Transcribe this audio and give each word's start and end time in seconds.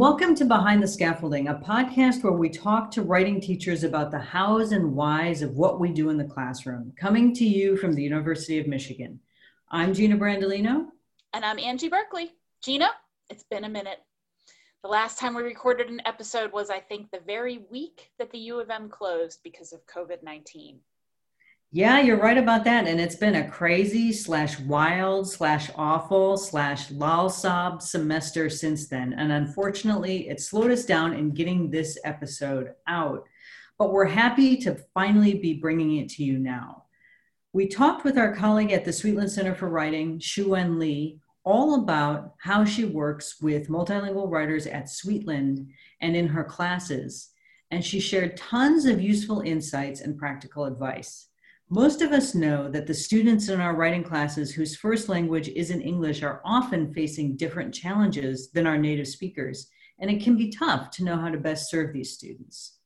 Welcome 0.00 0.34
to 0.36 0.46
Behind 0.46 0.82
the 0.82 0.88
Scaffolding, 0.88 1.48
a 1.48 1.56
podcast 1.56 2.24
where 2.24 2.32
we 2.32 2.48
talk 2.48 2.90
to 2.92 3.02
writing 3.02 3.38
teachers 3.38 3.84
about 3.84 4.10
the 4.10 4.18
hows 4.18 4.72
and 4.72 4.94
whys 4.94 5.42
of 5.42 5.58
what 5.58 5.78
we 5.78 5.90
do 5.92 6.08
in 6.08 6.16
the 6.16 6.24
classroom, 6.24 6.94
coming 6.98 7.34
to 7.34 7.44
you 7.44 7.76
from 7.76 7.92
the 7.92 8.02
University 8.02 8.58
of 8.58 8.66
Michigan. 8.66 9.20
I'm 9.70 9.92
Gina 9.92 10.16
Brandolino. 10.16 10.86
And 11.34 11.44
I'm 11.44 11.58
Angie 11.58 11.90
Berkeley. 11.90 12.32
Gina, 12.64 12.88
it's 13.28 13.42
been 13.42 13.64
a 13.64 13.68
minute. 13.68 13.98
The 14.82 14.88
last 14.88 15.18
time 15.18 15.34
we 15.34 15.42
recorded 15.42 15.90
an 15.90 16.00
episode 16.06 16.50
was, 16.50 16.70
I 16.70 16.80
think, 16.80 17.10
the 17.10 17.20
very 17.26 17.66
week 17.70 18.08
that 18.18 18.30
the 18.30 18.38
U 18.38 18.58
of 18.58 18.70
M 18.70 18.88
closed 18.88 19.40
because 19.44 19.74
of 19.74 19.84
COVID 19.84 20.22
19. 20.22 20.80
Yeah, 21.72 22.00
you're 22.00 22.20
right 22.20 22.36
about 22.36 22.64
that. 22.64 22.88
And 22.88 23.00
it's 23.00 23.14
been 23.14 23.36
a 23.36 23.48
crazy 23.48 24.12
slash 24.12 24.58
wild 24.58 25.30
slash 25.30 25.70
awful 25.76 26.36
slash 26.36 26.90
lol 26.90 27.30
sob 27.30 27.80
semester 27.80 28.50
since 28.50 28.88
then. 28.88 29.12
And 29.12 29.30
unfortunately, 29.30 30.28
it 30.28 30.40
slowed 30.40 30.72
us 30.72 30.84
down 30.84 31.12
in 31.12 31.30
getting 31.30 31.70
this 31.70 31.96
episode 32.02 32.72
out. 32.88 33.24
But 33.78 33.92
we're 33.92 34.06
happy 34.06 34.56
to 34.58 34.82
finally 34.94 35.34
be 35.34 35.54
bringing 35.54 35.98
it 35.98 36.08
to 36.10 36.24
you 36.24 36.40
now. 36.40 36.86
We 37.52 37.68
talked 37.68 38.02
with 38.02 38.18
our 38.18 38.34
colleague 38.34 38.72
at 38.72 38.84
the 38.84 38.90
Sweetland 38.90 39.30
Center 39.30 39.54
for 39.54 39.68
Writing, 39.68 40.18
Shuwen 40.18 40.76
Lee, 40.76 41.20
all 41.44 41.76
about 41.76 42.34
how 42.38 42.64
she 42.64 42.84
works 42.84 43.40
with 43.40 43.68
multilingual 43.68 44.28
writers 44.28 44.66
at 44.66 44.86
Sweetland 44.86 45.68
and 46.00 46.16
in 46.16 46.26
her 46.26 46.44
classes. 46.44 47.30
And 47.70 47.84
she 47.84 48.00
shared 48.00 48.36
tons 48.36 48.86
of 48.86 49.00
useful 49.00 49.42
insights 49.42 50.00
and 50.00 50.18
practical 50.18 50.64
advice. 50.64 51.29
Most 51.72 52.02
of 52.02 52.10
us 52.10 52.34
know 52.34 52.68
that 52.68 52.88
the 52.88 52.94
students 52.94 53.48
in 53.48 53.60
our 53.60 53.76
writing 53.76 54.02
classes 54.02 54.52
whose 54.52 54.74
first 54.74 55.08
language 55.08 55.46
isn't 55.50 55.82
English 55.82 56.20
are 56.20 56.42
often 56.44 56.92
facing 56.92 57.36
different 57.36 57.72
challenges 57.72 58.50
than 58.50 58.66
our 58.66 58.76
native 58.76 59.06
speakers, 59.06 59.68
and 60.00 60.10
it 60.10 60.20
can 60.20 60.36
be 60.36 60.50
tough 60.50 60.90
to 60.90 61.04
know 61.04 61.16
how 61.16 61.28
to 61.28 61.38
best 61.38 61.70
serve 61.70 61.92
these 61.92 62.12
students. 62.12 62.78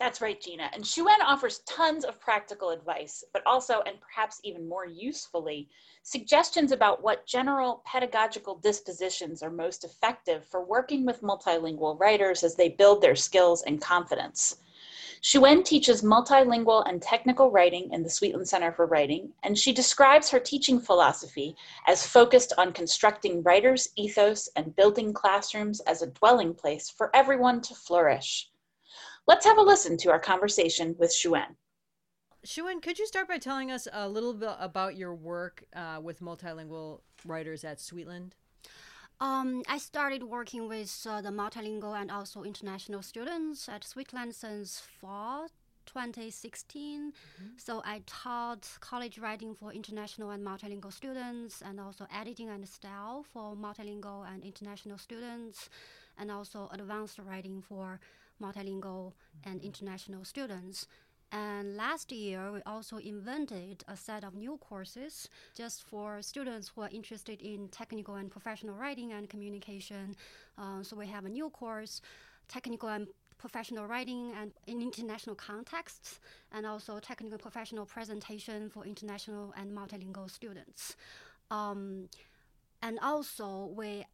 That's 0.00 0.22
right, 0.22 0.40
Gina. 0.40 0.70
And 0.72 0.82
Shuwen 0.82 1.20
offers 1.22 1.58
tons 1.68 2.06
of 2.06 2.18
practical 2.18 2.70
advice, 2.70 3.22
but 3.34 3.42
also, 3.44 3.82
and 3.84 4.00
perhaps 4.00 4.40
even 4.44 4.66
more 4.66 4.86
usefully, 4.86 5.68
suggestions 6.02 6.72
about 6.72 7.02
what 7.02 7.26
general 7.26 7.82
pedagogical 7.84 8.56
dispositions 8.56 9.42
are 9.42 9.50
most 9.50 9.84
effective 9.84 10.46
for 10.46 10.64
working 10.64 11.04
with 11.04 11.20
multilingual 11.20 12.00
writers 12.00 12.44
as 12.44 12.54
they 12.54 12.70
build 12.70 13.02
their 13.02 13.14
skills 13.14 13.62
and 13.64 13.78
confidence. 13.78 14.56
Shuwen 15.22 15.64
teaches 15.64 16.02
multilingual 16.02 16.82
and 16.88 17.00
technical 17.00 17.52
writing 17.52 17.92
in 17.92 18.02
the 18.02 18.08
Sweetland 18.08 18.48
Center 18.48 18.72
for 18.72 18.86
Writing, 18.86 19.32
and 19.44 19.56
she 19.56 19.72
describes 19.72 20.28
her 20.28 20.40
teaching 20.40 20.80
philosophy 20.80 21.54
as 21.86 22.04
focused 22.04 22.52
on 22.58 22.72
constructing 22.72 23.40
writers' 23.44 23.90
ethos 23.94 24.48
and 24.56 24.74
building 24.74 25.12
classrooms 25.12 25.78
as 25.80 26.02
a 26.02 26.08
dwelling 26.08 26.52
place 26.52 26.90
for 26.90 27.14
everyone 27.14 27.60
to 27.60 27.74
flourish. 27.74 28.50
Let's 29.28 29.46
have 29.46 29.58
a 29.58 29.62
listen 29.62 29.96
to 29.98 30.10
our 30.10 30.18
conversation 30.18 30.96
with 30.98 31.12
Shuwen. 31.12 31.54
Shuwen, 32.44 32.82
could 32.82 32.98
you 32.98 33.06
start 33.06 33.28
by 33.28 33.38
telling 33.38 33.70
us 33.70 33.86
a 33.92 34.08
little 34.08 34.34
bit 34.34 34.56
about 34.58 34.96
your 34.96 35.14
work 35.14 35.62
uh, 35.76 36.00
with 36.02 36.18
multilingual 36.18 37.02
writers 37.24 37.62
at 37.62 37.78
Sweetland? 37.78 38.32
Um, 39.22 39.62
I 39.68 39.78
started 39.78 40.24
working 40.24 40.66
with 40.68 41.06
uh, 41.08 41.20
the 41.20 41.28
multilingual 41.28 41.94
and 41.94 42.10
also 42.10 42.42
international 42.42 43.02
students 43.02 43.68
at 43.68 43.82
Sweetland 43.82 44.34
since 44.34 44.82
fall 45.00 45.46
2016. 45.86 47.12
Mm-hmm. 47.12 47.46
So 47.56 47.82
I 47.84 48.02
taught 48.04 48.68
college 48.80 49.18
writing 49.18 49.54
for 49.54 49.72
international 49.72 50.30
and 50.30 50.44
multilingual 50.44 50.92
students, 50.92 51.62
and 51.62 51.78
also 51.78 52.08
editing 52.12 52.48
and 52.48 52.68
style 52.68 53.24
for 53.32 53.54
multilingual 53.54 54.26
and 54.28 54.42
international 54.42 54.98
students, 54.98 55.68
and 56.18 56.28
also 56.28 56.68
advanced 56.72 57.20
writing 57.20 57.62
for 57.62 58.00
multilingual 58.42 59.12
mm-hmm. 59.12 59.50
and 59.50 59.62
international 59.62 60.24
students. 60.24 60.88
And 61.32 61.76
last 61.78 62.12
year, 62.12 62.52
we 62.52 62.60
also 62.66 62.98
invented 62.98 63.84
a 63.88 63.96
set 63.96 64.22
of 64.22 64.34
new 64.34 64.58
courses 64.58 65.30
just 65.56 65.82
for 65.82 66.20
students 66.20 66.68
who 66.68 66.82
are 66.82 66.90
interested 66.92 67.40
in 67.40 67.68
technical 67.68 68.16
and 68.16 68.30
professional 68.30 68.74
writing 68.74 69.12
and 69.12 69.30
communication. 69.30 70.14
Uh, 70.58 70.82
so 70.82 70.94
we 70.94 71.06
have 71.06 71.24
a 71.24 71.30
new 71.30 71.48
course, 71.48 72.02
technical 72.48 72.90
and 72.90 73.06
professional 73.38 73.86
writing 73.86 74.34
and 74.38 74.52
in 74.66 74.82
international 74.82 75.34
contexts, 75.34 76.20
and 76.52 76.66
also 76.66 77.00
technical 77.00 77.38
professional 77.38 77.86
presentation 77.86 78.68
for 78.68 78.84
international 78.84 79.54
and 79.56 79.74
multilingual 79.74 80.30
students. 80.30 80.96
Um, 81.50 82.10
and 82.82 82.98
also, 83.00 83.72
we 83.74 84.04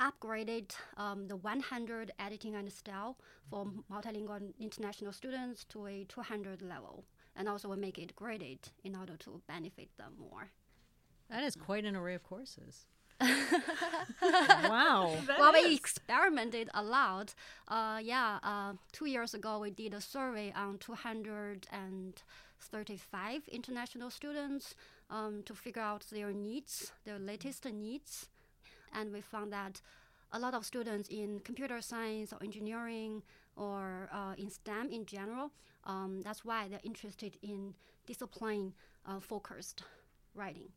upgraded 0.00 0.74
um, 0.96 1.28
the 1.28 1.36
100 1.36 2.10
editing 2.18 2.54
and 2.54 2.72
style 2.72 3.18
for 3.50 3.66
multilingual 3.92 4.54
international 4.58 5.12
students 5.12 5.64
to 5.64 5.86
a 5.86 6.06
200 6.08 6.62
level. 6.62 7.04
And 7.36 7.46
also 7.48 7.68
we 7.68 7.76
make 7.76 7.98
it 7.98 8.16
graded 8.16 8.70
in 8.82 8.96
order 8.96 9.18
to 9.18 9.42
benefit 9.46 9.90
them 9.98 10.14
more. 10.18 10.52
That 11.28 11.44
is 11.44 11.54
quite 11.54 11.84
an 11.84 11.94
array 11.94 12.14
of 12.14 12.22
courses. 12.22 12.86
wow. 14.22 15.14
well, 15.38 15.52
we 15.52 15.74
experimented 15.74 16.70
a 16.72 16.82
lot. 16.82 17.34
Uh, 17.68 18.00
yeah, 18.02 18.38
uh, 18.42 18.72
two 18.92 19.04
years 19.04 19.34
ago 19.34 19.58
we 19.58 19.68
did 19.70 19.92
a 19.92 20.00
survey 20.00 20.50
on 20.56 20.78
235 20.78 23.48
international 23.48 24.08
students 24.10 24.74
um, 25.10 25.42
to 25.44 25.54
figure 25.54 25.82
out 25.82 26.06
their 26.10 26.32
needs, 26.32 26.92
their 27.04 27.18
latest 27.18 27.66
needs 27.66 28.29
and 28.92 29.12
we 29.12 29.20
found 29.20 29.52
that 29.52 29.80
a 30.32 30.38
lot 30.38 30.54
of 30.54 30.64
students 30.64 31.08
in 31.08 31.40
computer 31.40 31.80
science 31.80 32.32
or 32.32 32.42
engineering 32.42 33.22
or 33.56 34.08
uh, 34.12 34.34
in 34.38 34.48
STEM 34.50 34.90
in 34.90 35.04
general, 35.04 35.50
um, 35.84 36.20
that's 36.22 36.44
why 36.44 36.68
they're 36.68 36.80
interested 36.84 37.36
in 37.42 37.74
discipline 38.06 38.72
uh, 39.06 39.20
focused 39.20 39.82
writing. 40.34 40.68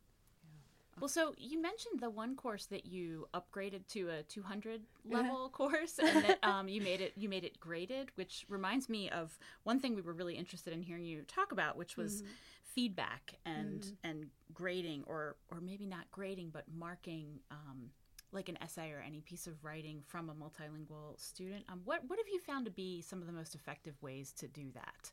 Well, 1.00 1.08
so 1.08 1.34
you 1.38 1.62
mentioned 1.62 2.00
the 2.00 2.10
one 2.10 2.36
course 2.36 2.68
that 2.68 2.86
you 2.86 3.28
upgraded 3.34 3.88
to 3.90 4.10
a 4.10 4.24
200 4.24 4.82
level 5.10 5.50
course, 5.54 5.98
and 5.98 6.24
that 6.24 6.40
um, 6.44 6.68
you 6.68 6.82
made 6.82 7.02
it 7.02 7.14
you 7.16 7.28
made 7.30 7.44
it 7.44 7.60
graded, 7.60 8.12
which 8.16 8.46
reminds 8.48 8.90
me 8.90 9.10
of 9.10 9.38
one 9.64 9.80
thing 9.80 9.96
we 9.96 10.02
were 10.02 10.14
really 10.14 10.36
interested 10.36 10.72
in 10.72 10.84
hearing 10.84 11.04
you 11.04 11.24
talk 11.24 11.52
about, 11.52 11.78
which 11.78 11.98
was 11.98 12.22
mm-hmm. 12.22 12.32
feedback 12.64 13.34
and 13.46 13.82
mm-hmm. 13.82 14.10
and 14.10 14.26
grading, 14.54 15.04
or 15.08 15.36
or 15.50 15.60
maybe 15.60 15.88
not 15.88 16.10
grading, 16.12 16.52
but 16.52 16.66
marking. 16.78 17.40
Um, 17.50 17.90
like 18.34 18.50
an 18.50 18.58
essay 18.62 18.92
or 18.92 19.04
any 19.06 19.22
piece 19.22 19.48
of 19.48 19.64
writing 19.64 20.02
from 20.06 20.30
a 20.30 20.34
multilingual 20.34 21.20
student. 21.20 21.64
Um, 21.70 21.82
what 21.86 22.02
what 22.08 22.20
have 22.20 22.28
you 22.32 22.40
found 22.40 22.66
to 22.66 22.72
be 22.72 23.02
some 23.02 23.20
of 23.22 23.28
the 23.28 23.34
most 23.34 23.56
effective 23.56 23.96
ways 24.02 24.32
to 24.38 24.48
do 24.48 24.72
that? 24.74 25.12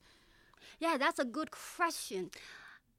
Yeah, 0.78 0.97
that's 0.98 1.19
a 1.19 1.25
good 1.25 1.50
question. 1.50 2.30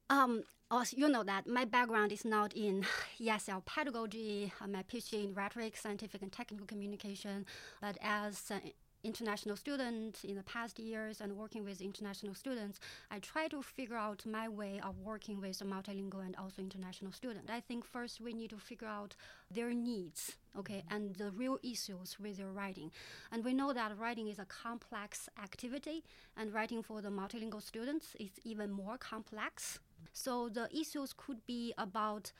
Um, 0.09 0.43
also, 0.69 0.95
you 0.97 1.09
know 1.09 1.23
that 1.23 1.47
my 1.47 1.65
background 1.65 2.11
is 2.11 2.23
not 2.23 2.53
in 2.53 2.85
ESL 3.21 3.65
pedagogy. 3.65 4.51
Uh, 4.61 4.67
my 4.67 4.83
PhD 4.83 5.25
in 5.25 5.33
rhetoric, 5.33 5.75
scientific 5.77 6.21
and 6.21 6.31
technical 6.31 6.65
communication, 6.65 7.45
but 7.81 7.97
as 8.01 8.51
an 8.51 8.61
international 9.03 9.55
student 9.55 10.19
in 10.23 10.35
the 10.35 10.43
past 10.43 10.79
years 10.79 11.21
and 11.21 11.37
working 11.37 11.63
with 11.63 11.81
international 11.81 12.35
students, 12.35 12.79
I 13.09 13.19
try 13.19 13.47
to 13.47 13.61
figure 13.61 13.97
out 13.97 14.25
my 14.25 14.47
way 14.47 14.79
of 14.83 14.99
working 14.99 15.41
with 15.41 15.59
multilingual 15.59 16.25
and 16.25 16.35
also 16.35 16.61
international 16.61 17.11
student. 17.11 17.49
I 17.49 17.59
think 17.59 17.85
first 17.85 18.21
we 18.21 18.33
need 18.33 18.49
to 18.51 18.57
figure 18.57 18.87
out 18.87 19.15
their 19.49 19.73
needs, 19.73 20.35
okay, 20.57 20.83
and 20.89 21.15
the 21.15 21.31
real 21.31 21.57
issues 21.63 22.19
with 22.19 22.37
their 22.37 22.51
writing. 22.51 22.91
And 23.31 23.43
we 23.43 23.53
know 23.53 23.73
that 23.73 23.97
writing 23.97 24.27
is 24.27 24.39
a 24.39 24.45
complex 24.45 25.29
activity, 25.41 26.03
and 26.37 26.53
writing 26.53 26.83
for 26.83 27.01
the 27.01 27.09
multilingual 27.09 27.61
students 27.61 28.15
is 28.19 28.31
even 28.43 28.71
more 28.71 28.97
complex. 28.97 29.79
So 30.13 30.49
the 30.49 30.67
issues 30.75 31.13
could 31.13 31.45
be 31.45 31.73
about 31.77 32.31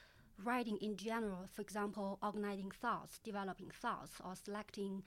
writing 0.43 0.77
in 0.77 0.97
general, 0.97 1.47
for 1.51 1.61
example, 1.61 2.17
organizing 2.23 2.71
thoughts, 2.71 3.19
developing 3.23 3.69
thoughts, 3.69 4.13
or 4.25 4.33
selecting 4.35 5.03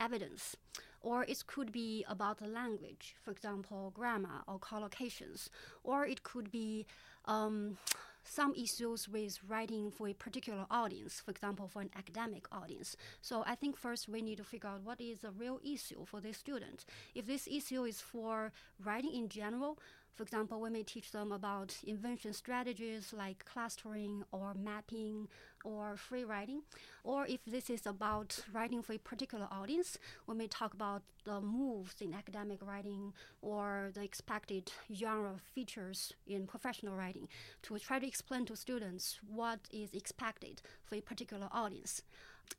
evidence. 0.00 0.56
Or 1.02 1.24
it 1.24 1.46
could 1.46 1.72
be 1.72 2.04
about 2.08 2.38
the 2.38 2.46
language, 2.46 3.16
for 3.20 3.30
example, 3.32 3.92
grammar 3.94 4.42
or 4.46 4.58
collocations. 4.58 5.48
Or 5.82 6.06
it 6.06 6.22
could 6.22 6.50
be 6.50 6.86
um, 7.24 7.76
some 8.24 8.54
issues 8.54 9.08
with 9.08 9.38
writing 9.48 9.90
for 9.90 10.08
a 10.08 10.14
particular 10.14 10.66
audience, 10.70 11.20
for 11.20 11.30
example, 11.30 11.68
for 11.68 11.82
an 11.82 11.90
academic 11.96 12.46
audience. 12.52 12.96
So 13.20 13.42
I 13.46 13.54
think 13.54 13.76
first 13.76 14.08
we 14.08 14.22
need 14.22 14.38
to 14.38 14.44
figure 14.44 14.70
out 14.70 14.82
what 14.82 15.00
is 15.00 15.20
the 15.20 15.30
real 15.30 15.60
issue 15.64 16.04
for 16.04 16.20
this 16.20 16.38
student. 16.38 16.84
If 17.14 17.26
this 17.26 17.46
issue 17.46 17.84
is 17.84 18.00
for 18.00 18.52
writing 18.84 19.14
in 19.14 19.28
general, 19.28 19.78
for 20.14 20.22
example, 20.22 20.60
we 20.60 20.70
may 20.70 20.82
teach 20.82 21.10
them 21.10 21.32
about 21.32 21.76
invention 21.86 22.32
strategies 22.32 23.12
like 23.16 23.44
clustering 23.44 24.24
or 24.30 24.54
mapping 24.54 25.28
or 25.64 25.96
free 25.96 26.24
writing. 26.24 26.62
Or 27.02 27.26
if 27.26 27.40
this 27.46 27.70
is 27.70 27.86
about 27.86 28.40
writing 28.52 28.82
for 28.82 28.92
a 28.92 28.98
particular 28.98 29.48
audience, 29.50 29.98
we 30.26 30.34
may 30.34 30.48
talk 30.48 30.74
about 30.74 31.02
the 31.24 31.40
moves 31.40 31.94
in 32.00 32.12
academic 32.12 32.58
writing 32.66 33.12
or 33.40 33.90
the 33.94 34.02
expected 34.02 34.72
genre 34.92 35.36
features 35.54 36.12
in 36.26 36.46
professional 36.46 36.94
writing 36.96 37.28
to 37.62 37.78
try 37.78 37.98
to 37.98 38.06
explain 38.06 38.44
to 38.46 38.56
students 38.56 39.18
what 39.26 39.60
is 39.70 39.94
expected 39.94 40.60
for 40.84 40.96
a 40.96 41.00
particular 41.00 41.48
audience. 41.52 42.02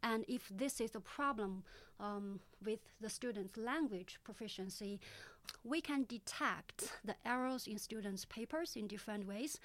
And 0.02 0.26
if 0.28 0.50
this 0.50 0.82
is 0.82 0.96
a 0.96 1.00
problem 1.00 1.64
um, 2.00 2.40
with 2.64 2.80
the 3.00 3.10
student's 3.10 3.58
language 3.58 4.20
proficiency, 4.24 5.00
we 5.64 5.82
can 5.82 6.04
detect 6.04 6.92
the 7.04 7.16
errors 7.26 7.68
in 7.68 7.78
students' 7.78 8.26
papers 8.26 8.76
in 8.76 8.88
different 8.88 9.28
ways. 9.28 9.60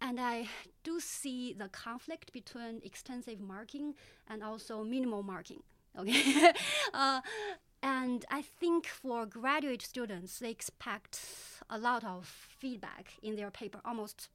And 0.00 0.20
I 0.20 0.48
do 0.84 1.00
see 1.00 1.52
the 1.52 1.68
conflict 1.68 2.32
between 2.32 2.80
extensive 2.84 3.40
marking 3.40 3.94
and 4.28 4.42
also 4.42 4.84
minimal 4.84 5.22
marking. 5.22 5.62
Okay, 5.98 6.52
uh, 6.94 7.22
and 7.82 8.24
I 8.30 8.42
think 8.42 8.86
for 8.86 9.26
graduate 9.26 9.82
students, 9.82 10.38
they 10.38 10.50
expect 10.50 11.20
a 11.68 11.78
lot 11.78 12.04
of 12.04 12.26
feedback 12.26 13.14
in 13.20 13.34
their 13.34 13.50
paper, 13.50 13.80
almost 13.84 14.28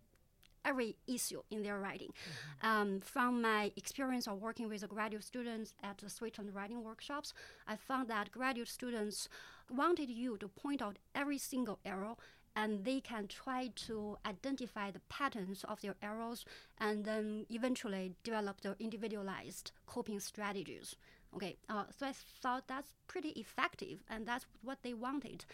every 0.65 0.95
issue 1.07 1.41
in 1.51 1.63
their 1.63 1.79
writing. 1.79 2.09
Mm-hmm. 2.09 2.67
Um, 2.67 2.99
from 3.01 3.41
my 3.41 3.71
experience 3.75 4.27
of 4.27 4.41
working 4.41 4.69
with 4.69 4.87
graduate 4.89 5.23
students 5.23 5.73
at 5.83 5.97
the 5.97 6.07
Sweetland 6.07 6.53
writing 6.53 6.83
workshops, 6.83 7.33
I 7.67 7.75
found 7.75 8.07
that 8.09 8.31
graduate 8.31 8.67
students 8.67 9.29
wanted 9.69 10.09
you 10.09 10.37
to 10.37 10.47
point 10.47 10.81
out 10.81 10.97
every 11.15 11.37
single 11.37 11.79
error 11.85 12.15
and 12.55 12.85
they 12.85 12.99
can 12.99 13.27
try 13.27 13.71
to 13.75 14.17
identify 14.25 14.91
the 14.91 15.01
patterns 15.09 15.63
of 15.67 15.81
their 15.81 15.95
errors 16.01 16.45
and 16.77 17.03
then 17.03 17.45
eventually 17.49 18.13
develop 18.23 18.61
their 18.61 18.75
individualized 18.79 19.71
coping 19.87 20.19
strategies. 20.19 20.95
Okay, 21.35 21.57
uh, 21.67 21.85
so 21.97 22.05
I 22.05 22.13
thought 22.41 22.67
that's 22.67 22.93
pretty 23.07 23.29
effective 23.29 24.03
and 24.07 24.27
that's 24.27 24.45
what 24.61 24.83
they 24.83 24.93
wanted. 24.93 25.45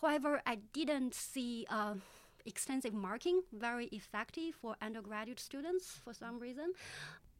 However, 0.00 0.40
I 0.46 0.56
didn't 0.72 1.14
see 1.14 1.66
uh, 1.68 1.94
extensive 2.46 2.94
marking 2.94 3.42
very 3.52 3.86
effective 3.86 4.54
for 4.54 4.76
undergraduate 4.80 5.40
students 5.40 6.00
for 6.04 6.14
some 6.14 6.38
reason. 6.38 6.72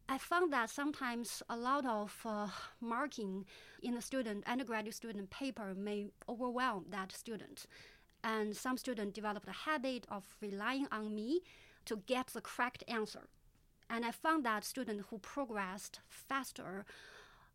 I 0.08 0.16
found 0.16 0.52
that 0.54 0.70
sometimes 0.70 1.42
a 1.50 1.56
lot 1.56 1.84
of 1.84 2.18
uh, 2.24 2.48
marking 2.80 3.44
in 3.82 3.94
the 3.94 4.00
student 4.00 4.44
undergraduate 4.46 4.94
student 4.94 5.28
paper 5.28 5.74
may 5.76 6.06
overwhelm 6.28 6.86
that 6.90 7.12
student, 7.12 7.66
and 8.24 8.56
some 8.56 8.78
students 8.78 9.14
developed 9.14 9.48
a 9.48 9.52
habit 9.52 10.06
of 10.10 10.24
relying 10.40 10.86
on 10.90 11.14
me 11.14 11.40
to 11.84 11.96
get 12.06 12.28
the 12.28 12.40
correct 12.40 12.84
answer. 12.88 13.28
And 13.90 14.04
I 14.04 14.10
found 14.10 14.44
that 14.44 14.64
students 14.64 15.04
who 15.10 15.18
progressed 15.18 16.00
faster 16.08 16.84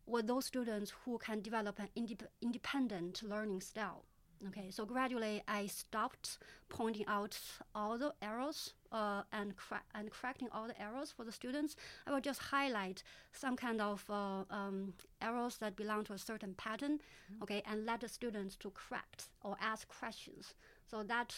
were 0.06 0.22
those 0.22 0.46
students 0.46 0.92
who 1.04 1.18
can 1.18 1.40
develop 1.40 1.78
an 1.78 1.88
indep- 1.96 2.28
independent 2.40 3.22
learning 3.22 3.62
style. 3.62 4.04
Okay, 4.48 4.70
so 4.70 4.84
gradually 4.84 5.42
I 5.48 5.66
stopped 5.66 6.38
pointing 6.68 7.06
out 7.06 7.38
all 7.74 7.96
the 7.96 8.12
errors 8.20 8.74
uh, 8.92 9.22
and 9.32 9.56
cra- 9.56 9.82
and 9.94 10.10
correcting 10.10 10.48
all 10.52 10.66
the 10.66 10.80
errors 10.80 11.10
for 11.10 11.24
the 11.24 11.32
students. 11.32 11.76
I 12.06 12.12
will 12.12 12.20
just 12.20 12.40
highlight 12.40 13.02
some 13.32 13.56
kind 13.56 13.80
of 13.80 14.04
uh, 14.10 14.44
um, 14.50 14.94
errors 15.22 15.56
that 15.58 15.76
belong 15.76 16.04
to 16.04 16.12
a 16.12 16.18
certain 16.18 16.54
pattern, 16.54 16.98
mm-hmm. 16.98 17.42
okay, 17.42 17.62
and 17.66 17.86
let 17.86 18.00
the 18.00 18.08
students 18.08 18.56
to 18.56 18.70
correct 18.70 19.28
or 19.42 19.56
ask 19.60 19.88
questions. 19.88 20.54
So 20.90 21.02
that 21.04 21.34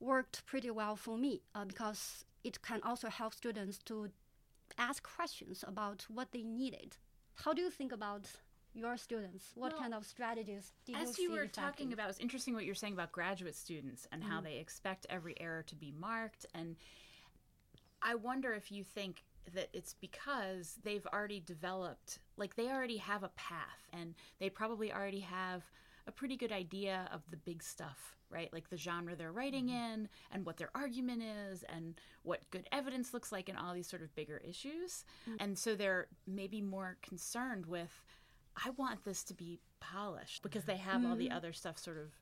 worked 0.00 0.44
pretty 0.44 0.70
well 0.70 0.96
for 0.96 1.16
me 1.16 1.42
uh, 1.54 1.64
because 1.64 2.24
it 2.42 2.60
can 2.62 2.80
also 2.82 3.08
help 3.08 3.32
students 3.32 3.78
to 3.86 4.10
ask 4.76 5.02
questions 5.02 5.64
about 5.66 6.04
what 6.08 6.32
they 6.32 6.42
needed. 6.42 6.96
How 7.36 7.54
do 7.54 7.62
you 7.62 7.70
think 7.70 7.92
about 7.92 8.28
your 8.74 8.96
students? 8.96 9.52
What 9.54 9.72
well, 9.72 9.80
kind 9.80 9.94
of 9.94 10.04
strategies 10.04 10.72
did 10.84 10.96
as 10.96 11.18
you 11.18 11.24
you 11.24 11.32
were 11.32 11.46
talking 11.46 11.92
about, 11.92 12.10
it's 12.10 12.18
interesting 12.18 12.54
what 12.54 12.64
you're 12.64 12.74
saying 12.74 12.92
about 12.92 13.12
graduate 13.12 13.54
students 13.54 14.06
and 14.12 14.22
mm-hmm. 14.22 14.30
how 14.30 14.40
they 14.40 14.56
expect 14.56 15.06
every 15.08 15.40
error 15.40 15.62
to 15.68 15.76
be 15.76 15.92
marked. 15.98 16.46
And 16.54 16.76
I 18.02 18.16
wonder 18.16 18.52
if 18.52 18.70
you 18.70 18.84
think 18.84 19.22
that 19.54 19.68
it's 19.72 19.94
because 19.94 20.78
they've 20.82 21.06
already 21.12 21.40
developed, 21.40 22.18
like 22.36 22.56
they 22.56 22.68
already 22.68 22.96
have 22.98 23.22
a 23.22 23.30
path 23.36 23.88
and 23.92 24.14
they 24.40 24.50
probably 24.50 24.92
already 24.92 25.20
have 25.20 25.62
a 26.06 26.12
pretty 26.12 26.36
good 26.36 26.52
idea 26.52 27.08
of 27.12 27.22
the 27.30 27.36
big 27.36 27.62
stuff, 27.62 28.16
right? 28.30 28.52
Like 28.52 28.68
the 28.68 28.76
genre 28.76 29.16
they're 29.16 29.32
writing 29.32 29.66
mm-hmm. 29.66 29.92
in 29.92 30.08
and 30.30 30.44
what 30.44 30.56
their 30.56 30.70
argument 30.74 31.22
is 31.22 31.64
and 31.68 31.94
what 32.22 32.50
good 32.50 32.68
evidence 32.72 33.14
looks 33.14 33.32
like 33.32 33.48
and 33.48 33.56
all 33.56 33.74
these 33.74 33.88
sort 33.88 34.02
of 34.02 34.14
bigger 34.14 34.38
issues. 34.46 35.04
Mm-hmm. 35.28 35.36
And 35.40 35.58
so 35.58 35.74
they're 35.74 36.08
maybe 36.26 36.60
more 36.60 36.96
concerned 37.02 37.66
with 37.66 38.02
I 38.62 38.70
want 38.70 39.04
this 39.04 39.24
to 39.24 39.34
be 39.34 39.58
polished 39.80 40.42
because 40.42 40.64
they 40.64 40.76
have 40.76 41.00
mm-hmm. 41.00 41.10
all 41.10 41.16
the 41.16 41.26
mm-hmm. 41.26 41.36
other 41.36 41.52
stuff 41.52 41.78
sort 41.78 41.98
of 41.98 42.16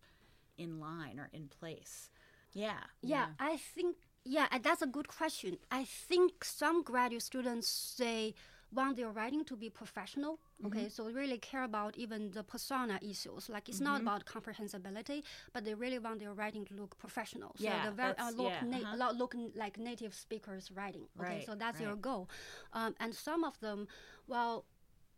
in 0.59 0.81
line 0.81 1.19
or 1.19 1.29
in 1.33 1.49
place. 1.49 2.11
Yeah, 2.53 2.73
yeah. 3.01 3.27
Yeah, 3.27 3.27
I 3.39 3.57
think 3.57 3.97
yeah, 4.25 4.47
that's 4.63 4.83
a 4.83 4.87
good 4.87 5.09
question. 5.09 5.59
I 5.71 5.85
think 5.85 6.45
some 6.45 6.83
graduate 6.83 7.23
students 7.23 7.69
say 7.69 8.35
want 8.75 8.97
their 8.97 9.11
writing 9.11 9.45
to 9.45 9.57
be 9.57 9.69
professional. 9.69 10.39
Okay, 10.65 10.81
mm-hmm. 10.81 10.89
so 10.89 11.05
really 11.11 11.39
care 11.39 11.65
about 11.65 11.97
even 11.99 12.31
the 12.31 12.43
persona 12.43 12.99
issues. 13.03 13.49
Like 13.49 13.69
it's 13.69 13.79
mm-hmm. 13.79 13.85
not 13.85 14.01
about 14.01 14.25
comprehensibility, 14.25 15.25
but 15.53 15.65
they 15.65 15.75
really 15.75 15.99
want 15.99 16.21
their 16.21 16.33
writing 16.33 16.65
to 16.67 16.75
look 16.75 16.97
professional. 16.99 17.53
So 17.59 17.65
yeah, 17.65 17.91
they 17.91 17.97
very 17.97 18.15
uh, 18.19 18.31
look, 18.31 18.53
yeah, 18.53 18.65
na- 18.65 18.93
uh-huh. 18.93 19.13
look 19.17 19.35
like 19.55 19.79
native 19.79 20.15
speakers 20.15 20.71
writing. 20.75 21.07
Okay, 21.21 21.29
right, 21.29 21.47
so 21.47 21.55
that's 21.55 21.81
right. 21.81 21.87
their 21.87 21.97
goal. 21.97 22.29
Um, 22.73 22.95
and 23.01 23.15
some 23.15 23.45
of 23.45 23.59
them, 23.61 23.89
well, 24.27 24.65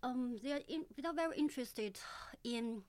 um, 0.04 0.36
they're, 0.42 0.60
in, 0.68 0.84
they're 0.96 1.12
very 1.12 1.36
interested 1.36 1.98
in 2.44 2.82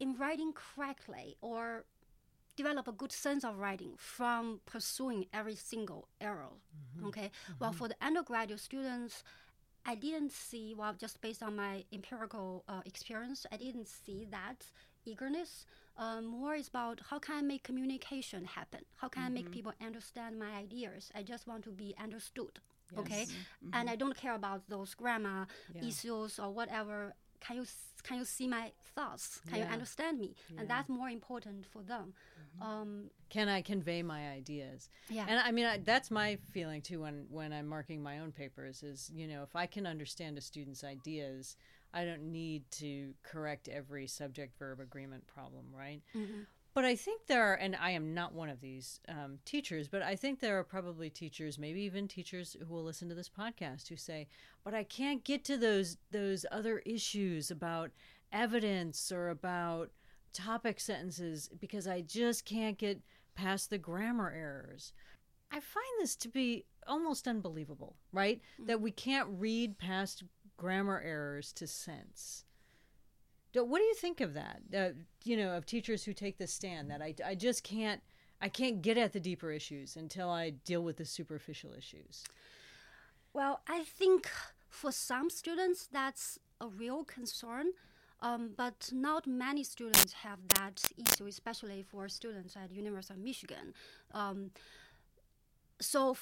in 0.00 0.16
writing 0.16 0.52
correctly 0.54 1.36
or 1.42 1.84
develop 2.56 2.88
a 2.88 2.92
good 2.92 3.12
sense 3.12 3.44
of 3.44 3.58
writing 3.58 3.92
from 3.98 4.60
pursuing 4.64 5.26
every 5.32 5.54
single 5.54 6.08
error. 6.20 6.48
Mm-hmm. 6.50 7.06
Okay. 7.08 7.30
Mm-hmm. 7.30 7.52
Well, 7.60 7.72
for 7.72 7.86
the 7.88 7.96
undergraduate 8.00 8.60
students, 8.60 9.22
I 9.84 9.94
didn't 9.94 10.32
see, 10.32 10.74
well, 10.76 10.94
just 10.94 11.20
based 11.20 11.42
on 11.42 11.54
my 11.56 11.84
empirical 11.92 12.64
uh, 12.66 12.80
experience, 12.86 13.46
I 13.52 13.56
didn't 13.56 13.88
see 13.88 14.26
that 14.30 14.64
eagerness. 15.04 15.66
Um, 15.96 16.24
more 16.26 16.54
is 16.54 16.68
about 16.68 17.00
how 17.10 17.18
can 17.18 17.36
I 17.36 17.42
make 17.42 17.62
communication 17.62 18.44
happen? 18.44 18.80
How 18.96 19.08
can 19.08 19.22
mm-hmm. 19.22 19.30
I 19.30 19.34
make 19.34 19.44
mm-hmm. 19.44 19.52
people 19.52 19.72
understand 19.84 20.38
my 20.38 20.52
ideas? 20.52 21.10
I 21.14 21.22
just 21.22 21.46
want 21.46 21.64
to 21.64 21.70
be 21.70 21.94
understood. 22.02 22.60
Yes. 22.92 23.00
Okay, 23.00 23.22
mm-hmm. 23.22 23.70
and 23.72 23.90
I 23.90 23.96
don't 23.96 24.16
care 24.16 24.34
about 24.34 24.68
those 24.68 24.94
grammar 24.94 25.46
yeah. 25.74 25.88
issues 25.88 26.38
or 26.38 26.50
whatever. 26.50 27.14
Can 27.40 27.56
you 27.56 27.66
can 28.02 28.18
you 28.18 28.24
see 28.24 28.46
my 28.46 28.72
thoughts? 28.94 29.40
Can 29.48 29.58
yeah. 29.58 29.66
you 29.66 29.72
understand 29.72 30.18
me? 30.18 30.34
Yeah. 30.48 30.60
And 30.60 30.68
that's 30.68 30.88
more 30.88 31.08
important 31.08 31.66
for 31.66 31.82
them. 31.82 32.12
Mm-hmm. 32.12 32.62
Um, 32.62 33.10
can 33.28 33.48
I 33.48 33.62
convey 33.62 34.02
my 34.02 34.28
ideas? 34.30 34.88
Yeah, 35.08 35.26
and 35.28 35.38
I 35.38 35.50
mean 35.52 35.66
I, 35.66 35.78
that's 35.78 36.10
my 36.10 36.38
feeling 36.52 36.82
too 36.82 37.00
when 37.00 37.26
when 37.30 37.52
I'm 37.52 37.66
marking 37.66 38.02
my 38.02 38.18
own 38.18 38.32
papers. 38.32 38.82
Is 38.82 39.10
you 39.14 39.26
know 39.26 39.42
if 39.42 39.56
I 39.56 39.66
can 39.66 39.86
understand 39.86 40.38
a 40.38 40.40
student's 40.40 40.84
ideas, 40.84 41.56
I 41.92 42.04
don't 42.04 42.30
need 42.32 42.70
to 42.72 43.14
correct 43.22 43.68
every 43.68 44.06
subject 44.06 44.58
verb 44.58 44.80
agreement 44.80 45.26
problem, 45.26 45.66
right? 45.76 46.02
Mm-hmm. 46.16 46.42
But 46.72 46.84
I 46.84 46.94
think 46.94 47.26
there 47.26 47.42
are, 47.42 47.54
and 47.54 47.74
I 47.74 47.90
am 47.90 48.14
not 48.14 48.32
one 48.32 48.48
of 48.48 48.60
these 48.60 49.00
um, 49.08 49.38
teachers, 49.44 49.88
but 49.88 50.02
I 50.02 50.14
think 50.14 50.38
there 50.38 50.58
are 50.58 50.64
probably 50.64 51.10
teachers, 51.10 51.58
maybe 51.58 51.80
even 51.82 52.06
teachers 52.06 52.56
who 52.60 52.72
will 52.72 52.84
listen 52.84 53.08
to 53.08 53.14
this 53.14 53.28
podcast, 53.28 53.88
who 53.88 53.96
say, 53.96 54.28
"But 54.62 54.74
I 54.74 54.84
can't 54.84 55.24
get 55.24 55.44
to 55.44 55.56
those 55.56 55.96
those 56.10 56.46
other 56.50 56.78
issues 56.80 57.50
about 57.50 57.90
evidence 58.32 59.10
or 59.10 59.30
about 59.30 59.90
topic 60.32 60.78
sentences 60.78 61.50
because 61.58 61.88
I 61.88 62.02
just 62.02 62.44
can't 62.44 62.78
get 62.78 63.00
past 63.34 63.70
the 63.70 63.78
grammar 63.78 64.30
errors." 64.30 64.92
I 65.52 65.58
find 65.58 65.86
this 65.98 66.14
to 66.16 66.28
be 66.28 66.66
almost 66.86 67.26
unbelievable, 67.26 67.96
right? 68.12 68.40
Mm-hmm. 68.54 68.66
That 68.66 68.80
we 68.80 68.92
can't 68.92 69.28
read 69.28 69.78
past 69.78 70.22
grammar 70.56 71.00
errors 71.00 71.52
to 71.54 71.66
sense. 71.66 72.44
What 73.54 73.78
do 73.78 73.84
you 73.84 73.94
think 73.94 74.20
of 74.20 74.34
that? 74.34 74.60
Uh, 74.76 74.90
you 75.24 75.36
know, 75.36 75.56
of 75.56 75.66
teachers 75.66 76.04
who 76.04 76.12
take 76.12 76.38
the 76.38 76.46
stand 76.46 76.90
that 76.90 77.02
I, 77.02 77.14
I 77.24 77.34
just 77.34 77.64
can't 77.64 78.00
I 78.40 78.48
can't 78.48 78.80
get 78.80 78.96
at 78.96 79.12
the 79.12 79.20
deeper 79.20 79.50
issues 79.50 79.96
until 79.96 80.30
I 80.30 80.50
deal 80.50 80.82
with 80.82 80.96
the 80.96 81.04
superficial 81.04 81.72
issues. 81.76 82.24
Well, 83.32 83.60
I 83.68 83.84
think 83.84 84.30
for 84.68 84.92
some 84.92 85.28
students 85.30 85.88
that's 85.92 86.38
a 86.60 86.68
real 86.68 87.04
concern, 87.04 87.72
um, 88.22 88.50
but 88.56 88.90
not 88.92 89.26
many 89.26 89.64
students 89.64 90.12
have 90.12 90.38
that 90.56 90.82
issue, 90.96 91.26
especially 91.26 91.82
for 91.82 92.08
students 92.08 92.56
at 92.56 92.72
University 92.72 93.14
of 93.14 93.20
Michigan. 93.20 93.74
Um, 94.12 94.50
so, 95.80 96.16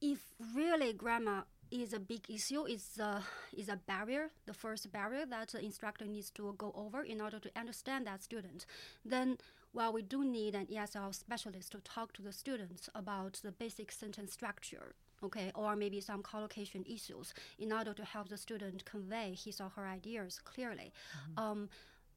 if 0.00 0.20
really 0.54 0.92
grammar 0.92 1.44
is 1.70 1.92
a 1.92 2.00
big 2.00 2.28
issue. 2.28 2.64
Is 2.64 2.98
a 2.98 3.22
is 3.56 3.68
a 3.68 3.76
barrier, 3.76 4.30
the 4.46 4.54
first 4.54 4.90
barrier 4.92 5.26
that 5.26 5.48
the 5.48 5.64
instructor 5.64 6.06
needs 6.06 6.30
to 6.32 6.54
go 6.58 6.72
over 6.74 7.02
in 7.02 7.20
order 7.20 7.38
to 7.38 7.50
understand 7.56 8.06
that 8.06 8.22
student. 8.22 8.66
Then, 9.04 9.38
while 9.72 9.92
we 9.92 10.02
do 10.02 10.24
need 10.24 10.54
an 10.54 10.66
ESL 10.66 11.14
specialist 11.14 11.72
to 11.72 11.80
talk 11.80 12.12
to 12.14 12.22
the 12.22 12.32
students 12.32 12.88
about 12.94 13.40
the 13.42 13.52
basic 13.52 13.92
sentence 13.92 14.32
structure, 14.32 14.94
okay, 15.22 15.50
or 15.54 15.76
maybe 15.76 16.00
some 16.00 16.22
collocation 16.22 16.84
issues 16.88 17.34
in 17.58 17.72
order 17.72 17.92
to 17.94 18.04
help 18.04 18.28
the 18.28 18.36
student 18.36 18.84
convey 18.84 19.34
his 19.34 19.60
or 19.60 19.70
her 19.70 19.86
ideas 19.86 20.40
clearly. 20.44 20.92
Mm-hmm. 20.92 21.44
Um, 21.44 21.68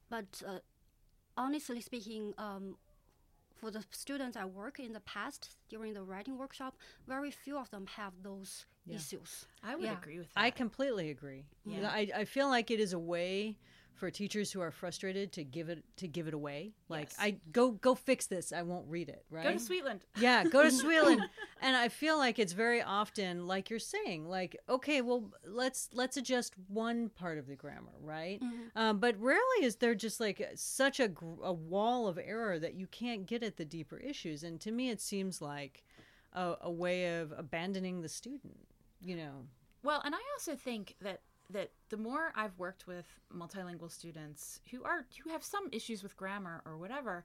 but 0.09 0.41
uh, 0.47 0.59
honestly 1.37 1.81
speaking, 1.81 2.33
um, 2.37 2.75
for 3.55 3.69
the 3.69 3.83
students 3.91 4.35
I 4.35 4.45
work 4.45 4.79
in 4.79 4.93
the 4.93 5.01
past 5.01 5.55
during 5.69 5.93
the 5.93 6.01
writing 6.01 6.37
workshop, 6.37 6.75
very 7.07 7.29
few 7.31 7.57
of 7.57 7.69
them 7.69 7.85
have 7.95 8.13
those 8.23 8.65
Yeah. 8.85 8.95
issues. 8.95 9.45
I 9.63 9.75
would 9.75 9.83
Yeah. 9.85 9.97
agree 9.97 10.17
with 10.17 10.33
that. 10.33 10.39
I 10.41 10.51
completely 10.51 11.09
agree. 11.11 11.45
Yeah. 11.65 11.89
I, 11.89 12.09
I 12.15 12.25
feel 12.25 12.47
like 12.47 12.71
it 12.71 12.79
is 12.79 12.93
a 12.93 12.99
way 12.99 13.57
for 13.93 14.09
teachers 14.09 14.51
who 14.51 14.59
are 14.61 14.71
frustrated 14.71 15.31
to 15.31 15.43
give 15.43 15.69
it 15.69 15.83
to 15.97 16.07
give 16.07 16.27
it 16.27 16.33
away. 16.33 16.73
Like 16.89 17.09
Yes. 17.11 17.15
I 17.19 17.31
go 17.51 17.69
go 17.71 17.93
fix 17.93 18.25
this. 18.25 18.51
I 18.51 18.63
won't 18.63 18.87
read 18.87 19.09
it. 19.09 19.23
Right. 19.29 19.43
Go 19.43 19.51
to 19.51 19.57
Sweetland. 19.59 20.01
yeah, 20.19 20.43
go 20.43 20.63
to 20.63 20.69
Sweetland. 20.69 21.21
and 21.61 21.75
I 21.77 21.89
feel 21.89 22.17
like 22.17 22.39
it's 22.39 22.53
very 22.53 22.81
often 22.81 23.45
like 23.45 23.69
you're 23.69 23.77
saying, 23.77 24.27
like, 24.27 24.57
okay, 24.67 25.01
well, 25.01 25.31
let's 25.45 25.89
let's 25.93 26.17
adjust 26.17 26.55
one 26.67 27.09
part 27.09 27.37
of 27.37 27.45
the 27.45 27.55
grammar, 27.55 27.93
right? 28.01 28.41
Um, 28.75 28.97
but 28.97 29.15
rarely 29.21 29.61
is 29.61 29.75
there 29.75 29.93
just 29.93 30.19
like 30.19 30.41
such 30.55 30.99
a 30.99 31.11
a 31.43 31.53
wall 31.53 32.07
of 32.07 32.17
error 32.17 32.57
that 32.57 32.73
you 32.73 32.87
can't 32.87 33.27
get 33.27 33.43
at 33.43 33.57
the 33.57 33.65
deeper 33.65 33.97
issues. 33.97 34.41
And 34.43 34.59
to 34.61 34.71
me, 34.71 34.89
it 34.89 34.99
seems 34.99 35.43
like 35.43 35.83
a, 36.33 36.55
a 36.61 36.71
way 36.71 37.19
of 37.19 37.31
abandoning 37.37 38.01
the 38.01 38.09
student. 38.09 38.57
You 39.01 39.15
know. 39.15 39.45
Well, 39.83 40.01
and 40.05 40.13
I 40.13 40.19
also 40.35 40.55
think 40.55 40.95
that 41.01 41.21
that 41.49 41.71
the 41.89 41.97
more 41.97 42.31
I've 42.35 42.57
worked 42.57 42.87
with 42.87 43.05
multilingual 43.35 43.91
students 43.91 44.61
who 44.71 44.83
are 44.83 45.05
who 45.23 45.29
have 45.29 45.43
some 45.43 45.69
issues 45.71 46.03
with 46.03 46.15
grammar 46.15 46.61
or 46.65 46.77
whatever, 46.77 47.23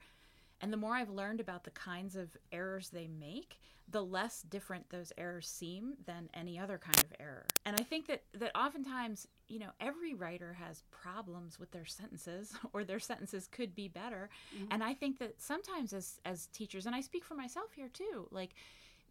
and 0.61 0.73
the 0.73 0.77
more 0.77 0.95
I've 0.95 1.11
learned 1.11 1.41
about 1.41 1.65
the 1.65 1.71
kinds 1.71 2.17
of 2.17 2.37
errors 2.51 2.89
they 2.89 3.07
make, 3.07 3.59
the 3.89 4.03
less 4.03 4.43
different 4.43 4.89
those 4.91 5.13
errors 5.17 5.47
seem 5.47 5.95
than 6.07 6.29
any 6.35 6.59
other 6.59 6.79
kind 6.79 6.99
of 6.99 7.13
error. 7.21 7.47
And 7.65 7.79
I 7.79 7.85
think 7.85 8.07
that 8.09 8.23
that 8.35 8.57
oftentimes, 8.57 9.29
you 9.49 9.59
know, 9.59 9.71
every 9.81 10.15
writer 10.15 10.55
has 10.55 10.83
problems 10.91 11.61
with 11.61 11.71
their 11.71 11.85
sentences 11.85 12.55
or 12.73 12.85
their 12.85 13.01
sentences 13.01 13.49
could 13.51 13.75
be 13.75 13.89
better. 13.89 14.29
Mm-hmm. 14.55 14.73
And 14.73 14.83
I 14.83 14.95
think 14.95 15.19
that 15.19 15.41
sometimes 15.41 15.93
as 15.93 16.21
as 16.25 16.47
teachers, 16.49 16.87
and 16.87 16.95
I 16.95 17.01
speak 17.01 17.25
for 17.25 17.35
myself 17.35 17.73
here 17.75 17.91
too, 17.93 18.27
like 18.31 18.55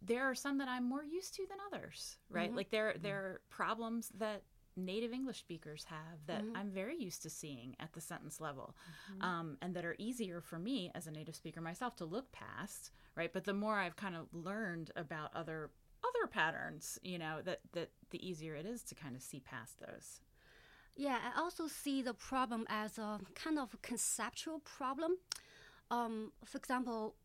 there 0.02 0.24
are 0.24 0.34
some 0.34 0.58
that 0.58 0.68
I'm 0.68 0.88
more 0.88 1.04
used 1.04 1.34
to 1.34 1.46
than 1.48 1.58
others, 1.72 2.16
right? 2.30 2.54
Like 2.54 2.70
there 2.70 2.94
there 3.00 3.16
are 3.18 3.40
problems 3.50 4.10
that 4.18 4.42
native 4.76 5.12
English 5.12 5.38
speakers 5.38 5.84
have 5.88 6.18
that 6.26 6.44
I'm 6.54 6.70
very 6.70 6.96
used 6.96 7.22
to 7.22 7.30
seeing 7.30 7.76
at 7.80 7.92
the 7.94 8.00
sentence 8.00 8.40
level, 8.40 8.76
um, 9.20 9.56
and 9.62 9.74
that 9.74 9.84
are 9.84 9.96
easier 9.98 10.40
for 10.40 10.58
me 10.58 10.90
as 10.94 11.06
a 11.06 11.10
native 11.10 11.34
speaker 11.34 11.60
myself 11.60 11.96
to 11.96 12.04
look 12.04 12.30
past, 12.32 12.90
right? 13.14 13.32
But 13.32 13.44
the 13.44 13.54
more 13.54 13.78
I've 13.78 13.96
kind 13.96 14.14
of 14.14 14.26
learned 14.32 14.90
about 14.96 15.30
other 15.34 15.70
other 16.04 16.26
patterns, 16.26 16.98
you 17.02 17.18
know, 17.18 17.40
that 17.44 17.60
that 17.72 17.90
the 18.10 18.26
easier 18.26 18.54
it 18.54 18.66
is 18.66 18.82
to 18.84 18.94
kind 18.94 19.16
of 19.16 19.22
see 19.22 19.40
past 19.40 19.80
those. 19.80 20.20
Yeah, 20.96 21.18
I 21.34 21.40
also 21.40 21.66
see 21.66 22.00
the 22.00 22.14
problem 22.14 22.66
as 22.68 22.96
a 22.98 23.20
kind 23.34 23.58
of 23.58 23.76
conceptual 23.82 24.60
problem. 24.60 25.16
Um, 25.90 26.32
for 26.44 26.58
example, 26.58 27.16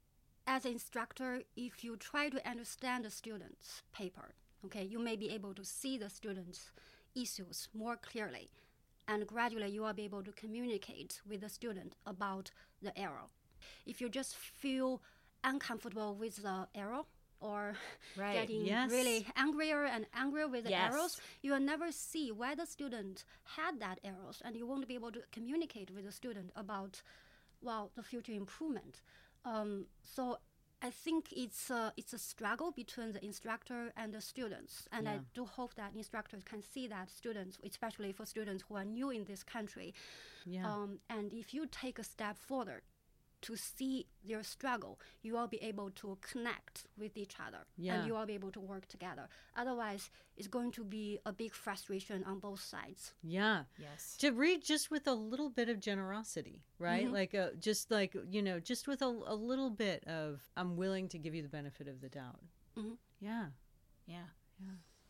as 0.52 0.66
an 0.66 0.74
instructor, 0.74 1.44
if 1.56 1.82
you 1.82 1.96
try 1.96 2.28
to 2.28 2.50
understand 2.50 3.06
the 3.06 3.10
student's 3.10 3.84
paper, 3.94 4.34
okay, 4.66 4.84
you 4.84 5.00
may 5.00 5.16
be 5.16 5.30
able 5.30 5.54
to 5.54 5.64
see 5.64 5.98
the 5.98 6.10
student's 6.10 6.72
issues 7.16 7.70
more 7.74 7.96
clearly, 7.96 8.50
and 9.08 9.26
gradually 9.26 9.70
you 9.70 9.82
will 9.82 9.94
be 9.94 10.04
able 10.04 10.22
to 10.22 10.32
communicate 10.34 11.22
with 11.28 11.40
the 11.40 11.48
student 11.48 11.96
about 12.06 12.52
the 12.82 12.98
error. 13.00 13.28
If 13.86 14.02
you 14.02 14.10
just 14.10 14.36
feel 14.36 15.02
uncomfortable 15.46 16.16
with 16.16 16.36
the 16.44 16.68
error 16.76 17.04
or 17.40 17.76
Right, 18.18 18.34
getting 18.34 18.66
yes. 18.66 18.92
really 18.92 19.26
angrier 19.38 19.86
and 19.86 20.06
angrier 20.14 20.50
with 20.50 20.66
the 20.66 20.72
Yes. 20.72 20.94
errors, 20.94 21.22
you 21.42 21.54
will 21.54 21.62
never 21.62 21.94
see 21.94 22.30
why 22.30 22.56
the 22.56 22.66
student 22.66 23.24
had 23.56 23.80
that 23.80 24.02
errors, 24.04 24.42
and 24.44 24.58
you 24.58 24.68
won't 24.68 24.86
be 24.86 24.96
able 24.96 25.14
to 25.14 25.22
communicate 25.32 25.92
with 25.96 26.04
the 26.04 26.12
student 26.12 26.52
about, 26.58 27.02
well, 27.62 27.90
the 27.96 28.04
future 28.04 28.34
improvement. 28.34 29.00
Um, 29.46 29.86
so 30.04 30.38
I 30.84 30.90
think 30.90 31.32
it's 31.32 31.70
a, 31.70 31.94
it's 31.98 32.14
a 32.14 32.18
struggle 32.18 32.72
between 32.72 33.12
the 33.14 33.24
instructor 33.24 33.92
and 33.96 34.14
the 34.14 34.22
students, 34.22 34.88
and 34.92 35.08
I 35.08 35.20
do 35.34 35.46
hope 35.46 35.76
that 35.76 35.94
instructors 35.96 36.44
can 36.44 36.62
see 36.64 36.88
that 36.88 37.10
students, 37.10 37.58
especially 37.64 38.12
for 38.14 38.26
students 38.26 38.64
who 38.68 38.76
are 38.76 38.86
new 38.86 39.10
in 39.12 39.24
this 39.26 39.44
country, 39.44 39.94
Yeah. 40.46 40.66
um, 40.72 41.00
and 41.10 41.32
if 41.34 41.54
you 41.54 41.68
take 41.68 42.00
a 42.00 42.04
step 42.04 42.36
further 42.38 42.82
to 43.42 43.56
see 43.56 44.06
their 44.24 44.44
struggle, 44.44 45.00
you 45.24 45.34
will 45.34 45.48
be 45.48 45.58
able 45.64 45.90
to 45.92 46.18
connect 46.22 46.88
with 46.98 47.18
each 47.18 47.36
other 47.46 47.66
Yeah. 47.78 47.96
and 47.96 48.08
you 48.08 48.14
will 48.14 48.26
be 48.26 48.34
able 48.34 48.52
to 48.52 48.60
work 48.60 48.88
together. 48.88 49.28
Otherwise, 49.58 50.10
it's 50.38 50.48
going 50.48 50.72
to 50.74 50.84
be 50.84 51.20
a 51.26 51.34
big 51.34 51.54
frustration 51.54 52.24
on 52.24 52.40
both 52.40 52.62
sides. 52.62 53.14
yeah. 53.24 53.64
Yes. 53.80 54.16
to 54.18 54.32
read 54.32 54.64
just 54.64 54.92
with 54.92 55.08
a 55.08 55.14
little 55.14 55.50
bit 55.50 55.70
of 55.70 55.80
generosity 55.80 56.62
right 56.80 57.08
Mhm. 57.08 57.12
like 57.14 57.34
a, 57.34 57.52
just 57.60 57.90
like 57.92 58.16
you 58.30 58.42
know 58.42 58.60
just 58.60 58.88
with 58.88 59.02
a, 59.02 59.06
a 59.08 59.36
little 59.36 59.70
bit 59.70 60.04
of 60.08 60.42
i'm 60.58 60.76
willing 60.78 61.08
to 61.10 61.18
give 61.18 61.34
you 61.36 61.42
the 61.42 61.50
benefit 61.50 61.88
of 61.88 62.00
the 62.02 62.10
doubt 62.10 62.42
Mhm. 62.78 62.98
yeah 63.20 63.48
Yeah. 64.08 64.26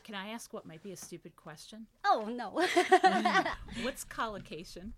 Can 0.03 0.15
I 0.15 0.29
ask 0.29 0.51
what 0.53 0.65
might 0.65 0.81
be 0.81 0.91
a 0.93 0.97
stupid 0.97 1.35
question? 1.35 1.85
Oh, 2.03 2.25
no. 2.25 2.47
What's 3.83 4.03
collocation? 4.03 4.93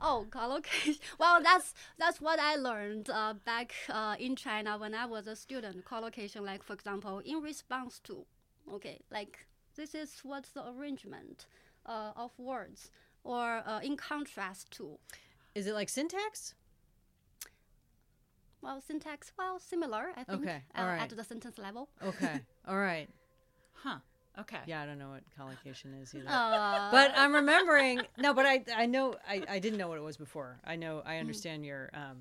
Oh, 0.00 0.26
collocation. 0.30 1.00
Well, 1.18 1.42
that's 1.42 1.72
that's 1.98 2.20
what 2.20 2.38
I 2.38 2.56
learned 2.56 3.08
uh, 3.10 3.34
back 3.44 3.72
uh, 3.88 4.16
in 4.18 4.36
China 4.36 4.76
when 4.78 4.94
I 4.94 5.06
was 5.06 5.26
a 5.26 5.36
student. 5.36 5.84
Collocation, 5.84 6.44
like 6.44 6.62
for 6.62 6.72
example, 6.74 7.20
in 7.24 7.40
response 7.42 8.00
to, 8.04 8.24
okay, 8.72 9.00
like 9.10 9.46
this 9.76 9.94
is 9.94 10.20
what's 10.22 10.50
the 10.50 10.68
arrangement 10.68 11.46
uh, 11.86 12.12
of 12.16 12.32
words, 12.38 12.90
or 13.22 13.62
uh, 13.66 13.80
in 13.82 13.96
contrast 13.96 14.70
to. 14.72 14.98
is 15.54 15.66
it 15.66 15.74
like 15.74 15.88
syntax 15.88 16.54
Well, 18.62 18.80
syntax, 18.80 19.32
well, 19.38 19.58
similar, 19.58 20.06
I 20.16 20.24
think, 20.24 20.42
Okay, 20.42 20.62
uh, 20.74 20.80
all 20.80 20.86
right. 20.86 21.02
at 21.02 21.16
the 21.16 21.24
sentence 21.24 21.58
level. 21.58 21.88
okay 22.02 22.40
all 22.68 22.78
right 22.78 23.08
Huh. 23.84 23.98
Okay. 24.40 24.58
yeah 24.66 24.82
i 24.82 24.86
don't 24.86 24.98
know 24.98 25.10
what 25.10 25.22
collocation 25.36 25.94
is 26.02 26.14
either. 26.14 26.26
Uh, 26.28 26.90
but 26.90 27.12
i'm 27.16 27.32
remembering 27.34 28.02
no 28.18 28.34
but 28.34 28.46
i 28.46 28.64
i 28.76 28.86
know 28.86 29.14
I, 29.28 29.42
I 29.48 29.58
didn't 29.60 29.78
know 29.78 29.88
what 29.88 29.98
it 29.98 30.02
was 30.02 30.16
before. 30.16 30.58
I 30.64 30.76
know 30.76 31.02
i 31.06 31.18
understand 31.18 31.64
your 31.64 31.90
um 31.94 32.18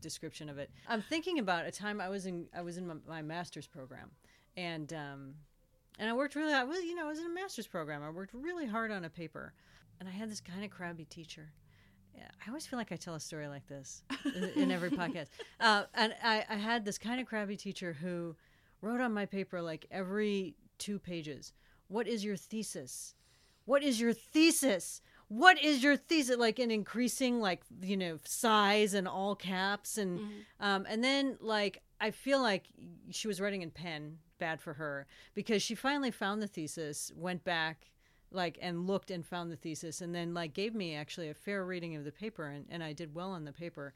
description 0.00 0.48
of 0.48 0.58
it. 0.58 0.70
I'm 0.88 1.02
thinking 1.02 1.38
about 1.38 1.66
a 1.66 1.70
time 1.70 2.00
i 2.00 2.08
was 2.08 2.26
in 2.26 2.46
i 2.54 2.62
was 2.62 2.76
in 2.78 2.86
my, 2.86 2.94
my 3.08 3.22
master's 3.22 3.66
program 3.66 4.10
and 4.56 4.92
um 4.92 5.34
and 5.98 6.08
i 6.08 6.12
worked 6.12 6.34
really 6.36 6.52
i 6.54 6.64
was 6.64 6.78
you 6.84 6.94
know 6.94 7.04
i 7.06 7.08
was 7.08 7.18
in 7.18 7.26
a 7.26 7.34
master's 7.34 7.66
program. 7.66 8.02
I 8.02 8.10
worked 8.10 8.32
really 8.34 8.66
hard 8.66 8.90
on 8.90 9.04
a 9.04 9.10
paper 9.10 9.52
and 10.00 10.08
i 10.08 10.12
had 10.12 10.30
this 10.30 10.40
kind 10.40 10.64
of 10.64 10.70
crabby 10.70 11.04
teacher. 11.04 11.52
I 12.18 12.48
always 12.48 12.66
feel 12.66 12.78
like 12.78 12.92
I 12.92 12.96
tell 12.96 13.14
a 13.14 13.20
story 13.20 13.46
like 13.46 13.66
this 13.68 14.02
in- 14.24 14.62
in 14.62 14.70
every 14.70 14.90
podcast. 15.02 15.26
Uh, 15.60 15.82
and 15.94 16.14
I, 16.24 16.44
I 16.48 16.54
had 16.54 16.82
this 16.84 16.96
kind 16.96 17.20
of 17.20 17.26
crabby 17.26 17.56
teacher 17.58 17.92
who 17.92 18.36
wrote 18.80 19.00
on 19.02 19.12
my 19.12 19.26
paper 19.26 19.60
like 19.60 19.84
every 19.90 20.54
two 20.78 20.98
pages, 20.98 21.52
"What 21.88 22.06
is 22.06 22.24
your 22.24 22.36
thesis? 22.36 23.14
What 23.64 23.82
is 23.82 24.00
your 24.00 24.12
thesis? 24.12 25.00
What 25.28 25.62
is 25.62 25.82
your 25.82 25.96
thesis?" 25.96 26.36
Like 26.36 26.58
in 26.58 26.70
increasing 26.70 27.40
like 27.40 27.62
you 27.80 27.96
know 27.96 28.18
size 28.24 28.94
and 28.94 29.08
all 29.08 29.34
caps, 29.34 29.98
and 29.98 30.20
um, 30.60 30.86
and 30.88 31.02
then 31.02 31.38
like 31.40 31.82
I 32.00 32.10
feel 32.10 32.42
like 32.42 32.64
she 33.10 33.28
was 33.28 33.40
writing 33.40 33.62
in 33.62 33.70
pen, 33.70 34.18
bad 34.38 34.60
for 34.60 34.74
her, 34.74 35.06
because 35.34 35.62
she 35.62 35.74
finally 35.74 36.10
found 36.10 36.42
the 36.42 36.46
thesis, 36.46 37.12
went 37.16 37.44
back 37.44 37.92
like 38.32 38.58
and 38.60 38.86
looked 38.86 39.10
and 39.10 39.24
found 39.24 39.50
the 39.50 39.56
thesis 39.56 40.00
and 40.00 40.14
then 40.14 40.34
like 40.34 40.52
gave 40.52 40.74
me 40.74 40.94
actually 40.94 41.28
a 41.28 41.34
fair 41.34 41.64
reading 41.64 41.96
of 41.96 42.04
the 42.04 42.12
paper 42.12 42.46
and, 42.46 42.66
and 42.70 42.82
I 42.82 42.92
did 42.92 43.14
well 43.14 43.30
on 43.30 43.44
the 43.44 43.52
paper. 43.52 43.94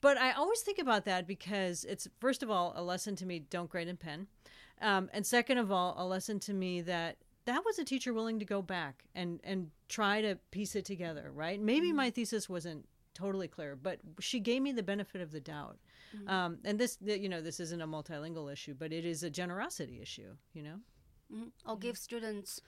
But 0.00 0.16
I 0.18 0.32
always 0.32 0.60
think 0.60 0.78
about 0.78 1.04
that 1.04 1.26
because 1.26 1.84
it's 1.84 2.08
first 2.20 2.42
of 2.42 2.50
all 2.50 2.72
a 2.76 2.82
lesson 2.82 3.16
to 3.16 3.26
me 3.26 3.40
don't 3.40 3.68
grade 3.70 3.88
in 3.88 3.96
pen. 3.96 4.26
Um, 4.80 5.10
and 5.12 5.26
second 5.26 5.58
of 5.58 5.70
all, 5.70 5.94
a 5.98 6.06
lesson 6.06 6.38
to 6.40 6.54
me 6.54 6.80
that 6.82 7.18
that 7.44 7.64
was 7.64 7.78
a 7.78 7.84
teacher 7.84 8.12
willing 8.14 8.38
to 8.38 8.44
go 8.44 8.62
back 8.62 9.04
and 9.14 9.40
and 9.44 9.70
try 9.88 10.20
to 10.22 10.36
piece 10.50 10.74
it 10.76 10.84
together, 10.84 11.30
right? 11.34 11.60
Maybe 11.60 11.92
my 11.92 12.10
thesis 12.10 12.48
wasn't 12.48 12.86
totally 13.12 13.48
clear, 13.48 13.76
but 13.76 13.98
she 14.20 14.40
gave 14.40 14.62
me 14.62 14.72
the 14.72 14.82
benefit 14.82 15.20
of 15.20 15.32
the 15.32 15.40
doubt. 15.40 15.78
Um, 16.26 16.58
and 16.64 16.78
this, 16.78 16.98
you 17.00 17.28
know, 17.28 17.40
this 17.42 17.60
isn't 17.60 17.80
a 17.80 17.86
multilingual 17.86 18.52
issue, 18.52 18.74
but 18.74 18.92
it 18.92 19.04
is 19.04 19.22
a 19.22 19.30
generosity 19.30 20.00
issue, 20.00 20.34
you 20.54 20.62
know? 20.62 20.80
mhm. 21.32 21.50
Or 21.66 21.76
give 21.78 21.96
students 21.98 22.60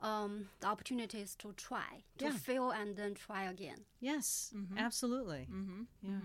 um, 0.00 0.48
the 0.60 0.66
opportunities 0.66 1.34
to 1.36 1.52
try, 1.52 2.04
to 2.18 2.24
Yeah. 2.26 2.36
fail 2.36 2.70
and 2.70 2.96
then 2.96 3.14
try 3.14 3.44
again. 3.44 3.84
Yes, 4.00 4.52
absolutely. 4.76 5.46
Mm-hmm. 5.50 5.82
Yeah. 6.02 6.20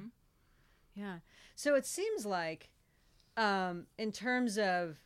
Yeah. 0.95 1.19
So 1.55 1.75
it 1.75 1.85
seems 1.85 2.25
like, 2.25 2.69
um, 3.37 3.85
in 3.97 4.11
terms 4.11 4.57
of 4.57 4.97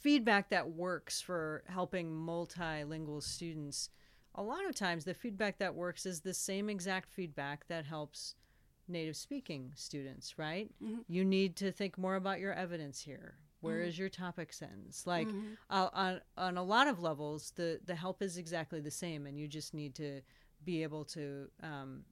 feedback 0.00 0.50
that 0.50 0.70
works 0.70 1.20
for 1.20 1.62
helping 1.68 2.10
multilingual 2.10 3.22
students, 3.22 3.90
a 4.34 4.42
lot 4.42 4.66
of 4.68 4.74
times 4.74 5.04
the 5.04 5.14
feedback 5.14 5.58
that 5.58 5.74
works 5.74 6.04
is 6.04 6.20
the 6.20 6.34
same 6.34 6.68
exact 6.68 7.10
feedback 7.10 7.66
that 7.68 7.86
helps 7.86 8.34
native 8.88 9.16
speaking 9.16 9.72
students, 9.74 10.38
right? 10.38 10.70
You 11.08 11.24
need 11.24 11.56
to 11.56 11.72
think 11.72 11.96
more 11.98 12.16
about 12.16 12.38
your 12.40 12.52
evidence 12.52 13.00
here. 13.00 13.36
Where 13.62 13.80
is 13.80 13.98
your 13.98 14.08
topic 14.10 14.52
sentence? 14.52 15.06
Like 15.06 15.26
uh, 15.70 15.88
on 15.92 16.20
on 16.36 16.56
a 16.56 16.62
lot 16.62 16.86
of 16.86 17.00
levels, 17.02 17.52
the 17.56 17.80
the 17.84 17.96
help 17.96 18.22
is 18.22 18.36
exactly 18.36 18.80
the 18.80 18.90
same, 18.92 19.26
and 19.26 19.36
you 19.38 19.48
just 19.48 19.74
need 19.74 19.94
to 19.96 20.20
be 20.64 20.82
able 20.84 21.04
to 21.06 21.48
um, 21.62 22.04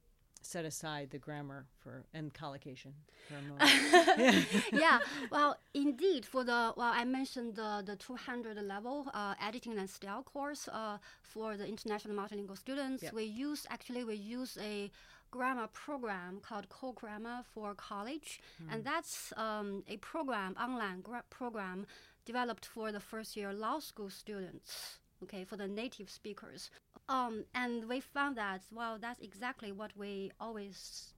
set 0.45 0.65
aside 0.65 1.11
the 1.11 1.19
grammar 1.19 1.67
for 1.83 2.05
and 2.13 2.33
collocation 2.35 2.93
for 3.29 3.37
a 3.37 3.43
moment. 3.43 4.47
yeah, 4.73 4.99
well, 5.31 5.57
indeed, 5.73 6.27
for 6.27 6.45
the 6.45 6.73
well, 6.77 6.93
I 6.95 7.05
mentioned 7.05 7.57
the 7.57 7.83
the 7.85 7.97
200 7.97 8.57
level 8.63 9.07
uh, 9.15 9.35
editing 9.41 9.79
and 9.79 9.89
style 9.89 10.23
course 10.23 10.69
uh, 10.69 10.99
for 11.23 11.57
the 11.57 11.67
international 11.67 12.15
multilingual 12.15 12.59
students. 12.59 13.03
Yep. 13.03 13.13
We 13.13 13.25
use 13.25 13.67
actually 13.71 14.05
we 14.05 14.17
use 14.17 14.59
a 14.61 14.91
grammar 15.31 15.69
program 15.73 16.41
called 16.41 16.69
Core 16.69 16.95
Grammar 16.95 17.43
for 17.53 17.75
College, 17.75 18.41
and 18.71 18.85
that's 18.85 19.33
um, 19.37 19.83
a 19.89 19.97
program 19.97 20.55
online 20.61 21.01
gra- 21.01 21.25
program 21.29 21.87
developed 22.25 22.67
for 22.67 22.93
the 22.93 23.01
first 23.01 23.37
year 23.37 23.53
law 23.53 23.81
school 23.81 24.11
students. 24.11 24.99
Okay, 25.23 25.45
for 25.45 25.57
the 25.57 25.67
native 25.67 26.11
speakers, 26.11 26.71
um, 27.09 27.45
and 27.55 27.89
we 27.89 28.01
found 28.01 28.37
that 28.37 28.63
well, 28.73 28.99
that's 29.01 29.21
exactly 29.21 29.73
what 29.73 29.93
we 29.97 30.31
always 30.41 31.13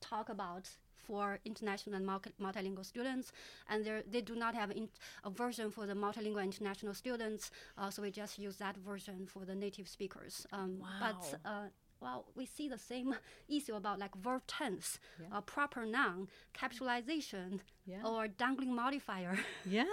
talk 0.00 0.28
about 0.28 0.68
for 1.06 1.38
international 1.44 1.96
and 1.96 2.06
multi- 2.06 2.32
multilingual 2.40 2.84
students, 2.84 3.30
and 3.68 3.84
they 4.10 4.22
do 4.22 4.34
not 4.34 4.54
have 4.54 4.70
in- 4.70 4.88
a 5.22 5.30
version 5.30 5.70
for 5.70 5.84
the 5.86 5.92
multilingual 5.94 6.42
international 6.42 6.94
students, 6.94 7.50
uh, 7.76 7.90
so 7.90 8.00
we 8.02 8.10
just 8.10 8.38
use 8.38 8.56
that 8.56 8.76
version 8.78 9.26
for 9.26 9.44
the 9.44 9.54
native 9.54 9.86
speakers. 9.86 10.46
Um, 10.52 10.82
But 11.00 11.38
uh, 11.44 11.64
well, 12.00 12.24
we 12.34 12.46
see 12.46 12.68
the 12.68 12.78
same 12.78 13.14
issue 13.48 13.74
about 13.74 13.98
like 13.98 14.14
verb 14.16 14.42
tense, 14.46 14.98
Yeah. 15.20 15.36
uh, 15.38 15.40
proper 15.42 15.84
noun, 15.84 16.28
capitalization, 16.54 17.60
Yeah. 17.86 18.02
or 18.06 18.26
dangling 18.28 18.74
modifier. 18.74 19.38
yeah. 19.66 19.84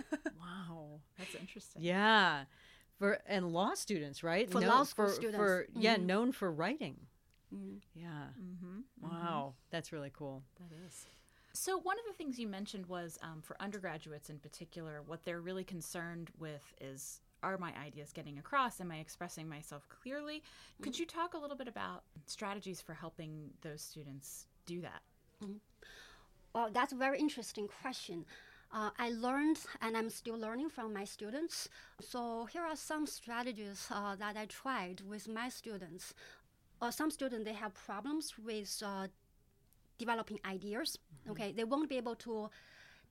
wow. 0.40 1.00
That's 1.18 1.34
interesting. 1.34 1.82
Yeah. 1.82 2.44
For 3.00 3.18
and 3.24 3.50
law 3.50 3.72
students, 3.72 4.22
right? 4.22 4.48
For 4.50 4.60
Known- 4.60 4.68
law 4.68 4.82
school 4.84 5.06
for, 5.06 5.12
students. 5.12 5.36
For 5.38 5.66
yeah, 5.74 5.96
Mhm. 5.96 6.02
known 6.04 6.32
for 6.32 6.52
writing. 6.52 7.06
Mm. 7.52 7.80
Yeah. 7.94 8.28
Mm-hmm. 8.38 8.80
Wow. 9.00 9.54
That's 9.70 9.90
really 9.90 10.10
cool. 10.12 10.44
That 10.58 10.70
is. 10.86 11.06
So 11.54 11.78
one 11.78 11.98
of 11.98 12.04
the 12.06 12.12
things 12.12 12.38
you 12.38 12.46
mentioned 12.46 12.86
was 12.86 13.18
um, 13.22 13.40
for 13.40 13.56
undergraduates 13.60 14.28
in 14.28 14.38
particular, 14.38 15.00
what 15.02 15.24
they're 15.24 15.40
really 15.40 15.64
concerned 15.64 16.30
with 16.38 16.74
is 16.80 17.22
are 17.42 17.56
my 17.56 17.72
ideas 17.78 18.12
getting 18.12 18.38
across? 18.38 18.82
Am 18.82 18.90
I 18.92 18.98
expressing 18.98 19.48
myself 19.48 19.88
clearly? 19.88 20.42
Could 20.82 20.98
you 20.98 21.06
talk 21.06 21.32
a 21.32 21.38
little 21.38 21.56
bit 21.56 21.68
about 21.68 22.04
strategies 22.26 22.82
for 22.82 22.92
helping 22.92 23.50
those 23.62 23.80
students 23.80 24.46
do 24.66 24.82
that? 24.82 25.00
Well, 26.54 26.68
that's 26.70 26.92
a 26.92 26.96
very 26.96 27.18
interesting 27.18 27.66
question. 27.80 28.26
Uh, 28.72 28.90
I 28.98 29.10
learned 29.10 29.58
and 29.80 29.96
I'm 29.96 30.10
still 30.10 30.38
learning 30.38 30.70
from 30.70 30.92
my 30.92 31.04
students. 31.04 31.68
So 32.00 32.46
here 32.52 32.62
are 32.62 32.76
some 32.76 33.06
strategies 33.06 33.88
uh, 33.90 34.14
that 34.16 34.36
I 34.36 34.46
tried 34.46 35.00
with 35.08 35.28
my 35.28 35.48
students. 35.48 36.14
Uh, 36.80 36.90
some 36.90 37.10
students 37.10 37.44
they 37.44 37.52
have 37.52 37.74
problems 37.74 38.34
with 38.38 38.80
uh, 38.84 39.08
developing 39.98 40.38
ideas. 40.44 40.98
Okay, 41.28 41.52
they 41.52 41.64
won't 41.64 41.88
be 41.88 41.96
able 41.96 42.14
to 42.16 42.48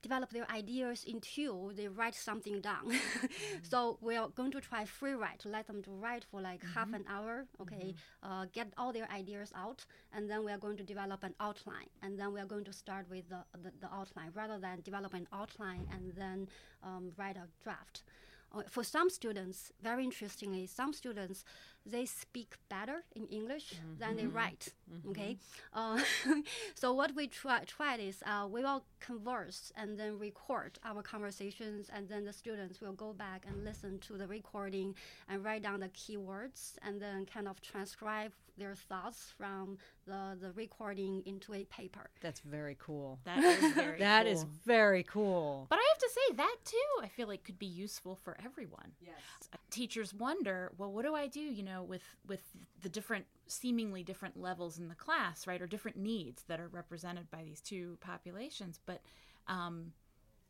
develop 0.02 0.30
their 0.30 0.50
ideas 0.50 1.04
until 1.08 1.72
they 1.74 1.88
write 1.88 2.14
something 2.14 2.60
down. 2.60 2.92
so 3.62 3.98
we 4.00 4.16
are 4.16 4.28
going 4.28 4.50
to 4.52 4.60
try 4.60 4.84
free 4.84 5.12
write, 5.12 5.38
to 5.40 5.48
let 5.48 5.66
them 5.66 5.82
to 5.82 5.90
write 5.90 6.24
for 6.24 6.40
like 6.40 6.62
half 6.74 6.92
an 6.92 7.04
hour. 7.08 7.46
Okay, 7.60 7.94
uh, 8.22 8.46
get 8.52 8.72
all 8.78 8.92
their 8.92 9.08
ideas 9.10 9.52
out, 9.54 9.84
and 10.12 10.28
then 10.30 10.44
we 10.44 10.52
are 10.52 10.58
going 10.58 10.76
to 10.76 10.84
develop 10.84 11.22
an 11.24 11.34
outline, 11.40 11.88
and 12.02 12.18
then 12.18 12.32
we 12.32 12.40
are 12.40 12.46
going 12.46 12.64
to 12.64 12.72
start 12.72 13.06
with 13.10 13.28
the 13.28 13.42
the, 13.62 13.70
the 13.80 13.92
outline 13.92 14.30
rather 14.34 14.58
than 14.58 14.80
develop 14.82 15.14
an 15.14 15.26
outline 15.32 15.86
and 15.92 16.12
then 16.16 16.48
um, 16.82 17.12
write 17.16 17.36
a 17.36 17.46
draft. 17.62 18.02
Uh, 18.52 18.62
for 18.68 18.82
some 18.82 19.08
students, 19.08 19.72
very 19.80 20.04
interestingly, 20.04 20.66
some 20.66 20.92
students 20.92 21.44
they 21.86 22.04
speak 22.04 22.54
better 22.68 23.04
in 23.14 23.26
English 23.26 23.74
than 23.98 24.16
they 24.16 24.26
write. 24.26 24.68
Okay, 25.08 25.38
uh, 25.72 26.00
so 26.74 26.92
what 26.92 27.14
we 27.14 27.26
try, 27.26 27.60
tried 27.64 28.00
is 28.00 28.22
uh, 28.26 28.46
we 28.50 28.62
will 28.62 28.84
converse 29.00 29.72
and 29.76 29.98
then 29.98 30.18
record 30.18 30.78
our 30.84 31.02
conversations, 31.02 31.88
and 31.94 32.08
then 32.08 32.24
the 32.24 32.32
students 32.32 32.80
will 32.80 32.92
go 32.92 33.12
back 33.12 33.44
and 33.48 33.64
listen 33.64 33.98
to 34.00 34.14
the 34.16 34.26
recording 34.26 34.94
and 35.28 35.44
write 35.44 35.62
down 35.62 35.80
the 35.80 35.88
keywords, 35.88 36.72
and 36.82 37.00
then 37.00 37.24
kind 37.26 37.48
of 37.48 37.60
transcribe 37.62 38.32
their 38.58 38.74
thoughts 38.74 39.32
from 39.38 39.78
the, 40.06 40.36
the 40.40 40.52
recording 40.52 41.22
into 41.24 41.54
a 41.54 41.64
paper. 41.64 42.10
That's 42.20 42.40
very 42.40 42.76
cool. 42.78 43.18
That 43.24 43.42
is 43.42 43.72
very 43.72 43.98
That 44.10 44.26
is 44.26 44.42
cool. 44.42 44.50
very 44.66 45.02
cool. 45.04 45.66
But 45.70 45.78
I 45.78 45.86
have 45.88 45.98
to 45.98 46.10
say 46.10 46.36
that 46.36 46.56
too. 46.64 47.02
I 47.02 47.08
feel 47.08 47.26
like 47.26 47.42
could 47.44 47.58
be 47.58 47.66
useful 47.66 48.18
for 48.22 48.36
everyone. 48.44 48.92
Yes. 49.00 49.14
Teachers 49.70 50.12
wonder, 50.12 50.72
well, 50.76 50.92
what 50.92 51.04
do 51.06 51.14
I 51.14 51.26
do? 51.26 51.40
You 51.40 51.62
know, 51.62 51.69
with 51.86 52.02
with 52.26 52.42
the 52.82 52.88
different, 52.88 53.26
seemingly 53.46 54.02
different 54.02 54.36
levels 54.36 54.78
in 54.78 54.88
the 54.88 54.94
class, 54.94 55.46
right, 55.46 55.60
or 55.62 55.66
different 55.66 55.96
needs 55.96 56.42
that 56.48 56.60
are 56.60 56.68
represented 56.68 57.30
by 57.30 57.42
these 57.44 57.60
two 57.60 57.96
populations. 58.00 58.78
But, 58.84 59.00
um, 59.46 59.92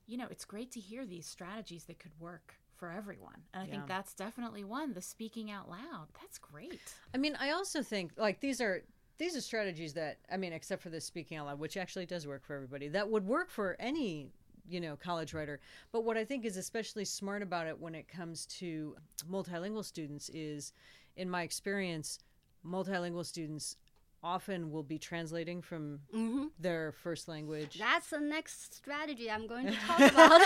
you 0.07 0.17
know, 0.17 0.27
it's 0.31 0.45
great 0.45 0.71
to 0.73 0.81
hear 0.81 1.05
these 1.07 1.27
strategies 1.27 1.85
that 1.85 1.99
could 1.99 2.19
work 2.19 2.55
for 2.77 2.91
everyone, 2.91 3.43
and 3.53 3.63
I 3.63 3.67
Yeah. 3.67 3.73
think 3.73 3.87
that's 3.87 4.15
definitely 4.15 4.65
one. 4.65 4.95
The 4.95 5.03
speaking 5.03 5.51
out 5.51 5.69
loud. 5.69 6.09
That's 6.21 6.39
great. 6.39 6.81
I 7.15 7.19
mean, 7.19 7.37
I 7.39 7.51
also 7.51 7.83
think 7.83 8.13
like 8.17 8.41
these 8.41 8.61
are 8.61 8.83
these 9.19 9.37
are 9.37 9.41
strategies 9.43 9.93
that 9.95 10.19
I 10.33 10.39
mean, 10.39 10.53
except 10.55 10.83
for 10.83 10.89
the 10.89 11.01
speaking 11.01 11.37
out 11.37 11.47
loud, 11.47 11.59
which 11.59 11.77
actually 11.77 12.07
does 12.07 12.27
work 12.27 12.43
for 12.43 12.55
everybody. 12.55 12.89
That 12.89 13.11
would 13.11 13.27
work 13.27 13.51
for 13.51 13.77
any 13.79 14.31
you 14.67 14.81
know 14.81 14.97
college 14.97 15.35
writer. 15.35 15.61
But 15.93 16.05
what 16.05 16.17
I 16.17 16.25
think 16.25 16.45
is 16.47 16.57
especially 16.57 17.05
smart 17.05 17.43
about 17.43 17.67
it 17.67 17.79
when 17.79 17.95
it 17.95 18.09
comes 18.09 18.47
to 18.61 18.97
multilingual 19.31 19.85
students 19.85 20.31
is, 20.31 20.73
in 21.17 21.29
my 21.31 21.43
experience, 21.43 22.19
multilingual 22.65 23.25
students 23.25 23.77
often 24.23 24.71
will 24.71 24.83
be 24.83 24.99
translating 24.99 25.63
from 25.63 26.01
hmm 26.13 26.47
their 26.59 26.93
first 26.93 27.27
language. 27.27 27.79
That's 27.79 28.11
the 28.11 28.21
next 28.21 28.75
strategy 28.75 29.31
I'm 29.31 29.47
going 29.47 29.67
to 29.69 29.75
talk 29.77 29.99
about. 30.13 30.43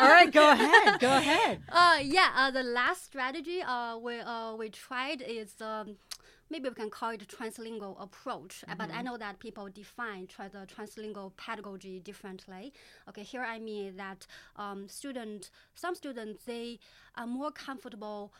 All 0.00 0.08
right, 0.10 0.30
go 0.32 0.50
ahead. 0.50 0.98
Go 0.98 1.16
ahead. 1.16 1.62
Uh, 1.70 1.98
yeah, 2.02 2.30
uh, 2.36 2.50
the 2.50 2.64
last 2.64 3.04
strategy 3.04 3.62
uh, 3.62 3.96
we, 3.98 4.18
uh, 4.18 4.56
we 4.56 4.70
tried 4.70 5.22
is 5.22 5.54
um, 5.60 5.96
maybe 6.50 6.68
we 6.68 6.74
can 6.74 6.90
call 6.90 7.10
it 7.10 7.26
translingual 7.28 8.02
approach, 8.02 8.64
uh, 8.68 8.74
but 8.76 8.90
I 8.92 9.02
know 9.02 9.16
that 9.16 9.38
people 9.38 9.68
define 9.72 10.26
tra- 10.26 10.50
the 10.52 10.66
translingual 10.66 11.36
pedagogy 11.36 12.00
differently. 12.00 12.72
Okay, 13.08 13.22
here 13.22 13.42
I 13.42 13.58
mean 13.60 13.96
that 13.96 14.26
um, 14.56 14.88
student, 14.88 15.50
some 15.74 15.94
students, 15.94 16.44
they 16.44 16.80
are 17.16 17.26
more 17.26 17.52
comfortable 17.52 18.32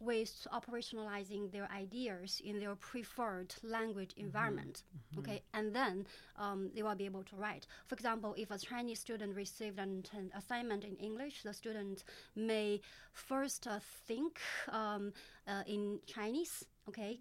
with 0.00 0.46
operationalizing 0.52 1.50
their 1.50 1.68
ideas 1.70 2.40
in 2.44 2.58
their 2.58 2.74
preferred 2.76 3.54
language 3.62 4.12
environment. 4.16 4.82
Okay, 5.18 5.42
and 5.54 5.74
then 5.74 6.06
um, 6.36 6.70
they 6.74 6.82
will 6.82 6.94
be 6.94 7.04
able 7.04 7.24
to 7.24 7.36
write. 7.36 7.66
For 7.86 7.94
example, 7.94 8.34
if 8.36 8.50
a 8.50 8.58
Chinese 8.58 9.00
student 9.00 9.34
received 9.34 9.78
an, 9.78 10.04
an 10.12 10.30
assignment 10.36 10.84
in 10.84 10.96
English, 10.96 11.42
the 11.42 11.52
student 11.52 12.04
may 12.36 12.80
first 13.12 13.66
uh, 13.66 13.80
think 14.06 14.40
um, 14.70 15.12
uh, 15.46 15.62
in 15.66 15.98
Chinese. 16.06 16.64
Okay, 16.88 17.18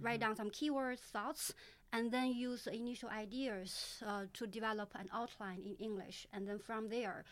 write 0.00 0.20
down 0.20 0.36
some 0.36 0.50
keywords, 0.50 1.00
thoughts, 1.00 1.54
and 1.92 2.12
then 2.12 2.32
use 2.32 2.64
the 2.64 2.74
initial 2.74 3.08
ideas 3.08 4.02
uh, 4.06 4.24
to 4.34 4.46
develop 4.46 4.92
an 4.94 5.08
outline 5.12 5.62
in 5.64 5.74
English, 5.76 6.26
and 6.32 6.46
then 6.46 6.58
from 6.58 6.88
there, 6.88 7.24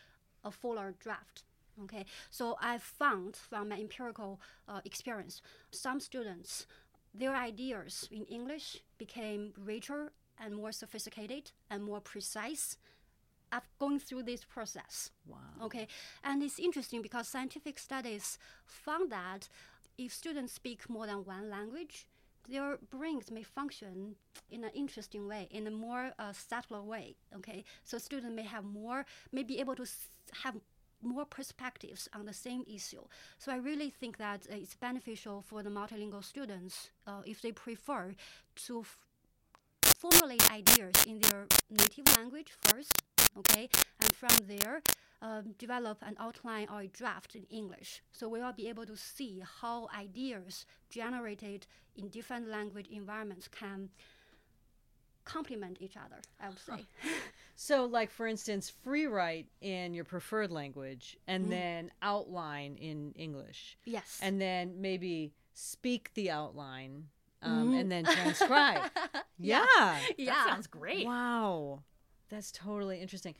a 0.43 0.51
fuller 0.51 0.95
draft. 0.99 1.43
Okay, 1.83 2.05
so 2.31 2.57
I 2.59 2.77
found 2.79 3.35
from 3.35 3.69
my 3.69 3.77
empirical 3.79 4.39
uh, 4.67 4.81
experience, 4.83 5.41
some 5.71 5.99
students, 5.99 6.65
their 7.13 7.35
ideas 7.35 8.07
in 8.11 8.25
English 8.25 8.77
became 8.97 9.53
richer 9.57 10.11
and 10.39 10.55
more 10.55 10.71
sophisticated 10.71 11.51
and 11.69 11.83
more 11.83 11.99
precise 12.01 12.77
after 13.51 13.69
going 13.79 13.99
through 13.99 14.23
this 14.23 14.43
process. 14.43 15.11
Wow. 15.25 15.37
Okay, 15.63 15.87
and 16.23 16.43
it's 16.43 16.59
interesting 16.59 17.01
because 17.01 17.27
scientific 17.27 17.79
studies 17.79 18.37
found 18.65 19.11
that 19.11 19.49
if 19.97 20.13
students 20.13 20.53
speak 20.53 20.89
more 20.89 21.07
than 21.07 21.25
one 21.25 21.49
language, 21.49 22.07
their 22.49 22.77
brains 22.89 23.31
may 23.31 23.43
function 23.43 24.15
in 24.49 24.63
an 24.63 24.71
interesting 24.73 25.27
way, 25.27 25.47
in 25.51 25.67
a 25.67 25.71
more 25.71 26.11
uh, 26.19 26.33
subtler 26.33 26.81
way. 26.81 27.15
Okay, 27.35 27.63
so 27.83 27.97
students 27.97 28.35
may 28.35 28.43
have 28.43 28.63
more, 28.63 29.05
may 29.31 29.43
be 29.43 29.59
able 29.59 29.75
to 29.75 29.83
s- 29.83 30.09
have 30.43 30.55
more 31.01 31.25
perspectives 31.25 32.09
on 32.13 32.25
the 32.25 32.33
same 32.33 32.63
issue. 32.67 33.03
So 33.37 33.51
I 33.51 33.57
really 33.57 33.89
think 33.89 34.17
that 34.17 34.47
uh, 34.51 34.55
it's 34.55 34.75
beneficial 34.75 35.41
for 35.41 35.63
the 35.63 35.69
multilingual 35.69 36.23
students 36.23 36.89
uh, 37.05 37.21
if 37.25 37.41
they 37.41 37.51
prefer 37.51 38.15
to 38.67 38.79
f- 38.81 38.97
formulate 39.95 40.51
ideas 40.51 40.95
in 41.05 41.19
their 41.19 41.47
native 41.69 42.05
language 42.17 42.53
first, 42.61 42.93
okay, 43.37 43.69
and 43.99 44.15
from 44.15 44.35
there 44.47 44.81
um, 45.21 45.55
develop 45.57 45.97
an 46.01 46.15
outline 46.19 46.67
or 46.71 46.81
a 46.81 46.87
draft 46.87 47.35
in 47.35 47.43
English. 47.49 48.01
So 48.11 48.29
we 48.29 48.39
will 48.39 48.53
be 48.53 48.69
able 48.69 48.85
to 48.85 48.95
see 48.95 49.41
how 49.61 49.87
ideas 49.97 50.65
generated 50.89 51.67
in 51.95 52.09
different 52.09 52.47
language 52.47 52.87
environments 52.91 53.47
can 53.47 53.89
complement 55.27 55.77
each 55.81 55.97
other. 55.97 56.21
I 56.39 56.49
would 56.49 56.59
say. 56.59 56.85
So, 57.59 57.85
like 57.85 58.11
for 58.11 58.27
instance, 58.27 58.71
free 58.83 59.07
write 59.07 59.47
in 59.61 59.95
your 59.95 60.03
preferred 60.03 60.51
language, 60.51 61.17
and 61.27 61.51
then 61.51 61.89
outline 62.03 62.75
in 62.75 63.13
English, 63.17 63.79
yes. 63.83 64.19
and 64.21 64.39
then 64.39 64.79
maybe 64.79 65.33
speak 65.55 66.11
the 66.13 66.29
outline 66.29 67.05
um, 67.41 67.73
and 67.73 67.91
then 67.91 68.05
transcribe. 68.13 68.91
yeah. 69.39 69.65
yeah. 70.17 70.33
That 70.35 70.47
sounds 70.49 70.67
great. 70.67 71.07
Wow. 71.07 71.81
That's 72.29 72.51
totally 72.51 73.01
interesting. 73.01 73.33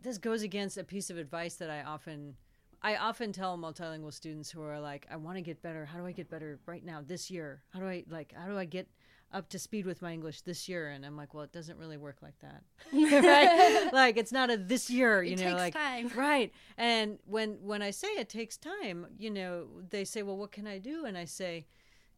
This 0.00 0.18
goes 0.18 0.42
against 0.42 0.78
a 0.78 0.84
piece 0.84 1.10
of 1.10 1.18
advice 1.18 1.56
that 1.56 1.68
I 1.70 1.82
often 1.82 2.36
I 2.82 2.96
often 2.96 3.32
tell 3.32 3.56
multilingual 3.56 4.12
students 4.12 4.50
who 4.50 4.62
are 4.62 4.78
like, 4.78 5.06
I 5.10 5.16
want 5.16 5.36
to 5.36 5.42
get 5.42 5.62
better. 5.62 5.86
How 5.86 5.98
do 5.98 6.06
I 6.06 6.12
get 6.12 6.30
better 6.30 6.60
right 6.66 6.84
now 6.84 7.02
this 7.04 7.30
year? 7.30 7.62
How 7.70 7.80
do 7.80 7.86
I 7.86 8.04
like 8.08 8.34
how 8.36 8.46
do 8.46 8.58
I 8.58 8.66
get 8.66 8.88
up 9.34 9.50
to 9.50 9.58
speed 9.58 9.84
with 9.84 10.00
my 10.00 10.12
English 10.12 10.42
this 10.42 10.68
year? 10.68 10.88
And 10.88 11.04
I'm 11.04 11.16
like, 11.16 11.34
well, 11.34 11.44
it 11.44 11.52
doesn't 11.52 11.76
really 11.76 11.98
work 11.98 12.22
like 12.22 12.38
that. 12.40 12.62
right? 12.92 13.90
Like 13.92 14.16
it's 14.16 14.32
not 14.32 14.50
a 14.50 14.56
this 14.56 14.88
year, 14.88 15.22
you 15.22 15.34
It 15.34 15.40
know, 15.40 15.50
takes 15.50 15.58
like 15.58 15.74
time. 15.74 16.10
right. 16.16 16.52
And 16.78 17.18
when 17.26 17.58
when 17.60 17.82
I 17.82 17.90
say 17.90 18.08
it 18.08 18.28
takes 18.28 18.56
time, 18.56 19.06
you 19.18 19.30
know, 19.30 19.66
they 19.90 20.04
say, 20.04 20.22
"Well, 20.22 20.38
what 20.38 20.52
can 20.52 20.66
I 20.66 20.78
do?" 20.78 21.04
And 21.04 21.18
I 21.18 21.26
say, 21.26 21.66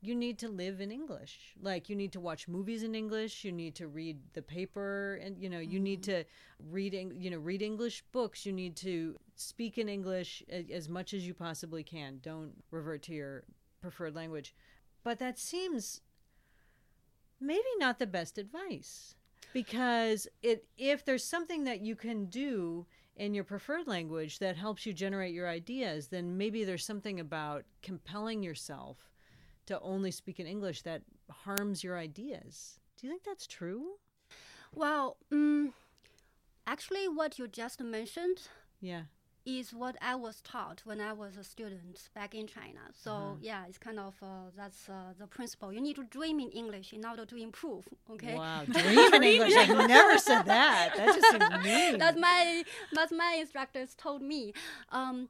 you 0.00 0.14
need 0.14 0.38
to 0.38 0.48
live 0.48 0.81
in 0.81 0.92
English. 0.92 1.55
Like 1.61 1.88
you 1.88 1.96
need 1.96 2.12
to 2.12 2.20
watch 2.20 2.48
movies 2.48 2.83
in 2.83 2.94
English. 2.94 3.44
You 3.44 3.52
need 3.52 3.74
to 3.76 3.88
read 3.88 4.18
the 4.35 4.42
paper, 4.42 5.18
and 5.22 5.37
you 5.38 5.48
know 5.48 5.59
you 5.59 5.81
need 5.81 6.02
mm. 6.02 6.07
to 6.07 6.24
read 6.70 6.94
you 7.18 7.31
know 7.31 7.38
read 7.38 7.62
English 7.62 8.05
books. 8.12 8.46
You 8.46 8.52
need 8.52 8.76
to 8.76 9.16
speak 9.35 9.79
in 9.79 9.88
English 9.88 10.42
as 10.72 10.88
much 10.88 11.14
as 11.14 11.26
you 11.26 11.35
possibly 11.35 11.83
can. 11.83 12.20
Don't 12.22 12.52
revert 12.70 13.02
to 13.05 13.14
your 13.14 13.44
preferred 13.81 14.14
language. 14.14 14.55
But 15.02 15.18
that 15.20 15.38
seems 15.38 16.00
maybe 17.40 17.62
not 17.79 17.99
the 17.99 18.07
best 18.07 18.38
advice 18.38 19.14
because 19.53 20.27
it 20.42 20.66
if 20.77 21.05
there's 21.05 21.25
something 21.25 21.64
that 21.64 21.81
you 21.81 21.96
can 21.96 22.27
do 22.27 22.87
in 23.16 23.35
your 23.35 23.44
preferred 23.44 23.87
language 23.87 24.38
that 24.38 24.57
helps 24.57 24.85
you 24.85 24.92
generate 24.92 25.33
your 25.35 25.49
ideas, 25.49 26.09
then 26.09 26.37
maybe 26.37 26.64
there's 26.64 26.85
something 26.85 27.18
about 27.18 27.64
compelling 27.83 28.42
yourself 28.42 29.11
to 29.64 29.81
only 29.81 30.11
speak 30.11 30.38
in 30.38 30.46
English 30.46 30.83
that 30.83 31.03
harms 31.31 31.83
your 31.83 31.99
ideas. 31.99 32.79
Do 32.96 33.07
you 33.07 33.12
think 33.12 33.25
that's 33.25 33.46
true? 33.46 33.94
Well, 34.75 35.16
um, 35.33 35.72
actually, 36.66 37.09
what 37.09 37.38
you 37.38 37.49
just 37.49 37.81
mentioned 37.81 38.42
Yeah. 38.81 39.03
Is 39.46 39.72
what 39.72 39.96
I 40.02 40.16
was 40.16 40.42
taught 40.42 40.82
when 40.85 41.00
I 41.00 41.12
was 41.12 41.37
a 41.37 41.44
student 41.44 42.11
back 42.14 42.35
in 42.35 42.48
China. 42.48 42.80
So 42.92 43.38
yeah, 43.40 43.64
it's 43.68 43.78
kind 43.78 44.00
of 44.00 44.14
uh, 44.20 44.50
that's 44.56 44.88
uh, 44.88 45.14
the 45.18 45.28
principle. 45.28 45.72
You 45.72 45.80
need 45.80 45.96
to 45.96 46.04
dream 46.04 46.40
in 46.40 46.50
English 46.50 46.92
in 46.92 47.06
order 47.06 47.24
to 47.24 47.37
improve. 47.37 47.88
Okay. 48.11 48.35
Wow. 48.35 48.64
Dream 48.70 49.14
in 49.14 49.22
English. 49.22 49.54
I've 49.54 49.88
never 49.88 50.18
said 50.18 50.42
that. 50.42 50.94
That 50.96 51.14
just 51.14 51.30
seems 51.30 51.64
mean. 51.64 51.98
That's 51.98 52.18
my 52.18 52.64
that's 52.92 53.12
my 53.12 53.37
instructors 53.38 53.94
told 53.94 54.20
me. 54.20 54.52
Um, 54.90 55.28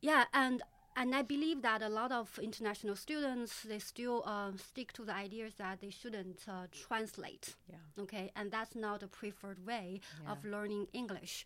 yeah, 0.00 0.24
and 0.32 0.62
and 0.96 1.14
I 1.14 1.20
believe 1.20 1.60
that 1.62 1.82
a 1.82 1.88
lot 1.90 2.10
of 2.10 2.38
international 2.42 2.96
students 2.96 3.62
they 3.62 3.78
still 3.78 4.22
uh, 4.24 4.52
stick 4.56 4.92
to 4.94 5.04
the 5.04 5.14
ideas 5.14 5.52
that 5.58 5.80
they 5.80 5.90
shouldn't 5.90 6.46
uh, 6.48 6.66
translate. 6.72 7.56
Yeah. 7.68 8.02
Okay, 8.04 8.32
and 8.34 8.50
that's 8.50 8.74
not 8.74 9.02
a 9.02 9.06
preferred 9.06 9.66
way 9.66 10.00
of 10.26 10.44
learning 10.46 10.86
English. 10.94 11.44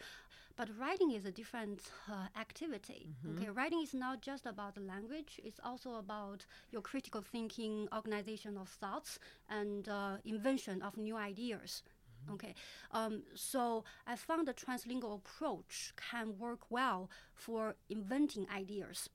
But 0.57 0.69
writing 0.79 1.13
is 1.13 1.25
a 1.25 1.31
different 1.33 1.81
uh, 2.11 2.27
activity. 2.39 3.09
Okay, 3.31 3.51
writing 3.51 3.83
is 3.83 3.95
not 3.95 4.21
just 4.21 4.47
about 4.47 4.75
the 4.75 4.81
language; 4.81 5.41
it's 5.45 5.61
also 5.65 5.95
about 5.95 6.45
your 6.71 6.83
critical 6.83 7.23
thinking, 7.23 7.89
organization 7.95 8.57
of 8.57 8.69
thoughts, 8.69 9.19
and 9.49 9.89
uh, 9.89 10.17
invention 10.25 10.83
of 10.83 10.97
new 10.97 11.17
ideas. 11.17 11.83
Okay, 12.31 12.55
um, 12.93 13.23
so 13.35 13.85
I 14.07 14.15
found 14.15 14.47
the 14.47 14.55
translingual 14.55 15.17
approach 15.17 15.93
can 16.11 16.39
work 16.39 16.71
well 16.71 17.11
for 17.35 17.75
inventing 17.89 18.47
ideas. 18.55 19.09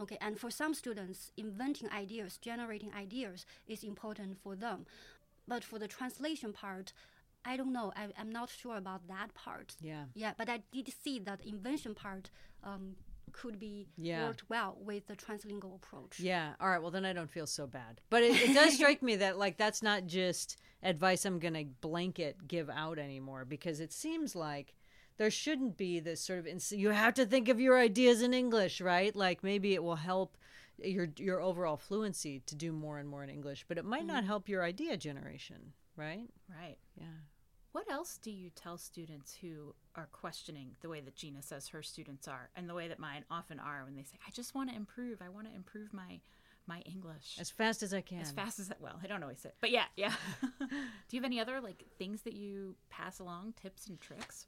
Okay, 0.00 0.18
and 0.20 0.38
for 0.38 0.50
some 0.50 0.74
students, 0.74 1.32
inventing 1.36 1.90
ideas, 1.90 2.38
generating 2.38 2.92
ideas 2.94 3.46
is 3.66 3.82
important 3.82 4.38
for 4.38 4.54
them. 4.54 4.86
But 5.48 5.64
for 5.64 5.78
the 5.78 5.88
translation 5.88 6.52
part, 6.52 6.92
I 7.44 7.56
don't 7.56 7.72
know. 7.72 7.92
I, 7.96 8.08
I'm 8.18 8.30
not 8.30 8.50
sure 8.50 8.76
about 8.76 9.06
that 9.08 9.32
part. 9.34 9.76
Yeah. 9.80 10.04
Yeah, 10.14 10.32
but 10.36 10.48
I 10.48 10.62
did 10.72 10.92
see 11.02 11.18
that 11.20 11.40
invention 11.44 11.94
part 11.94 12.30
um, 12.64 12.96
could 13.32 13.58
be 13.58 13.86
Yeah. 13.96 14.26
worked 14.26 14.48
well 14.50 14.76
with 14.80 15.06
the 15.06 15.16
translingual 15.16 15.76
approach. 15.76 16.20
Yeah. 16.20 16.54
All 16.60 16.68
right. 16.68 16.80
Well, 16.82 16.90
then 16.90 17.04
I 17.04 17.12
don't 17.12 17.30
feel 17.30 17.46
so 17.46 17.66
bad. 17.66 18.00
But 18.10 18.22
it, 18.22 18.50
it 18.50 18.54
does 18.54 18.74
strike 18.74 19.02
me 19.02 19.16
that 19.16 19.38
like 19.38 19.56
that's 19.56 19.82
not 19.82 20.06
just 20.06 20.56
advice 20.82 21.24
I'm 21.24 21.38
going 21.38 21.54
to 21.54 21.64
blanket 21.80 22.46
give 22.48 22.68
out 22.70 22.98
anymore 22.98 23.44
because 23.44 23.80
it 23.80 23.92
seems 23.92 24.34
like 24.36 24.74
there 25.16 25.30
shouldn't 25.30 25.76
be 25.76 26.00
this 26.00 26.20
sort 26.20 26.38
of 26.38 26.46
ins- 26.46 26.70
you 26.72 26.90
have 26.90 27.14
to 27.14 27.26
think 27.26 27.48
of 27.48 27.58
your 27.60 27.78
ideas 27.78 28.22
in 28.22 28.32
English, 28.34 28.80
right? 28.80 29.14
Like 29.16 29.42
maybe 29.42 29.74
it 29.74 29.82
will 29.82 29.96
help 29.96 30.36
your 30.80 31.08
your 31.18 31.40
overall 31.40 31.76
fluency 31.76 32.40
to 32.46 32.54
do 32.54 32.70
more 32.72 32.98
and 32.98 33.08
more 33.08 33.24
in 33.24 33.30
English, 33.30 33.64
but 33.66 33.78
it 33.78 33.84
might 33.84 34.06
not 34.06 34.22
help 34.24 34.48
your 34.48 34.62
idea 34.62 34.96
generation, 34.96 35.72
right? 35.98 36.28
Right. 36.48 36.76
Yeah. 36.96 37.06
What 37.72 37.90
else 37.90 38.18
do 38.22 38.30
you 38.30 38.50
tell 38.50 38.78
students 38.78 39.36
who 39.40 39.74
are 39.94 40.08
questioning 40.10 40.76
the 40.80 40.88
way 40.88 41.00
that 41.00 41.14
Gina 41.14 41.42
says 41.42 41.68
her 41.68 41.82
students 41.82 42.26
are 42.26 42.48
and 42.56 42.68
the 42.68 42.74
way 42.74 42.88
that 42.88 42.98
mine 42.98 43.24
often 43.30 43.58
are 43.60 43.84
when 43.84 43.94
they 43.94 44.02
say, 44.04 44.18
I 44.26 44.30
just 44.30 44.54
want 44.54 44.70
to 44.70 44.76
improve. 44.76 45.20
I 45.20 45.28
want 45.28 45.46
to 45.48 45.54
improve 45.54 45.92
my 45.92 46.20
my 46.66 46.80
English 46.80 47.38
As 47.40 47.50
fast 47.50 47.82
as 47.82 47.94
I 47.94 48.02
can. 48.02 48.20
as 48.20 48.30
fast 48.30 48.58
as 48.58 48.70
I 48.70 48.74
well. 48.78 49.00
I 49.02 49.06
don't 49.06 49.22
always 49.22 49.38
say, 49.38 49.52
but 49.60 49.70
yeah, 49.70 49.84
yeah. 49.96 50.12
do 50.60 50.66
you 51.16 51.20
have 51.20 51.24
any 51.24 51.40
other 51.40 51.60
like 51.62 51.84
things 51.98 52.22
that 52.22 52.34
you 52.34 52.76
pass 52.90 53.18
along, 53.20 53.54
tips 53.60 53.86
and 53.86 53.98
tricks? 54.00 54.46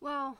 Well, 0.00 0.38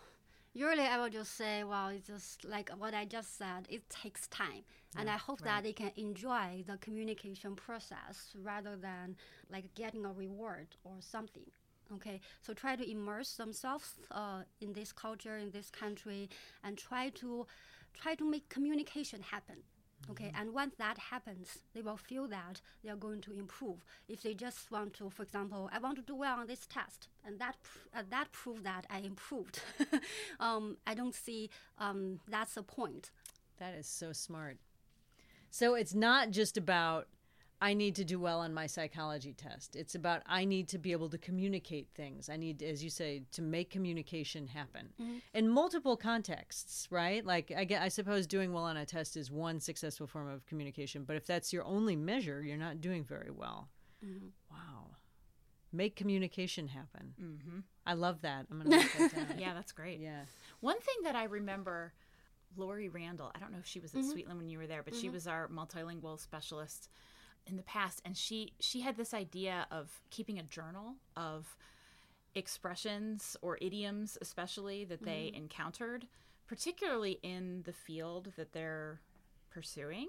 usually 0.57 0.87
I 0.87 0.99
will 0.99 1.11
just 1.11 1.37
say, 1.37 1.65
well, 1.65 1.89
it's 1.89 2.07
just 2.07 2.45
like 2.45 2.71
what 2.79 2.95
I 2.95 3.05
just 3.05 3.37
said. 3.37 3.67
It 3.69 3.89
takes 3.91 4.27
time, 4.29 4.65
and 4.97 5.11
I 5.11 5.19
hope 5.19 5.43
that 5.43 5.63
they 5.65 5.73
can 5.73 5.93
enjoy 5.97 6.65
the 6.67 6.79
communication 6.79 7.55
process 7.55 8.35
rather 8.43 8.77
than 8.77 9.17
like 9.51 9.75
getting 9.75 10.05
a 10.07 10.13
reward 10.13 10.69
or 10.85 10.95
something. 11.01 11.47
Okay, 11.95 12.21
so 12.43 12.53
try 12.55 12.75
to 12.75 12.91
immerse 12.91 13.35
themselves 13.37 13.95
uh, 14.11 14.43
in 14.61 14.73
this 14.73 14.93
culture, 14.93 15.37
in 15.37 15.51
this 15.51 15.71
country, 15.71 16.29
and 16.65 16.77
try 16.79 17.11
to 17.11 17.47
try 17.95 18.15
to 18.15 18.29
make 18.29 18.49
communication 18.49 19.23
happen. 19.23 19.57
Okay, 20.11 20.33
and 20.39 20.55
once 20.55 20.75
that 20.79 20.99
happens, 20.99 21.59
they 21.75 21.83
will 21.83 21.97
feel 21.97 22.29
that 22.29 22.61
they 22.83 22.91
are 22.91 22.97
going 22.97 23.21
to 23.23 23.33
improve. 23.33 23.85
If 24.09 24.23
they 24.23 24.35
just 24.35 24.71
want 24.71 24.95
to, 24.95 25.11
for 25.11 25.23
example, 25.23 25.69
I 25.73 25.79
want 25.79 25.97
to 25.97 26.03
do 26.03 26.15
well 26.15 26.39
on 26.39 26.47
this 26.47 26.67
test, 26.67 27.09
and 27.25 27.39
that 27.39 27.57
pr- 27.63 27.99
uh, 27.99 28.03
that 28.11 28.31
proves 28.33 28.63
that 28.63 28.87
I 28.89 28.99
improved. 28.99 29.61
um, 30.41 30.77
I 30.87 30.95
don't 30.95 31.15
see 31.15 31.51
um, 31.79 32.21
that's 32.29 32.55
the 32.55 32.63
point. 32.63 33.11
That 33.59 33.75
is 33.75 33.87
so 33.87 34.13
smart. 34.13 34.59
So 35.51 35.75
it's 35.75 35.95
not 35.95 36.31
just 36.31 36.57
about 36.57 37.09
I 37.61 37.73
need 37.73 37.97
to 37.97 38.05
do 38.05 38.21
well 38.21 38.41
on 38.41 38.53
my 38.53 38.67
psychology 38.67 39.33
test. 39.33 39.77
It's 39.77 39.95
about 39.95 40.23
I 40.27 40.45
need 40.45 40.69
to 40.69 40.79
be 40.79 40.93
able 40.93 41.09
to 41.09 41.17
communicate 41.17 41.89
things. 41.95 42.29
I 42.29 42.37
need, 42.37 42.63
as 42.63 42.85
you 42.85 42.91
say, 42.91 43.23
to 43.33 43.41
make 43.41 43.71
communication 43.71 44.47
happen 44.47 44.91
mm-hmm. 45.01 45.19
in 45.33 45.49
multiple 45.49 45.97
contexts, 45.97 46.87
right? 46.91 47.25
Like 47.25 47.53
I, 47.57 47.65
get, 47.65 47.81
I 47.81 47.89
suppose 47.89 48.27
doing 48.27 48.53
well 48.53 48.65
on 48.65 48.77
a 48.77 48.85
test 48.85 49.17
is 49.17 49.31
one 49.31 49.59
successful 49.61 50.07
form 50.07 50.29
of 50.29 50.45
communication, 50.45 51.05
but 51.05 51.17
if 51.17 51.27
that's 51.27 51.51
your 51.51 51.65
only 51.65 51.97
measure, 51.97 52.43
you're 52.43 52.59
not 52.59 52.83
doing 52.83 53.05
very 53.05 53.31
well. 53.31 53.71
Mm-hmm. 54.05 54.27
Wow. 54.51 54.91
Make 55.73 55.97
communication 55.97 56.69
happen. 56.69 57.15
Mm-hmm. 57.21 57.59
I 57.87 57.95
love 57.95 58.21
that. 58.21 58.47
I'm 58.51 58.63
gonna 58.63 58.85
that 58.99 59.15
down. 59.15 59.27
Yeah, 59.39 59.55
that's 59.55 59.73
great. 59.73 59.99
yeah. 59.99 60.21
One 60.61 60.79
thing 60.79 60.97
that 61.05 61.17
I 61.17 61.25
remember, 61.25 61.95
Lori 62.55 62.91
Randall, 62.91 63.33
I 63.35 63.39
don't 63.39 63.51
know 63.51 63.59
if 63.59 63.67
she 63.67 63.81
was 63.81 63.95
at 63.95 64.03
mm-hmm. 64.03 64.11
Sweetland 64.13 64.37
when 64.37 64.51
you 64.51 64.59
were 64.59 64.67
there, 64.67 64.83
but 64.83 64.95
she 64.95 65.09
was 65.09 65.27
our 65.27 65.49
multilingual 65.49 66.21
specialist 66.21 66.91
in 67.47 67.57
the 67.57 67.63
past, 67.63 68.03
and 68.05 68.17
she 68.17 68.53
she 68.61 68.81
had 68.81 68.97
this 68.97 69.15
idea 69.15 69.67
of 69.71 70.01
keeping 70.11 70.39
a 70.39 70.43
journal 70.43 70.95
of 71.17 71.57
expressions 72.35 73.37
or 73.41 73.59
idioms, 73.61 74.19
especially 74.21 74.85
that 74.85 75.03
they 75.05 75.33
encountered, 75.35 76.07
particularly 76.47 77.19
in 77.23 77.63
the 77.65 77.73
field 77.73 78.33
that 78.37 78.53
they're 78.53 79.01
pursuing. 79.51 80.09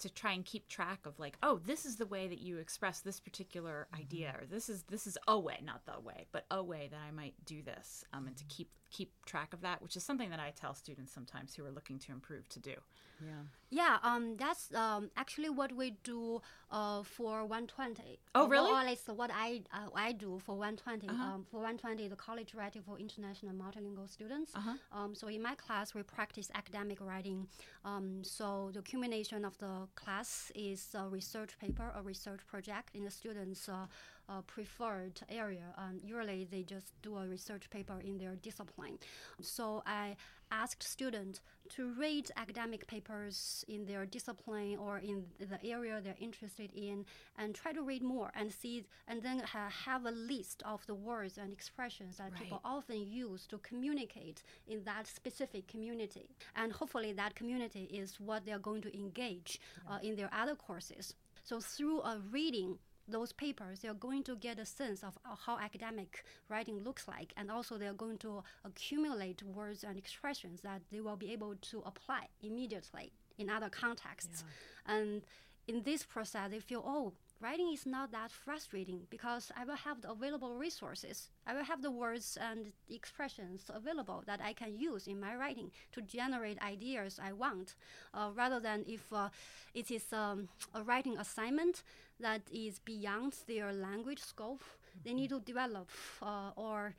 To 0.00 0.12
try 0.12 0.32
and 0.32 0.44
keep 0.44 0.66
track 0.68 1.06
of 1.06 1.20
like, 1.20 1.38
oh, 1.40 1.60
this 1.64 1.86
is 1.86 1.96
the 1.96 2.06
way 2.06 2.26
that 2.26 2.40
you 2.40 2.58
express 2.58 2.98
this 2.98 3.20
particular 3.20 3.86
idea, 3.94 4.34
or 4.40 4.44
this 4.44 4.68
is 4.68 4.82
this 4.90 5.06
is 5.06 5.16
a 5.28 5.38
way, 5.38 5.60
not 5.62 5.86
the 5.86 6.00
way, 6.00 6.26
but 6.32 6.46
a 6.50 6.62
way 6.62 6.88
that 6.90 6.98
I 7.06 7.12
might 7.12 7.34
do 7.44 7.62
this, 7.62 8.04
um, 8.12 8.26
and 8.26 8.36
to 8.36 8.44
keep 8.46 8.70
keep 8.94 9.10
track 9.26 9.52
of 9.52 9.60
that, 9.62 9.82
which 9.82 9.96
is 9.96 10.04
something 10.04 10.30
that 10.30 10.38
I 10.38 10.52
tell 10.62 10.74
students 10.74 11.12
sometimes 11.12 11.54
who 11.54 11.64
are 11.66 11.74
looking 11.78 11.98
to 12.04 12.12
improve 12.12 12.48
to 12.50 12.60
do. 12.60 12.74
Yeah. 13.20 13.42
Yeah, 13.70 13.96
um, 14.02 14.36
that's 14.36 14.72
um, 14.74 15.10
actually 15.16 15.50
what 15.50 15.72
we 15.74 15.96
do 16.04 16.40
uh, 16.70 17.02
for 17.02 17.44
120. 17.44 18.20
Oh, 18.36 18.46
really? 18.46 18.70
Or 18.70 18.78
at 18.78 18.86
least 18.86 19.08
what 19.08 19.30
I 19.32 19.62
uh, 19.72 19.88
I 19.94 20.12
do 20.12 20.40
for 20.44 20.56
120. 20.56 21.08
Um, 21.08 21.44
for 21.50 21.56
120, 21.56 22.08
the 22.08 22.16
college 22.16 22.54
writing 22.54 22.82
for 22.82 22.96
international 22.98 23.52
multilingual 23.52 24.08
students. 24.08 24.52
Um, 24.92 25.14
so 25.14 25.26
in 25.28 25.42
my 25.42 25.54
class, 25.56 25.94
we 25.94 26.02
practice 26.02 26.50
academic 26.54 26.98
writing. 27.00 27.48
Um, 27.84 28.22
so 28.22 28.70
the 28.72 28.82
culmination 28.82 29.44
of 29.44 29.58
the 29.58 29.88
class 29.96 30.52
is 30.54 30.94
a 30.94 31.08
research 31.08 31.58
paper, 31.58 31.90
a 31.96 32.02
research 32.02 32.42
project 32.46 32.90
in 32.94 33.02
the 33.04 33.10
students' 33.10 33.68
uh, 33.68 33.86
uh, 34.28 34.40
preferred 34.42 35.20
area. 35.28 35.74
Um, 35.76 36.00
usually, 36.02 36.46
they 36.50 36.62
just 36.62 36.92
do 37.02 37.16
a 37.16 37.26
research 37.26 37.68
paper 37.70 38.00
in 38.04 38.18
their 38.18 38.36
discipline. 38.36 38.98
So 39.40 39.82
I 39.86 40.16
asked 40.50 40.82
students 40.82 41.40
to 41.70 41.92
read 41.94 42.30
academic 42.36 42.86
papers 42.86 43.64
in 43.68 43.86
their 43.86 44.04
discipline 44.04 44.76
or 44.76 44.98
in 44.98 45.24
the 45.38 45.58
area 45.64 46.00
they're 46.02 46.14
interested 46.20 46.70
in, 46.74 47.04
and 47.38 47.54
try 47.54 47.72
to 47.72 47.82
read 47.82 48.02
more 48.02 48.30
and 48.34 48.52
see, 48.52 48.84
and 49.08 49.22
then 49.22 49.40
ha- 49.40 49.70
have 49.86 50.04
a 50.04 50.10
list 50.10 50.62
of 50.64 50.86
the 50.86 50.94
words 50.94 51.38
and 51.38 51.52
expressions 51.52 52.18
that 52.18 52.34
people 52.34 52.60
often 52.64 53.00
use 53.06 53.46
to 53.46 53.58
communicate 53.58 54.42
in 54.68 54.84
that 54.84 55.06
specific 55.06 55.66
community. 55.66 56.28
And 56.54 56.72
hopefully, 56.72 57.12
that 57.12 57.34
community 57.34 57.84
is 57.84 58.20
what 58.20 58.44
they're 58.44 58.58
going 58.58 58.82
to 58.82 58.96
engage 58.96 59.60
uh, 59.88 59.98
in 60.02 60.16
their 60.16 60.30
other 60.32 60.54
courses. 60.54 61.14
So, 61.42 61.60
through 61.60 62.00
a 62.02 62.20
reading 62.30 62.78
those 63.08 63.32
papers, 63.32 63.80
they're 63.80 63.94
going 63.94 64.22
to 64.24 64.36
get 64.36 64.58
a 64.58 64.66
sense 64.66 65.02
of 65.02 65.18
uh, 65.24 65.34
how 65.46 65.58
academic 65.58 66.24
writing 66.48 66.78
looks 66.80 67.06
like, 67.06 67.32
and 67.36 67.50
also 67.50 67.76
they're 67.76 67.92
going 67.92 68.18
to 68.18 68.42
accumulate 68.64 69.42
words 69.42 69.84
and 69.84 69.98
expressions 69.98 70.60
that 70.62 70.80
they 70.90 71.00
will 71.00 71.16
be 71.16 71.32
able 71.32 71.54
to 71.56 71.82
apply 71.84 72.28
immediately 72.42 73.12
in 73.38 73.50
other 73.50 73.68
contexts. 73.68 74.44
And 74.86 75.22
in 75.66 75.82
this 75.82 76.02
process, 76.04 76.50
they 76.50 76.60
feel, 76.60 76.82
oh, 76.86 77.12
writing 77.40 77.72
is 77.72 77.86
not 77.86 78.12
that 78.12 78.30
frustrating 78.30 79.00
because 79.10 79.50
I 79.56 79.64
will 79.64 79.76
have 79.76 80.00
the 80.00 80.10
available 80.10 80.54
resources. 80.54 81.30
I 81.46 81.54
will 81.54 81.64
have 81.64 81.82
the 81.82 81.90
words 81.90 82.38
and 82.40 82.72
expressions 82.88 83.70
available 83.72 84.22
that 84.26 84.40
I 84.42 84.52
can 84.52 84.78
use 84.78 85.06
in 85.06 85.20
my 85.20 85.34
writing 85.36 85.70
to 85.92 86.02
generate 86.02 86.60
ideas 86.62 87.20
I 87.22 87.32
want, 87.32 87.74
uh, 88.14 88.30
rather 88.34 88.60
than 88.60 88.84
if 88.86 89.12
uh, 89.12 89.28
it 89.74 89.90
is 89.90 90.12
um, 90.12 90.48
a 90.74 90.82
writing 90.82 91.18
assignment 91.18 91.82
that 92.20 92.42
is 92.52 92.78
beyond 92.78 93.34
their 93.46 93.72
language 93.72 94.20
scope. 94.20 94.62
They 95.04 95.12
need 95.12 95.30
to 95.30 95.40
develop 95.40 95.90
uh, 96.22 96.50
or 96.56 96.94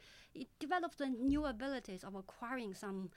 develop 0.59 0.95
the 0.97 1.07
new 1.07 1.45
abilities 1.45 2.03
of 2.03 2.13
acquiring 2.15 2.73
some 2.73 3.09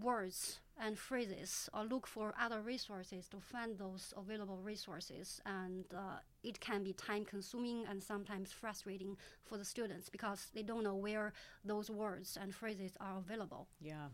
words 0.00 0.60
and 0.78 0.98
phrases 0.98 1.68
or 1.72 1.84
look 1.84 2.06
for 2.06 2.34
other 2.40 2.60
resources 2.60 3.28
to 3.28 3.40
find 3.40 3.78
those 3.78 4.12
available 4.16 4.58
resources 4.62 5.40
and 5.46 5.84
uh, 5.94 6.18
it 6.42 6.60
can 6.60 6.82
be 6.82 6.92
time 6.92 7.24
consuming 7.24 7.84
and 7.88 8.02
sometimes 8.02 8.52
frustrating 8.52 9.16
for 9.44 9.56
the 9.58 9.64
students 9.64 10.08
because 10.08 10.48
they 10.54 10.62
don't 10.62 10.84
know 10.84 10.94
where 10.96 11.32
those 11.64 11.90
words 11.90 12.36
and 12.40 12.54
phrases 12.54 12.92
are 13.00 13.18
available 13.18 13.68
Yeah. 13.80 14.08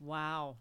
Wow. 0.00 0.56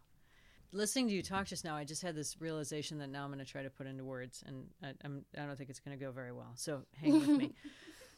Listening 0.71 1.07
to 1.07 1.13
you 1.13 1.23
talk 1.23 1.47
just 1.47 1.65
now, 1.65 1.75
I 1.75 1.83
just 1.83 2.03
had 2.03 2.13
this 2.13 2.39
realization 2.39 2.99
that 2.99 3.09
now 3.09 3.23
I'm 3.23 3.31
going 3.31 3.43
to 3.43 3.51
try 3.51 3.63
to 3.63 3.71
put 3.71 3.87
into 3.87 4.03
words, 4.03 4.43
and 4.45 4.67
I, 4.83 4.93
I'm, 5.03 5.25
I 5.35 5.45
don't 5.45 5.57
think 5.57 5.71
it's 5.71 5.79
going 5.79 5.97
to 5.97 6.03
go 6.03 6.11
very 6.11 6.31
well. 6.31 6.51
So 6.55 6.81
hang 6.93 7.13
with 7.13 7.27
me. 7.27 7.53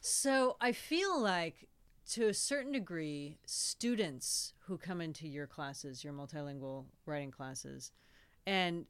So 0.03 0.57
I 0.59 0.71
feel 0.71 1.21
like, 1.21 1.69
to 2.11 2.27
a 2.27 2.33
certain 2.33 2.73
degree, 2.73 3.37
students 3.45 4.53
who 4.65 4.77
come 4.77 4.99
into 4.99 5.27
your 5.29 5.47
classes, 5.47 6.03
your 6.03 6.11
multilingual 6.11 6.85
writing 7.05 7.31
classes, 7.31 7.91
and 8.45 8.85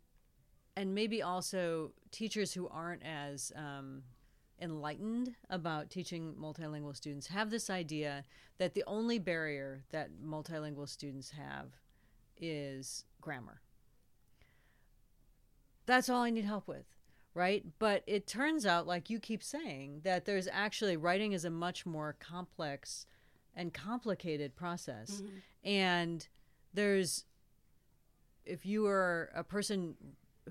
and 0.75 0.95
maybe 0.95 1.21
also 1.21 1.91
teachers 2.11 2.53
who 2.53 2.67
aren't 2.69 3.03
as 3.03 3.51
um, 3.55 4.01
enlightened 4.59 5.35
about 5.49 5.89
teaching 5.89 6.33
multilingual 6.39 6.95
students 6.95 7.27
have 7.27 7.51
this 7.51 7.69
idea 7.69 8.23
that 8.57 8.73
the 8.73 8.83
only 8.87 9.19
barrier 9.19 9.83
that 9.91 10.09
multilingual 10.23 10.87
students 10.87 11.31
have 11.31 11.67
is 12.39 13.05
grammar. 13.19 13.61
That's 15.85 16.09
all 16.09 16.23
I 16.23 16.29
need 16.29 16.45
help 16.45 16.67
with, 16.67 16.85
right? 17.33 17.65
But 17.79 18.03
it 18.07 18.27
turns 18.27 18.65
out, 18.65 18.87
like 18.87 19.09
you 19.09 19.19
keep 19.19 19.43
saying, 19.43 20.01
that 20.03 20.25
there's 20.25 20.47
actually 20.51 20.97
writing 20.97 21.33
is 21.33 21.45
a 21.45 21.49
much 21.49 21.85
more 21.85 22.15
complex 22.19 23.05
and 23.55 23.73
complicated 23.73 24.55
process. 24.55 25.21
Mm-hmm. 25.21 25.69
And 25.69 26.27
there's, 26.73 27.25
if 28.45 28.65
you 28.65 28.85
are 28.87 29.29
a 29.35 29.43
person 29.43 29.95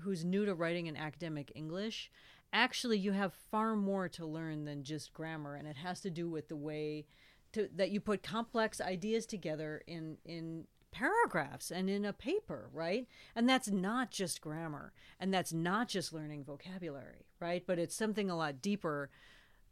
who's 0.01 0.23
new 0.23 0.45
to 0.45 0.55
writing 0.55 0.87
in 0.87 0.95
academic 0.95 1.51
English, 1.55 2.09
actually 2.53 2.97
you 2.97 3.11
have 3.11 3.33
far 3.51 3.75
more 3.75 4.09
to 4.09 4.25
learn 4.25 4.65
than 4.65 4.83
just 4.83 5.13
grammar, 5.13 5.55
and 5.55 5.67
it 5.67 5.77
has 5.77 6.01
to 6.01 6.09
do 6.09 6.29
with 6.29 6.47
the 6.47 6.55
way 6.55 7.05
to, 7.53 7.69
that 7.75 7.91
you 7.91 7.99
put 7.99 8.23
complex 8.23 8.79
ideas 8.79 9.25
together 9.25 9.81
in 9.85 10.17
in 10.25 10.65
paragraphs 10.91 11.71
and 11.71 11.89
in 11.89 12.05
a 12.05 12.13
paper, 12.13 12.69
right? 12.73 13.07
And 13.35 13.47
that's 13.49 13.69
not 13.69 14.11
just 14.11 14.41
grammar, 14.41 14.93
and 15.19 15.33
that's 15.33 15.53
not 15.53 15.87
just 15.87 16.13
learning 16.13 16.43
vocabulary, 16.43 17.25
right? 17.39 17.63
But 17.65 17.79
it's 17.79 17.95
something 17.95 18.29
a 18.29 18.35
lot 18.37 18.61
deeper 18.61 19.09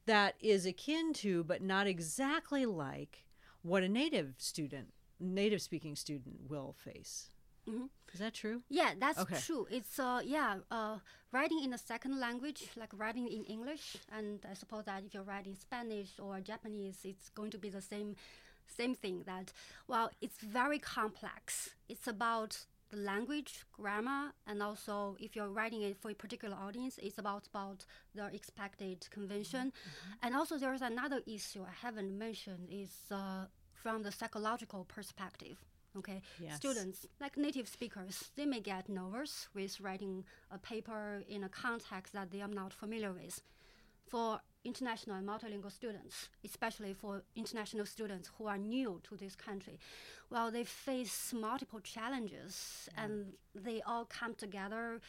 that 0.06 0.36
is 0.40 0.66
akin 0.66 1.14
to, 1.14 1.44
but 1.44 1.62
not 1.62 1.86
exactly 1.88 2.66
like, 2.66 3.26
what 3.62 3.84
a 3.84 3.90
native 3.90 4.36
student, 4.38 4.94
native 5.20 5.62
speaking 5.62 5.96
student 5.96 6.38
will 6.50 6.74
face. 6.74 7.30
Is 8.12 8.20
that 8.20 8.34
true? 8.34 8.64
Yeah, 8.68 8.94
that's 9.00 9.20
Okay. 9.20 9.38
true. 9.38 9.68
It's 9.70 10.00
uh 10.00 10.22
yeah, 10.26 10.56
uh 10.72 10.98
writing 11.32 11.64
in 11.64 11.72
a 11.72 11.78
second 11.78 12.20
language, 12.20 12.68
like 12.76 12.90
writing 12.98 13.28
in 13.28 13.44
English, 13.46 13.98
and 14.12 14.44
I 14.50 14.56
suppose 14.56 14.86
that 14.86 15.04
if 15.06 15.14
you're 15.14 15.22
writing 15.22 15.56
Spanish 15.56 16.18
or 16.20 16.40
Japanese, 16.40 17.02
it's 17.04 17.30
going 17.30 17.52
to 17.52 17.60
be 17.60 17.70
the 17.70 17.82
same 17.82 18.16
same 18.76 18.96
thing 18.96 19.24
that 19.26 19.52
well, 19.88 20.12
it's 20.22 20.40
very 20.42 20.80
complex. 20.80 21.70
It's 21.88 22.08
about 22.08 22.66
the 22.92 22.98
language, 22.98 23.66
grammar, 23.72 24.34
and 24.48 24.64
also 24.64 25.16
if 25.20 25.36
you're 25.36 25.50
writing 25.50 25.82
it 25.84 25.96
for 25.98 26.10
a 26.10 26.16
particular 26.16 26.56
audience, 26.56 26.98
it's 27.02 27.20
about 27.20 27.48
about 27.48 27.86
the 28.16 28.26
expected 28.34 29.08
convention. 29.12 29.72
And 30.24 30.36
also 30.36 30.58
there's 30.58 30.82
another 30.82 31.22
issue 31.28 31.64
I 31.64 31.76
haven't 31.86 32.18
mentioned 32.18 32.68
is 32.72 32.92
uh, 33.12 33.46
from 33.74 34.02
the 34.04 34.12
psychological 34.12 34.86
perspective. 34.86 35.58
Okay, 35.98 36.22
Yes. 36.40 36.56
students 36.58 37.06
like 37.20 37.36
native 37.36 37.68
speakers, 37.68 38.30
they 38.36 38.46
may 38.46 38.60
get 38.62 38.88
nervous 38.90 39.48
with 39.56 39.80
writing 39.82 40.24
a 40.52 40.58
paper 40.60 41.24
in 41.28 41.44
a 41.44 41.50
context 41.50 42.14
that 42.14 42.30
they 42.32 42.42
are 42.42 42.48
not 42.62 42.74
familiar 42.74 43.12
with. 43.12 43.42
For 44.08 44.40
international 44.66 45.16
and 45.16 45.28
multilingual 45.28 45.72
students, 45.72 46.30
especially 46.44 46.94
for 46.94 47.24
international 47.36 47.86
students 47.86 48.30
who 48.38 48.48
are 48.48 48.58
new 48.58 49.00
to 49.04 49.16
this 49.16 49.36
country, 49.36 49.80
well, 50.30 50.52
they 50.52 50.64
face 50.64 51.34
multiple 51.34 51.80
challenges 51.80 52.90
and 52.98 53.34
they 53.56 53.82
all 53.82 54.06
come 54.06 54.36
together 54.36 55.00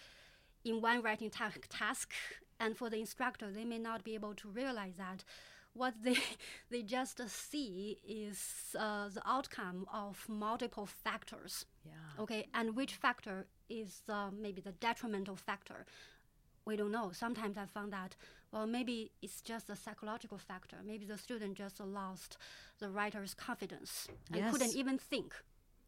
in 0.65 0.81
one 0.81 1.03
writing 1.03 1.31
ta- 1.31 1.53
task. 1.69 2.13
And 2.59 2.77
for 2.77 2.91
the 2.91 2.99
instructor, 2.99 3.51
they 3.51 3.65
may 3.65 3.79
not 3.79 4.05
be 4.05 4.15
able 4.15 4.35
to 4.35 4.49
realize 4.49 4.95
that 4.99 5.25
what 5.73 5.95
they 6.03 6.17
they 6.71 6.83
just 6.83 7.21
see 7.29 7.99
is 8.07 8.75
uh, 8.79 9.09
the 9.09 9.23
outcome 9.27 9.87
of 9.93 10.25
multiple 10.29 10.87
factors. 10.87 11.67
Yeah. 11.85 12.23
Okay, 12.23 12.47
and 12.55 12.77
which 12.77 12.95
factor 12.95 13.47
is 13.69 14.03
uh, 14.09 14.31
maybe 14.33 14.61
the 14.61 14.73
detrimental 14.73 15.37
factor? 15.37 15.87
We 16.67 16.77
don't 16.77 16.93
know. 16.93 17.11
Sometimes 17.13 17.57
I 17.57 17.65
found 17.67 17.93
that 17.93 18.17
well, 18.53 18.67
maybe 18.67 19.13
it's 19.23 19.41
just 19.41 19.71
a 19.71 19.77
psychological 19.77 20.39
factor. 20.39 20.77
Maybe 20.85 21.05
the 21.07 21.19
student 21.19 21.57
just 21.57 21.81
lost 21.81 22.37
the 22.79 22.89
writer's 22.91 23.35
confidence 23.35 24.09
and 24.33 24.37
Yes. 24.41 24.53
couldn't 24.53 24.75
even 24.75 24.99
think. 24.99 25.35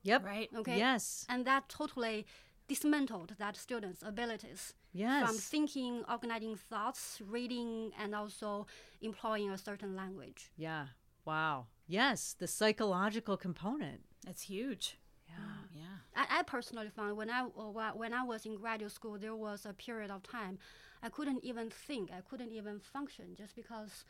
Yep. 0.04 0.24
Right. 0.24 0.48
Okay. 0.54 0.78
Yes. 0.78 1.26
And 1.28 1.44
that 1.46 1.68
totally 1.68 2.26
dismantled 2.68 3.34
that 3.38 3.56
student's 3.56 4.02
abilities 4.02 4.74
Yes. 4.92 5.26
from 5.26 5.36
thinking, 5.36 6.04
organizing 6.08 6.56
thoughts, 6.56 7.20
reading, 7.24 7.92
and 7.98 8.14
also 8.14 8.66
employing 9.00 9.50
a 9.50 9.58
certain 9.58 9.94
language. 9.96 10.50
Yeah. 10.56 10.88
Wow. 11.24 11.66
Yes, 11.86 12.34
the 12.38 12.46
psychological 12.46 13.36
component. 13.36 14.00
It's 14.26 14.42
huge. 14.42 14.98
Yeah. 15.28 15.34
Yeah. 15.74 15.96
I, 16.14 16.38
I 16.38 16.42
personally 16.42 16.90
found 16.90 17.16
when 17.16 17.30
I 17.30 17.42
uh, 17.44 17.92
when 17.94 18.12
I 18.12 18.22
was 18.22 18.44
in 18.46 18.56
graduate 18.56 18.92
school, 18.92 19.18
there 19.18 19.34
was 19.36 19.64
a 19.66 19.72
period 19.72 20.10
of 20.10 20.22
time 20.22 20.58
I 21.02 21.08
couldn't 21.08 21.44
even 21.44 21.70
think, 21.70 22.10
I 22.12 22.20
couldn't 22.20 22.52
even 22.52 22.78
function, 22.78 23.34
just 23.36 23.56
because, 23.56 24.04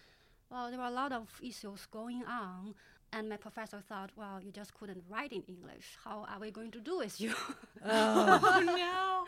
well, 0.51 0.71
there 0.71 0.79
were 0.79 0.87
a 0.87 0.91
lot 0.91 1.13
of 1.13 1.41
issues 1.43 1.87
going 1.87 2.23
on, 2.25 2.75
and 3.13 3.29
my 3.29 3.37
professor 3.37 3.81
thought, 3.81 4.11
well, 4.17 4.41
you 4.43 4.53
just 4.53 4.75
couldn't 4.75 5.05
write 5.09 5.33
in 5.33 5.43
English. 5.49 5.97
How 6.05 6.27
are 6.29 6.41
we 6.41 6.51
going 6.51 6.71
to 6.73 6.81
do 6.81 6.99
with 6.99 7.21
you? 7.21 7.35
Oh 7.85 8.63
no. 8.65 9.25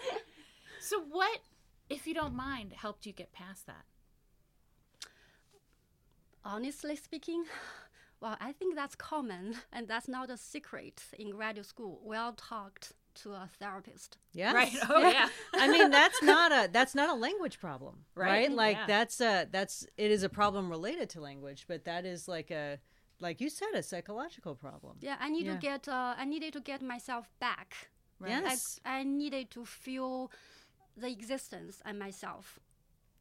So 0.81 1.01
what, 1.11 1.41
if 1.89 2.07
you 2.07 2.15
don't 2.15 2.35
mind, 2.35 2.73
helped 2.75 3.07
you 3.07 3.13
get 3.13 3.33
past 3.33 3.67
that? 3.67 3.85
Honestly 6.45 6.97
speaking, 6.97 7.45
well, 8.21 8.37
I 8.41 8.53
think 8.53 8.75
that's 8.75 8.95
common, 8.95 9.57
and 9.73 9.89
that's 9.89 10.09
not 10.09 10.31
a 10.31 10.37
secret 10.37 11.03
in 11.19 11.31
graduate 11.31 11.67
school. 11.67 12.01
We 12.05 12.17
all 12.17 12.33
talked 12.33 12.93
to 13.23 13.33
a 13.33 13.49
therapist. 13.59 14.19
Yes. 14.33 14.55
Right. 14.55 14.73
Oh 14.91 15.09
yeah. 15.09 15.29
I 15.55 15.69
mean, 15.69 15.91
that's 15.91 16.23
not 16.23 16.53
a 16.53 16.69
that's 16.71 16.95
not 16.95 17.09
a 17.11 17.15
language 17.15 17.59
problem, 17.61 18.05
right? 18.15 18.49
Right. 18.49 18.51
Like 18.53 18.77
Yeah. 18.77 18.87
that's 18.87 19.21
a 19.21 19.47
that's 19.51 19.87
it 19.97 20.11
is 20.11 20.23
a 20.23 20.29
problem 20.29 20.71
related 20.71 21.09
to 21.11 21.21
language, 21.21 21.65
but 21.69 21.85
that 21.85 22.05
is 22.05 22.29
like 22.29 22.51
a 22.51 22.79
like 23.21 23.41
you 23.41 23.49
said 23.49 23.69
a 23.75 23.83
psychological 23.83 24.55
problem. 24.55 24.97
Yeah, 25.01 25.17
I 25.21 25.29
need 25.31 25.47
Yeah. 25.47 25.55
to 25.55 25.59
get. 25.59 25.89
Uh, 25.89 26.15
I 26.17 26.25
needed 26.25 26.53
to 26.55 26.61
get 26.61 26.83
myself 26.83 27.31
back. 27.41 27.89
Yes. 28.27 28.81
I, 28.85 28.99
I 29.01 29.03
needed 29.05 29.51
to 29.51 29.65
feel 29.65 30.31
the 30.97 31.09
existence 31.11 31.83
and 31.85 31.99
myself. 31.99 32.59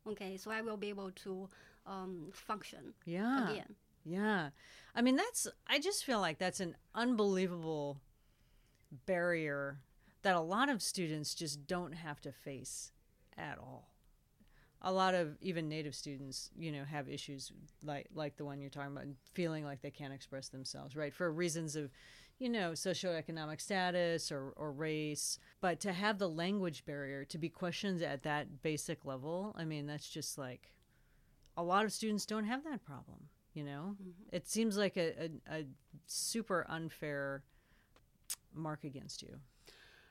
Okay, 0.08 0.38
so 0.38 0.51
I 0.51 0.62
will 0.62 0.77
be 0.77 0.89
able 0.89 1.12
to 1.25 1.49
um, 1.86 2.29
function 2.34 2.93
Yeah. 3.06 3.49
again. 3.51 3.75
Yeah. 4.06 4.49
I 4.95 5.01
mean, 5.01 5.15
that's, 5.15 5.47
I 5.67 5.79
just 5.79 6.03
feel 6.06 6.19
like 6.19 6.38
that's 6.38 6.60
an 6.60 6.75
unbelievable 6.93 7.99
barrier 9.06 9.79
that 10.23 10.36
a 10.36 10.41
lot 10.41 10.69
of 10.69 10.82
students 10.82 11.36
just 11.36 11.67
don't 11.67 11.93
have 11.93 12.21
to 12.21 12.32
face 12.32 12.91
at 13.38 13.58
all. 13.58 13.89
A 14.82 14.91
lot 14.91 15.13
of 15.13 15.38
even 15.41 15.69
native 15.69 15.95
students, 15.95 16.49
you 16.58 16.71
know, 16.71 16.84
have 16.84 17.08
issues 17.08 17.51
like 17.84 18.08
like 18.13 18.36
the 18.36 18.43
one 18.43 18.60
you're 18.60 18.69
talking 18.69 18.91
about, 18.91 19.06
feeling 19.34 19.63
like 19.63 19.82
they 19.82 19.91
can't 19.91 20.13
express 20.13 20.49
themselves, 20.49 20.95
right? 20.95 21.13
For 21.13 21.32
reasons 21.32 21.77
of, 21.77 21.89
you 22.38 22.49
know, 22.49 22.71
socioeconomic 22.71 23.62
status 23.62 24.29
or, 24.29 24.53
or 24.58 24.73
race. 24.73 25.39
But 25.62 25.79
to 25.82 25.93
have 25.93 26.19
the 26.19 26.27
language 26.27 26.84
barrier 26.86 27.23
to 27.25 27.38
be 27.38 27.47
questioned 27.47 28.01
at 28.01 28.23
that 28.23 28.62
basic 28.62 29.06
level, 29.06 29.56
I 29.58 29.63
mean, 29.63 29.88
that's 29.88 30.10
just 30.10 30.38
like 30.38 30.73
a 31.56 31.63
lot 31.63 31.86
of 31.86 31.93
students 31.93 32.25
don't 32.25 32.45
have 32.45 32.65
that 32.65 32.84
problem 32.84 33.29
you 33.53 33.63
know 33.63 33.95
mm-hmm. 34.01 34.12
it 34.32 34.47
seems 34.47 34.77
like 34.77 34.97
a, 34.97 35.29
a, 35.49 35.60
a 35.60 35.65
super 36.08 36.65
unfair 36.69 37.43
mark 38.55 38.83
against 38.83 39.21
you? 39.21 39.39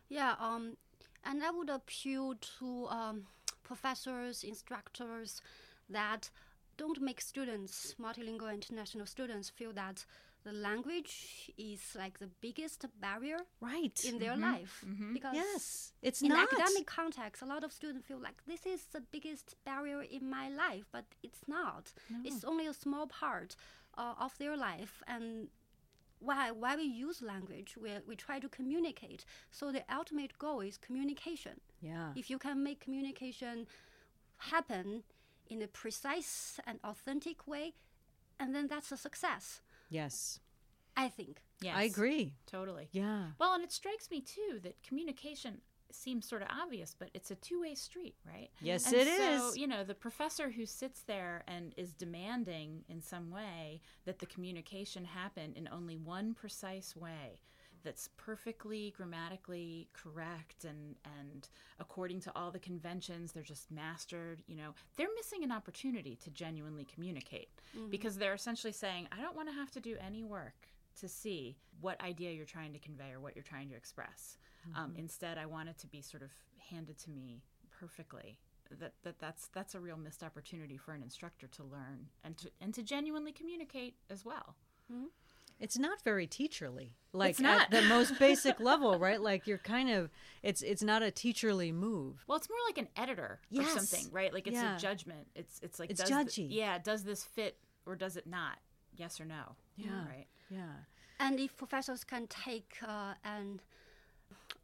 Yeah, 0.08 0.34
um, 0.38 0.76
and 1.24 1.42
I 1.42 1.50
would 1.50 1.70
appeal 1.70 2.34
to 2.58 2.86
um, 2.88 3.26
professors, 3.62 4.44
instructors 4.44 5.40
that 5.88 6.30
don't 6.76 7.00
make 7.00 7.20
students, 7.20 7.94
multilingual 8.00 8.52
international 8.52 9.06
students, 9.06 9.50
feel 9.50 9.72
that 9.72 10.04
the 10.44 10.52
language 10.52 11.52
is 11.56 11.80
like 11.96 12.18
the 12.18 12.28
biggest 12.40 12.84
barrier 13.00 13.38
right. 13.60 14.04
in 14.04 14.18
their 14.18 14.36
life. 14.36 14.84
Because 15.12 15.34
yes. 15.34 15.92
It's 16.02 16.20
in 16.22 16.28
not 16.28 16.52
academic 16.52 16.86
context, 16.86 17.42
a 17.42 17.46
lot 17.46 17.62
of 17.62 17.72
students 17.72 18.06
feel 18.06 18.18
like 18.18 18.42
this 18.46 18.66
is 18.66 18.86
the 18.92 19.00
biggest 19.00 19.54
barrier 19.64 20.02
in 20.02 20.28
my 20.28 20.48
life, 20.48 20.84
but 20.92 21.04
it's 21.22 21.42
not. 21.46 21.92
It's 22.24 22.44
only 22.44 22.66
a 22.66 22.74
small 22.74 23.06
part 23.06 23.54
uh, 23.96 24.14
of 24.18 24.36
their 24.38 24.56
life, 24.56 25.02
and 25.06 25.48
why 26.24 26.50
why 26.50 26.76
we 26.76 26.82
use 27.06 27.20
language, 27.22 27.76
we 27.82 27.90
we 28.08 28.14
try 28.16 28.38
to 28.40 28.48
communicate. 28.48 29.24
So 29.50 29.72
the 29.72 29.84
ultimate 30.00 30.38
goal 30.38 30.60
is 30.60 30.76
communication. 30.78 31.56
yeah 31.80 32.12
If 32.14 32.30
you 32.30 32.38
can 32.38 32.62
make 32.62 32.78
communication 32.84 33.66
happen 34.52 35.02
in 35.46 35.62
a 35.62 35.66
precise 35.66 36.60
and 36.66 36.78
authentic 36.84 37.46
way, 37.46 37.74
and 38.40 38.54
then 38.54 38.66
that's 38.68 38.92
a 38.92 38.96
success. 38.96 39.60
yes 39.90 40.40
I 40.96 41.08
think. 41.08 41.42
Yes, 41.60 41.76
i 41.76 41.82
agree 41.84 42.34
Totally. 42.46 42.88
yeah 42.92 43.24
Well, 43.40 43.54
and 43.54 43.64
it 43.64 43.72
strikes 43.72 44.10
me 44.10 44.20
too 44.20 44.60
that 44.62 44.82
communication 44.88 45.62
seems 45.94 46.28
sort 46.28 46.42
of 46.42 46.48
obvious, 46.50 46.94
but 46.98 47.10
it's 47.14 47.30
a 47.30 47.34
two-way 47.36 47.74
street, 47.74 48.14
right? 48.26 48.50
Yes, 48.60 48.86
and 48.86 48.96
it 48.96 49.08
so, 49.08 49.48
is. 49.48 49.56
You 49.56 49.66
know, 49.66 49.84
the 49.84 49.94
professor 49.94 50.50
who 50.50 50.66
sits 50.66 51.02
there 51.02 51.44
and 51.46 51.72
is 51.76 51.92
demanding 51.92 52.84
in 52.88 53.00
some 53.00 53.30
way 53.30 53.80
that 54.04 54.18
the 54.18 54.26
communication 54.26 55.04
happen 55.04 55.52
in 55.56 55.68
only 55.72 55.96
one 55.96 56.34
precise 56.34 56.96
way 56.96 57.40
that's 57.84 58.08
perfectly 58.16 58.94
grammatically 58.96 59.88
correct 59.92 60.64
and 60.64 60.94
and 61.18 61.48
according 61.80 62.20
to 62.20 62.30
all 62.36 62.52
the 62.52 62.58
conventions 62.60 63.32
they're 63.32 63.42
just 63.42 63.72
mastered 63.72 64.40
you 64.46 64.54
know 64.54 64.72
they're 64.96 65.08
missing 65.16 65.42
an 65.42 65.50
opportunity 65.50 66.14
to 66.14 66.30
genuinely 66.30 66.84
communicate 66.84 67.48
mm-hmm. 67.76 67.90
because 67.90 68.18
they're 68.18 68.34
essentially 68.34 68.72
saying 68.72 69.08
i 69.10 69.20
don't 69.20 69.34
want 69.34 69.48
to 69.48 69.54
have 69.54 69.68
to 69.68 69.80
do 69.80 69.96
any 70.00 70.22
work 70.22 70.68
to 71.00 71.08
see 71.08 71.56
what 71.80 72.00
idea 72.00 72.32
you're 72.32 72.44
trying 72.44 72.72
to 72.72 72.78
convey 72.78 73.10
or 73.12 73.20
what 73.20 73.34
you're 73.34 73.42
trying 73.42 73.68
to 73.68 73.74
express. 73.74 74.36
Um, 74.76 74.94
instead, 74.96 75.38
I 75.38 75.46
want 75.46 75.68
it 75.68 75.78
to 75.78 75.86
be 75.86 76.00
sort 76.02 76.22
of 76.22 76.30
handed 76.70 76.98
to 76.98 77.10
me 77.10 77.42
perfectly. 77.70 78.38
That, 78.80 78.92
that 79.02 79.18
that's 79.18 79.48
that's 79.52 79.74
a 79.74 79.80
real 79.80 79.98
missed 79.98 80.22
opportunity 80.22 80.78
for 80.78 80.94
an 80.94 81.02
instructor 81.02 81.46
to 81.48 81.62
learn 81.64 82.06
and 82.24 82.36
to 82.38 82.50
and 82.60 82.72
to 82.74 82.82
genuinely 82.82 83.32
communicate 83.32 83.96
as 84.08 84.24
well. 84.24 84.56
it's 85.60 85.76
not 85.78 86.00
very 86.02 86.26
teacherly 86.26 86.90
like 87.12 87.30
It's 87.32 87.40
not. 87.40 87.62
at 87.62 87.70
the 87.70 87.82
most 87.82 88.18
basic 88.18 88.58
level 88.70 88.98
right 88.98 89.20
like 89.20 89.46
you're 89.46 89.58
kind 89.58 89.90
of 89.90 90.10
it's 90.42 90.62
it's 90.62 90.82
not 90.82 91.02
a 91.02 91.06
teacherly 91.10 91.72
move 91.72 92.24
Well, 92.26 92.38
it's 92.38 92.48
more 92.48 92.58
like 92.66 92.78
an 92.78 92.88
editor 92.96 93.40
Yes. 93.50 93.66
or 93.76 93.78
something, 93.80 94.10
right? 94.10 94.32
Like 94.32 94.46
it's 94.46 94.54
Yeah. 94.56 94.76
a 94.76 94.78
judgment. 94.78 95.26
It's 95.34 95.60
it's 95.62 95.78
like 95.78 95.90
It's 95.90 96.00
does 96.00 96.10
judgy. 96.10 96.48
The, 96.48 96.54
yeah, 96.54 96.78
does 96.78 97.04
this 97.04 97.24
fit 97.24 97.58
or 97.84 97.94
does 97.94 98.16
it 98.16 98.26
not? 98.26 98.56
Yes 98.96 99.20
or 99.20 99.26
no? 99.26 99.56
Yeah. 99.76 100.06
Right. 100.08 100.26
yeah 100.48 100.72
And 101.20 101.38
if 101.38 101.56
professors 101.58 102.04
can 102.04 102.26
take 102.26 102.76
uh, 102.86 103.14
an 103.24 103.60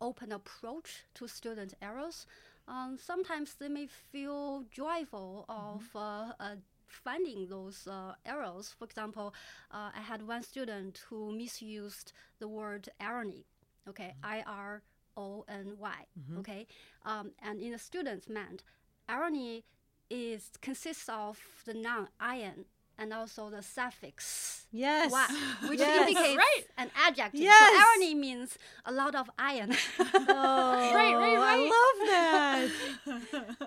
open 0.00 0.32
approach 0.32 1.04
to 1.14 1.28
student 1.28 1.74
errors, 1.80 2.26
um, 2.66 2.98
sometimes 3.00 3.54
they 3.54 3.68
may 3.68 3.86
feel 3.86 4.64
joyful 4.70 5.44
of 5.48 5.84
uh, 5.94 6.32
uh, 6.38 6.56
finding 6.86 7.48
those 7.48 7.86
uh, 7.86 8.14
errors. 8.26 8.74
For 8.78 8.84
example, 8.84 9.34
uh, 9.70 9.90
I 9.94 10.00
had 10.00 10.26
one 10.26 10.42
student 10.42 11.02
who 11.08 11.32
misused 11.32 12.12
the 12.38 12.48
word 12.48 12.88
irony. 13.00 13.44
Okay, 13.88 14.14
I 14.22 14.42
R 14.46 14.82
O 15.16 15.44
N 15.48 15.74
Y. 15.78 16.06
Okay, 16.38 16.66
um, 17.04 17.32
and 17.42 17.60
in 17.60 17.72
the 17.72 17.78
student's 17.78 18.28
mind, 18.28 18.62
irony 19.08 19.64
is 20.10 20.50
consists 20.60 21.08
of 21.08 21.38
the 21.64 21.74
noun 21.74 22.08
iron 22.20 22.64
and 22.98 23.12
also 23.12 23.48
the 23.50 23.62
suffix 23.62 24.66
yes 24.72 25.10
wa, 25.12 25.26
which 25.68 25.78
Yes. 25.80 26.08
indicates 26.08 26.36
Right. 26.36 26.64
an 26.76 26.90
adjective. 27.06 27.40
Yes. 27.40 27.58
So 27.72 27.78
irony 27.86 28.14
means 28.14 28.58
a 28.84 28.92
lot 28.92 29.14
of 29.14 29.30
iron. 29.38 29.72
oh, 30.00 30.92
Right, 30.98 31.14
right, 31.16 31.38
i 31.38 31.56
love 31.76 31.98
that 32.14 32.68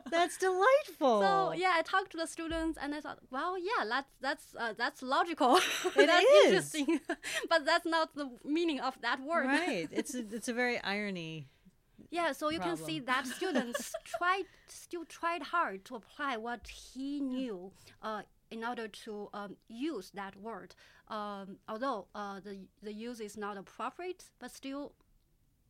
that's 0.11 0.37
delightful 0.37 1.21
so 1.21 1.53
yeah, 1.53 1.73
I 1.75 1.81
talked 1.81 2.11
to 2.11 2.17
the 2.17 2.27
students 2.27 2.77
and 2.81 2.93
I 2.93 2.99
thought, 3.01 3.19
well, 3.31 3.57
yeah, 3.57 3.81
that's 3.87 4.11
that's 4.21 4.45
uh, 4.59 4.73
that's 4.77 5.01
logical. 5.01 5.57
It 5.95 6.07
that's 6.07 6.25
is. 6.25 6.75
interesting, 6.75 6.99
but 7.49 7.65
that's 7.65 7.85
not 7.85 8.13
the 8.15 8.29
meaning 8.43 8.79
of 8.79 8.93
that 9.01 9.19
word. 9.21 9.47
right 9.47 9.87
it's 9.91 10.13
a, 10.13 10.19
it's 10.37 10.47
a 10.47 10.53
very 10.53 10.77
irony 10.83 11.47
Yeah, 12.11 12.33
so 12.33 12.49
you 12.51 12.59
can 12.59 12.77
see 12.77 12.99
that 13.11 13.23
students 13.27 13.93
tried 14.05 14.45
still 14.67 15.05
tried 15.05 15.43
hard 15.53 15.85
to 15.87 15.95
apply 15.95 16.33
what 16.37 16.67
he 16.67 17.19
knew 17.21 17.71
uh, 18.03 18.21
in 18.51 18.63
order 18.63 18.87
to 18.87 19.29
um, 19.33 19.55
use 19.69 20.11
that 20.13 20.35
word. 20.35 20.75
Um, 21.07 21.57
although 21.67 22.07
uh, 22.13 22.39
the 22.41 22.59
the 22.83 22.93
use 22.93 23.19
is 23.19 23.37
not 23.37 23.57
appropriate, 23.57 24.25
but 24.39 24.51
still 24.51 24.93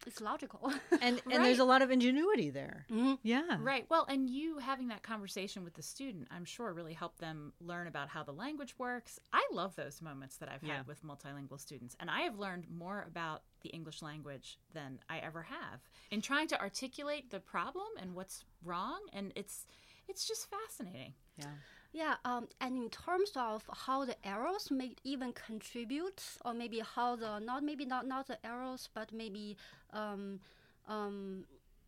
it's 0.07 0.19
logical. 0.19 0.73
and 1.01 1.21
and 1.31 1.45
there's 1.45 1.59
a 1.59 1.63
lot 1.63 1.83
of 1.83 1.91
ingenuity 1.91 2.49
there 2.49 2.85
Mhm. 2.89 3.19
yeah 3.21 3.57
Right. 3.59 3.85
Well, 3.87 4.05
and 4.09 4.27
you 4.27 4.57
having 4.57 4.87
that 4.87 5.03
conversation 5.03 5.63
with 5.63 5.75
the 5.75 5.83
student, 5.83 6.27
I'm 6.31 6.43
sure 6.45 6.73
really 6.73 6.93
helped 6.95 7.19
them 7.19 7.53
learn 7.59 7.85
about 7.87 8.09
how 8.09 8.23
the 8.23 8.31
language 8.33 8.73
works. 8.79 9.19
I 9.31 9.47
love 9.53 9.75
those 9.75 10.01
moments 10.01 10.37
that 10.37 10.49
I've 10.49 10.63
Yeah. 10.63 10.77
had 10.77 10.87
with 10.87 11.03
multilingual 11.03 11.59
students, 11.59 11.95
and 11.99 12.09
I 12.09 12.21
have 12.21 12.39
learned 12.39 12.65
more 12.69 13.03
about 13.07 13.43
the 13.61 13.69
English 13.69 14.01
language 14.01 14.57
than 14.73 14.99
I 15.07 15.19
ever 15.19 15.43
have 15.43 15.79
in 16.09 16.19
trying 16.21 16.47
to 16.47 16.59
articulate 16.59 17.29
the 17.29 17.39
problem 17.39 17.89
and 17.99 18.15
what's 18.15 18.43
wrong, 18.63 18.99
and 19.13 19.31
it's 19.35 19.67
it's 20.07 20.27
just 20.27 20.49
fascinating. 20.49 21.13
yeah 21.37 21.55
Yeah, 21.93 22.15
um, 22.23 22.47
and 22.61 22.77
in 22.77 22.89
terms 22.89 23.31
of 23.35 23.63
how 23.85 24.05
the 24.05 24.15
errors 24.25 24.71
may 24.71 24.95
even 25.03 25.33
contribute, 25.33 26.23
or 26.45 26.53
maybe 26.53 26.79
how 26.79 27.17
the 27.17 27.39
not 27.39 27.63
maybe 27.63 27.85
not 27.85 28.07
not 28.07 28.27
the 28.27 28.37
errors, 28.45 28.87
but 28.93 29.11
maybe 29.11 29.57
um, 29.91 30.39
um, 30.87 31.43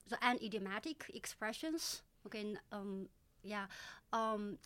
the 0.09 0.17
idiomatic 0.43 1.09
expressions. 1.13 2.01
Okay, 2.25 2.55
um, 2.73 3.07
yeah, 3.43 3.65
um, 4.11 4.57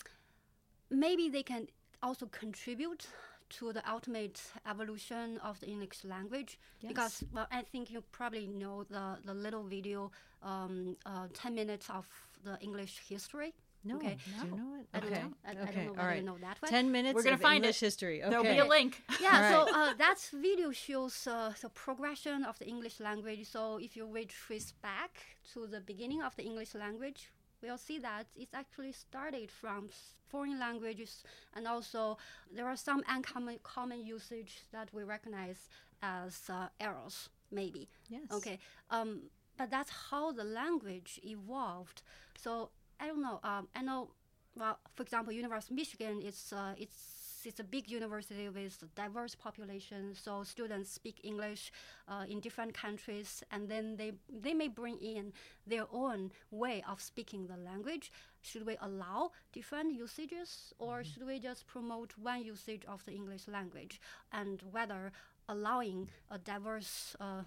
maybe 0.90 1.30
they 1.30 1.44
can 1.44 1.68
also 2.02 2.26
contribute 2.28 3.08
to 3.50 3.72
the 3.72 3.90
ultimate 3.90 4.42
evolution 4.70 5.38
of 5.38 5.60
the 5.60 5.68
English 5.68 6.04
language 6.04 6.60
because 6.86 7.24
well, 7.34 7.48
I 7.52 7.62
think 7.62 7.90
you 7.92 8.04
probably 8.12 8.48
know 8.48 8.84
the 8.90 9.18
the 9.24 9.34
little 9.34 9.64
video, 9.64 10.12
um, 10.42 10.98
uh, 11.06 11.28
ten 11.34 11.56
minutes 11.56 11.90
of 11.90 12.08
the 12.44 12.58
English 12.62 13.02
history. 13.08 13.54
No 13.88 13.96
Okay. 13.96 14.18
do 14.36 14.48
you 14.48 14.52
know 14.52 14.76
it 14.80 14.88
I 14.94 15.00
don't 15.00 15.12
okay 15.12 15.22
know. 15.22 15.34
I, 15.46 15.52
I 15.52 15.54
okay 15.70 15.72
don't 15.72 15.96
know 15.96 16.02
all 16.02 16.08
whether 16.08 16.22
know 16.22 16.38
that 16.40 16.58
one. 16.62 16.72
10 16.72 16.92
minutes 16.92 17.16
We're 17.16 17.24
gonna 17.24 17.38
find 17.38 17.64
english 17.64 17.78
it. 17.82 17.86
history 17.88 18.24
okay 18.24 18.30
There'll 18.30 18.44
be 18.46 18.58
a 18.60 18.66
link. 18.66 19.02
Yeah, 19.20 19.38
All 19.38 19.44
so 19.52 19.58
right. 19.72 19.90
uh, 19.90 19.94
that 19.98 20.20
video 20.34 20.72
shows 20.72 21.28
uh, 21.28 21.54
the 21.62 21.70
progression 21.70 22.44
of 22.44 22.58
the 22.60 22.68
English 22.68 23.00
language. 23.00 23.46
So 23.48 23.78
if 23.78 23.96
you 23.98 24.06
retrace 24.08 24.72
back 24.82 25.12
to 25.54 25.68
the 25.68 25.82
beginning 25.82 26.22
of 26.24 26.36
the 26.36 26.44
English 26.44 26.74
language, 26.76 27.30
we'll 27.62 27.78
see 27.90 28.00
that 28.00 28.26
it's 28.36 28.54
actually 28.54 28.94
started 28.94 29.50
from 29.52 29.90
foreign 30.30 30.60
languages, 30.60 31.24
and 31.56 31.68
also 31.68 32.18
there 32.56 32.68
are 32.68 32.76
some 32.78 33.02
uncommon 33.08 33.60
common 33.64 34.06
usage 34.06 34.54
that 34.72 34.88
we 34.94 35.04
recognize 35.04 35.70
as 36.02 36.50
uh, 36.50 36.68
errors, 36.80 37.30
maybe. 37.52 37.88
yes 38.10 38.30
Okay, 38.32 38.60
um, 38.90 39.30
but 39.58 39.70
that's 39.70 39.92
how 40.12 40.32
the 40.32 40.44
language 40.44 41.20
evolved. 41.24 42.02
So 42.38 42.70
I 43.00 43.08
don't 43.08 43.22
know. 43.22 43.40
Um, 43.44 43.68
I 43.76 43.82
know. 43.82 44.10
Well, 44.56 44.80
for 44.96 45.04
example, 45.04 45.32
University 45.34 45.74
of 45.74 45.78
Michigan, 45.78 46.22
it's 46.24 46.52
uh, 46.52 46.74
it's 46.78 47.28
it's 47.46 47.60
a 47.60 47.64
big 47.64 47.90
university 47.90 48.50
with 48.50 48.82
a 48.82 48.88
diverse 49.00 49.36
population, 49.36 50.14
so 50.16 50.44
students 50.44 50.92
speak 50.92 51.22
English 51.24 51.72
uh, 52.08 52.26
in 52.28 52.40
different 52.40 52.74
countries, 52.74 53.44
and 53.52 53.70
then 53.70 53.96
they 53.98 54.14
they 54.30 54.54
may 54.54 54.68
bring 54.68 54.98
in 54.98 55.32
their 55.68 55.86
own 55.92 56.32
way 56.52 56.84
of 56.90 57.00
speaking 57.00 57.48
the 57.48 57.58
language. 57.58 58.12
Should 58.42 58.66
we 58.66 58.78
allow 58.82 59.32
different 59.54 59.94
usages, 59.94 60.74
or 60.80 61.04
should 61.04 61.26
we 61.26 61.40
just 61.40 61.68
promote 61.68 62.14
one 62.18 62.44
usage 62.44 62.84
of 62.88 63.06
the 63.06 63.12
English 63.14 63.48
language, 63.48 64.02
and 64.32 64.62
whether 64.72 65.12
allowing 65.48 66.10
a 66.32 66.38
diverse 66.40 67.16
uh, 67.20 67.44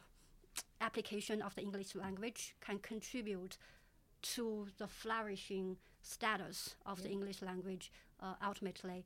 application 0.80 1.42
of 1.42 1.54
the 1.54 1.62
English 1.62 1.94
language 1.94 2.54
can 2.60 2.78
contribute 2.78 3.58
to 4.22 4.68
the 4.78 4.86
flourishing 4.86 5.76
status 6.02 6.74
of 6.86 7.02
the 7.02 7.10
English 7.10 7.42
language 7.42 7.92
uh, 8.20 8.34
ultimately. 8.44 9.04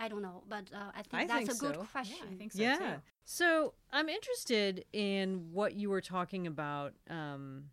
I 0.00 0.08
don't 0.08 0.22
know, 0.22 0.42
but 0.48 0.64
uh, 0.74 0.90
I 0.92 1.02
think 1.02 1.22
I 1.22 1.26
that's 1.26 1.58
think 1.58 1.72
a 1.72 1.76
good 1.76 1.88
question. 1.90 2.16
Yeah, 2.20 2.32
I 2.32 2.36
think 2.36 2.52
so 2.52 2.62
yeah. 2.62 2.76
too. 2.76 3.00
So 3.24 3.74
I'm 3.92 4.08
interested 4.08 4.84
in 4.92 5.52
what 5.52 5.74
you 5.74 5.88
were 5.88 6.00
talking 6.00 6.48
about 6.48 6.94
um, 7.08 7.64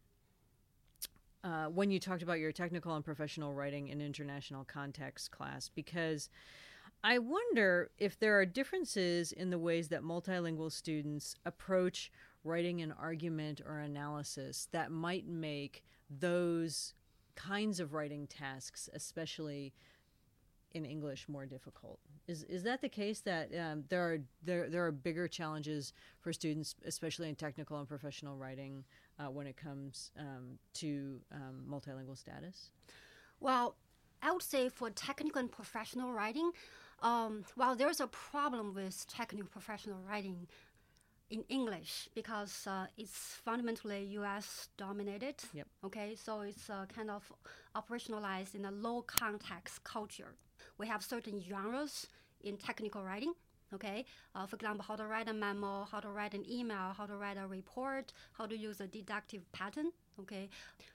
uh, 1.43 1.65
when 1.65 1.89
you 1.89 1.99
talked 1.99 2.21
about 2.21 2.39
your 2.39 2.51
technical 2.51 2.95
and 2.95 3.03
professional 3.03 3.53
writing 3.53 3.87
in 3.87 4.01
international 4.01 4.63
context 4.63 5.31
class, 5.31 5.69
because 5.73 6.29
I 7.03 7.17
wonder 7.17 7.89
if 7.97 8.19
there 8.19 8.39
are 8.39 8.45
differences 8.45 9.31
in 9.31 9.49
the 9.49 9.57
ways 9.57 9.87
that 9.87 10.03
multilingual 10.03 10.71
students 10.71 11.35
approach 11.45 12.11
writing 12.43 12.81
an 12.81 12.93
argument 12.99 13.61
or 13.65 13.79
analysis 13.79 14.67
that 14.71 14.91
might 14.91 15.27
make 15.27 15.83
those 16.09 16.93
kinds 17.35 17.79
of 17.79 17.93
writing 17.93 18.27
tasks, 18.27 18.89
especially 18.93 19.73
in 20.73 20.85
English 20.85 21.27
more 21.27 21.45
difficult. 21.45 21.99
Is 22.27 22.43
is 22.43 22.63
that 22.63 22.81
the 22.81 22.89
case 22.89 23.19
that 23.21 23.49
um, 23.55 23.83
there 23.89 24.01
are 24.01 24.19
there 24.43 24.69
there 24.69 24.85
are 24.85 24.91
bigger 24.91 25.27
challenges 25.27 25.93
for 26.19 26.31
students, 26.31 26.75
especially 26.85 27.29
in 27.29 27.35
technical 27.35 27.77
and 27.77 27.87
professional 27.87 28.37
writing, 28.37 28.83
uh, 29.19 29.29
when 29.29 29.47
it 29.47 29.57
comes 29.57 30.11
um, 30.17 30.57
to 30.75 31.19
um, 31.33 31.65
multilingual 31.69 32.17
status? 32.17 32.71
Well, 33.39 33.75
I 34.21 34.31
would 34.31 34.43
say 34.43 34.69
for 34.69 34.89
technical 34.89 35.39
and 35.39 35.51
professional 35.51 36.13
writing, 36.13 36.51
um, 37.01 37.43
well, 37.57 37.75
there's 37.75 37.99
a 37.99 38.07
problem 38.07 38.73
with 38.73 39.05
technical 39.07 39.47
professional 39.49 39.99
writing 40.07 40.47
in 41.31 41.43
English 41.47 42.09
because 42.13 42.67
uh, 42.67 42.85
it's 42.97 43.39
fundamentally 43.45 44.03
U.S. 44.19 44.67
dominated. 44.77 45.35
Yep. 45.53 45.67
Okay, 45.85 46.15
so 46.15 46.41
it's 46.41 46.69
uh, 46.69 46.85
kind 46.93 47.09
of 47.09 47.31
operationalized 47.75 48.53
in 48.53 48.65
a 48.65 48.71
low 48.71 49.01
context 49.01 49.83
culture. 49.83 50.35
We 50.77 50.87
have 50.87 51.03
certain 51.03 51.41
genres 51.41 52.07
in 52.43 52.57
technical 52.57 53.03
writing. 53.03 53.33
Okay, 53.73 54.03
uh, 54.35 54.45
for 54.45 54.57
example, 54.57 54.83
how 54.85 54.97
to 54.97 55.05
write 55.05 55.29
a 55.29 55.33
memo, 55.33 55.87
how 55.89 56.01
to 56.01 56.09
write 56.09 56.33
an 56.33 56.43
email, 56.49 56.93
how 56.97 57.05
to 57.05 57.15
write 57.15 57.37
a 57.37 57.47
report, 57.47 58.11
how 58.33 58.45
to 58.45 58.57
use 58.57 58.81
a 58.81 58.87
deductive 58.87 59.49
pattern. 59.53 59.91
Okay, 60.19 60.49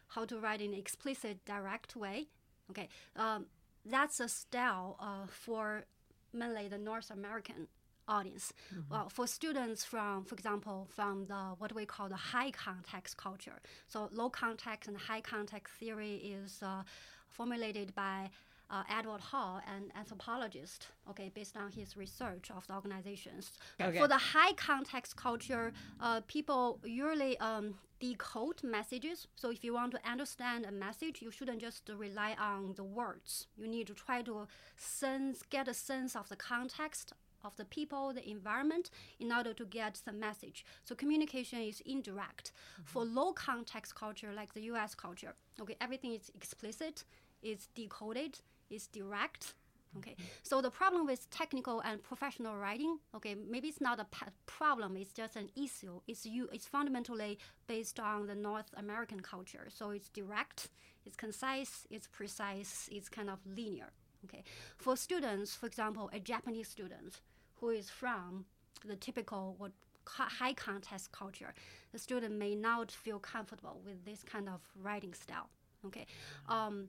how 0.08 0.26
to 0.26 0.38
write 0.38 0.60
in 0.60 0.74
an 0.74 0.78
explicit, 0.78 1.42
direct 1.46 1.96
way. 1.96 2.26
Okay, 2.70 2.88
um, 3.16 3.46
that's 3.86 4.20
a 4.20 4.28
style 4.28 4.96
uh, 5.00 5.26
for 5.26 5.86
mainly 6.34 6.68
the 6.68 6.76
North 6.76 7.10
American 7.10 7.68
audience. 8.08 8.52
Well, 8.90 9.08
for 9.08 9.26
students 9.26 9.84
from, 9.84 10.24
for 10.24 10.34
example, 10.34 10.88
from 10.94 11.26
the 11.26 11.54
what 11.58 11.74
we 11.74 11.86
call 11.86 12.08
the 12.08 12.16
high 12.16 12.50
context 12.50 13.16
culture. 13.16 13.60
So 13.88 14.08
low 14.12 14.30
context 14.30 14.88
and 14.88 14.96
high 14.96 15.20
context 15.20 15.74
theory 15.74 16.16
is 16.16 16.62
uh, 16.62 16.82
formulated 17.28 17.94
by 17.94 18.30
uh, 18.68 18.82
Edward 18.90 19.20
Hall, 19.20 19.60
an 19.66 19.92
anthropologist, 19.96 20.88
okay, 21.08 21.30
based 21.32 21.56
on 21.56 21.70
his 21.70 21.96
research 21.96 22.50
of 22.50 22.66
the 22.66 22.74
organizations. 22.74 23.52
Okay. 23.80 23.98
For 23.98 24.08
the 24.08 24.18
high 24.18 24.52
context 24.54 25.16
culture, 25.16 25.72
uh, 26.00 26.20
people 26.26 26.80
usually 26.84 27.38
um, 27.38 27.74
decode 28.00 28.62
messages. 28.64 29.28
So 29.36 29.50
if 29.50 29.62
you 29.62 29.72
want 29.74 29.92
to 29.92 30.00
understand 30.08 30.66
a 30.66 30.72
message, 30.72 31.22
you 31.22 31.30
shouldn't 31.30 31.60
just 31.60 31.88
rely 31.96 32.34
on 32.38 32.74
the 32.74 32.84
words. 32.84 33.46
You 33.56 33.68
need 33.68 33.86
to 33.86 33.94
try 33.94 34.22
to 34.22 34.48
sense, 34.76 35.42
get 35.48 35.68
a 35.68 35.74
sense 35.74 36.16
of 36.16 36.28
the 36.28 36.36
context 36.36 37.12
of 37.46 37.56
the 37.56 37.64
people, 37.64 38.12
the 38.12 38.28
environment, 38.28 38.90
in 39.20 39.32
order 39.32 39.52
to 39.54 39.64
get 39.64 40.00
the 40.04 40.12
message. 40.12 40.64
So 40.84 40.94
communication 40.94 41.60
is 41.60 41.80
indirect. 41.86 42.52
Mm-hmm. 42.52 42.82
For 42.84 43.04
low 43.04 43.32
context 43.32 43.94
culture 43.94 44.32
like 44.34 44.52
the 44.54 44.62
U.S. 44.72 44.94
culture, 44.94 45.34
okay, 45.60 45.76
everything 45.80 46.12
is 46.12 46.30
explicit, 46.34 47.04
is 47.42 47.68
decoded, 47.74 48.40
is 48.70 48.86
direct. 48.88 49.42
Mm-hmm. 49.46 49.98
Okay, 49.98 50.16
so 50.42 50.60
the 50.60 50.70
problem 50.70 51.06
with 51.06 51.30
technical 51.30 51.80
and 51.80 52.02
professional 52.02 52.56
writing, 52.56 52.98
okay, 53.14 53.34
maybe 53.34 53.68
it's 53.68 53.80
not 53.80 54.00
a 54.00 54.04
pa- 54.04 54.34
problem. 54.46 54.96
It's 54.96 55.12
just 55.12 55.36
an 55.36 55.48
issue. 55.56 56.00
It's 56.06 56.26
you. 56.26 56.48
It's 56.52 56.66
fundamentally 56.66 57.38
based 57.66 57.98
on 58.00 58.26
the 58.26 58.34
North 58.34 58.70
American 58.76 59.20
culture. 59.20 59.68
So 59.68 59.90
it's 59.90 60.08
direct, 60.08 60.68
it's 61.06 61.16
concise, 61.16 61.86
it's 61.90 62.08
precise, 62.08 62.88
it's 62.92 63.08
kind 63.08 63.30
of 63.30 63.38
linear. 63.46 63.90
Okay, 64.24 64.42
for 64.76 64.96
students, 64.96 65.54
for 65.54 65.66
example, 65.66 66.10
a 66.12 66.18
Japanese 66.18 66.68
student 66.68 67.20
who 67.60 67.70
is 67.70 67.90
from 67.90 68.44
the 68.84 68.96
typical 68.96 69.54
what 69.58 69.72
high 70.06 70.52
context 70.52 71.10
culture, 71.10 71.52
the 71.92 71.98
student 71.98 72.34
may 72.34 72.54
not 72.54 72.92
feel 72.92 73.18
comfortable 73.18 73.80
with 73.84 74.04
this 74.04 74.22
kind 74.22 74.48
of 74.48 74.60
writing 74.80 75.14
style. 75.14 75.48
Okay, 75.84 76.06
um, 76.48 76.88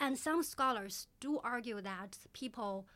and 0.00 0.18
some 0.18 0.42
scholars 0.42 1.06
do 1.20 1.40
argue 1.42 1.80
that 1.80 2.18
people 2.32 2.86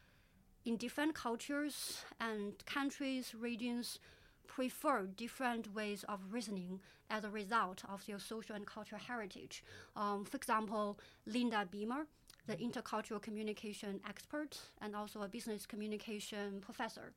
in 0.64 0.76
different 0.76 1.14
cultures 1.14 2.04
and 2.20 2.64
countries, 2.66 3.34
regions 3.34 3.98
prefer 4.46 5.06
different 5.06 5.74
ways 5.74 6.04
of 6.08 6.20
reasoning 6.30 6.80
as 7.10 7.24
a 7.24 7.30
result 7.30 7.82
of 7.88 8.04
their 8.06 8.18
social 8.18 8.54
and 8.54 8.66
cultural 8.66 9.00
heritage. 9.00 9.64
Um, 9.96 10.24
for 10.24 10.36
example, 10.36 10.98
Linda 11.26 11.66
Beamer, 11.70 12.06
the 12.46 12.56
intercultural 12.56 13.20
communication 13.22 14.00
expert 14.08 14.58
and 14.80 14.96
also 14.96 15.22
a 15.22 15.28
business 15.28 15.66
communication 15.66 16.60
professor, 16.60 17.12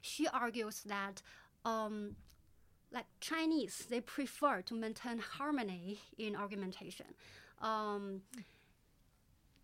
she 0.00 0.26
argues 0.28 0.82
that 0.82 1.22
um, 1.64 2.16
like 2.92 3.06
Chinese, 3.20 3.86
they 3.90 4.00
prefer 4.00 4.62
to 4.62 4.74
maintain 4.74 5.18
harmony 5.18 5.98
in 6.16 6.34
argumentation. 6.34 7.06
Um, 7.60 8.22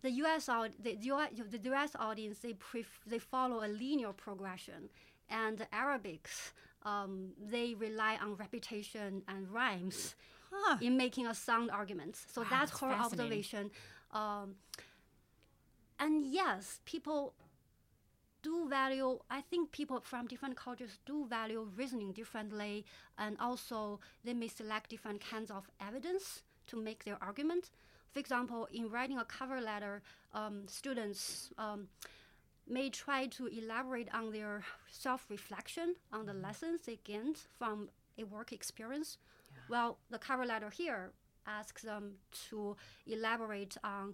the 0.01 0.11
U.S. 0.11 0.45
The, 0.45 0.95
US, 1.11 1.29
the 1.49 1.57
U.S. 1.63 1.91
audience 1.99 2.39
they 2.39 2.53
pref- 2.53 3.01
they 3.07 3.17
follow 3.19 3.63
a 3.65 3.67
linear 3.67 4.13
progression, 4.13 4.89
and 5.29 5.57
the 5.57 5.65
Arabics 5.73 6.51
um, 6.83 7.29
they 7.43 7.73
rely 7.73 8.17
on 8.21 8.35
repetition 8.35 9.23
and 9.27 9.49
rhymes 9.49 10.15
Huh. 10.57 10.77
in 10.79 10.95
making 10.95 11.25
a 11.27 11.33
sound 11.33 11.69
argument. 11.71 12.15
So 12.31 12.41
Wow, 12.41 12.47
that's 12.49 12.71
that's 12.71 12.81
her 12.81 12.91
observation. 12.93 13.71
Um, 14.15 14.55
and 15.99 16.25
yes, 16.25 16.79
people 16.85 17.33
do 18.41 18.67
value. 18.69 19.19
I 19.29 19.41
think 19.41 19.71
people 19.71 19.99
from 19.99 20.27
different 20.27 20.55
cultures 20.55 20.99
do 21.05 21.25
value 21.27 21.67
reasoning 21.75 22.13
differently, 22.13 22.85
and 23.17 23.35
also 23.39 23.99
they 24.23 24.33
may 24.33 24.47
select 24.47 24.89
different 24.89 25.21
kinds 25.21 25.51
of 25.51 25.69
evidence 25.81 26.43
to 26.67 26.77
make 26.77 27.03
their 27.03 27.17
argument. 27.21 27.71
For 28.13 28.19
example, 28.19 28.67
in 28.71 28.89
writing 28.89 29.17
a 29.17 29.25
cover 29.25 29.59
letter, 29.59 30.01
um, 30.33 30.63
students 30.67 31.49
um, 31.57 31.89
may 32.67 32.89
try 32.89 33.27
to 33.27 33.47
elaborate 33.47 34.07
on 34.13 34.31
their 34.31 34.63
self-reflection 34.89 35.95
on 36.13 36.25
the 36.25 36.33
lessons 36.33 36.81
they 36.85 36.99
gained 37.03 37.39
from 37.57 37.89
a 38.17 38.23
work 38.23 38.53
experience. 38.53 39.17
Well, 39.69 39.97
the 40.09 40.19
cover 40.19 40.45
letter 40.45 40.69
here 40.69 41.11
asks 41.47 41.83
them 41.83 42.13
to 42.49 42.75
elaborate 43.07 43.77
on 43.83 44.13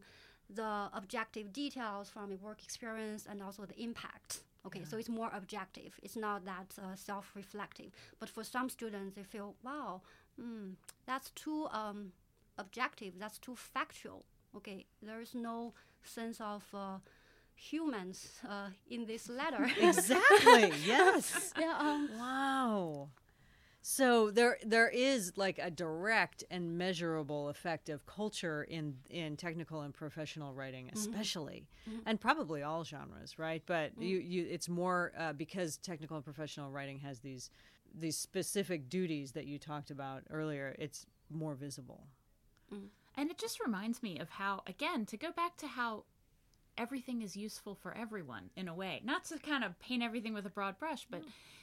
the 0.50 0.90
objective 0.94 1.54
details 1.54 2.10
from 2.10 2.32
a 2.32 2.36
work 2.36 2.64
experience 2.64 3.26
and 3.30 3.42
also 3.42 3.66
the 3.66 3.80
impact. 3.82 4.42
Okay, 4.66 4.84
so 4.84 4.98
it's 4.98 5.10
more 5.10 5.32
objective. 5.34 6.00
It's 6.04 6.16
not 6.16 6.46
that 6.46 6.76
uh, 6.78 6.96
self-reflective. 6.96 7.92
But 8.20 8.30
for 8.30 8.44
some 8.44 8.70
students, 8.70 9.16
they 9.16 9.24
feel, 9.24 9.56
wow, 9.64 10.02
mm, 10.40 10.74
that's 11.08 11.32
too 11.32 11.68
um, 11.72 12.12
objective. 12.60 13.14
That's 13.18 13.40
too 13.40 13.56
factual. 13.56 14.24
Okay, 14.56 14.86
there's 15.02 15.34
no 15.34 15.74
sense 16.04 16.40
of 16.40 16.64
uh, 16.76 16.98
humans 17.56 18.30
uh, 18.48 18.68
in 18.90 19.06
this 19.06 19.30
letter. 19.30 19.68
Exactly. 19.82 20.72
yes. 20.86 21.54
yeah. 21.60 21.76
Um, 21.80 22.10
Wow. 22.20 23.10
So 23.84 24.30
there 24.30 24.60
there 24.64 24.90
is 24.90 25.34
like 25.38 25.58
a 25.58 25.72
direct 25.72 26.44
and 26.52 26.78
measurable 26.78 27.50
effect 27.50 27.90
of 27.90 28.06
culture 28.06 28.64
in 28.64 28.96
in 29.10 29.38
technical 29.38 29.82
and 29.82 29.94
professional 29.94 30.54
writing, 30.54 30.86
mm-hmm. 30.86 30.98
especially, 30.98 31.68
mm-hmm. 31.90 32.00
and 32.06 32.22
probably 32.22 32.62
all 32.62 32.84
genres, 32.84 33.40
right? 33.40 33.64
But 33.66 33.94
mm-hmm. 33.94 34.04
you 34.04 34.20
you 34.20 34.48
it's 34.50 34.70
more 34.70 35.14
uh, 35.18 35.34
because 35.34 35.78
technical 35.78 36.16
and 36.16 36.24
professional 36.24 36.70
writing 36.70 37.00
has 37.00 37.20
these 37.22 37.50
these 37.94 38.18
specific 38.18 38.88
duties 38.88 39.32
that 39.32 39.46
you 39.46 39.58
talked 39.58 39.90
about 39.90 40.24
earlier. 40.30 40.76
It's 40.78 41.08
more 41.30 41.56
visible. 41.56 42.06
Mm. 42.74 42.88
And 43.18 43.30
it 43.30 43.38
just 43.38 43.60
reminds 43.60 44.02
me 44.02 44.20
of 44.20 44.30
how, 44.30 44.64
again, 44.68 45.06
to 45.08 45.18
go 45.18 45.32
back 45.32 45.58
to 45.58 45.68
how 45.68 46.06
everything 46.82 47.22
is 47.22 47.38
useful 47.38 47.76
for 47.76 47.96
everyone 47.96 48.50
in 48.56 48.68
a 48.68 48.74
way. 48.74 49.02
Not 49.04 49.26
to 49.26 49.38
kind 49.38 49.64
of 49.64 49.80
paint 49.80 50.02
everything 50.02 50.34
with 50.34 50.46
a 50.46 50.50
broad 50.50 50.80
brush, 50.80 51.06
but 51.10 51.22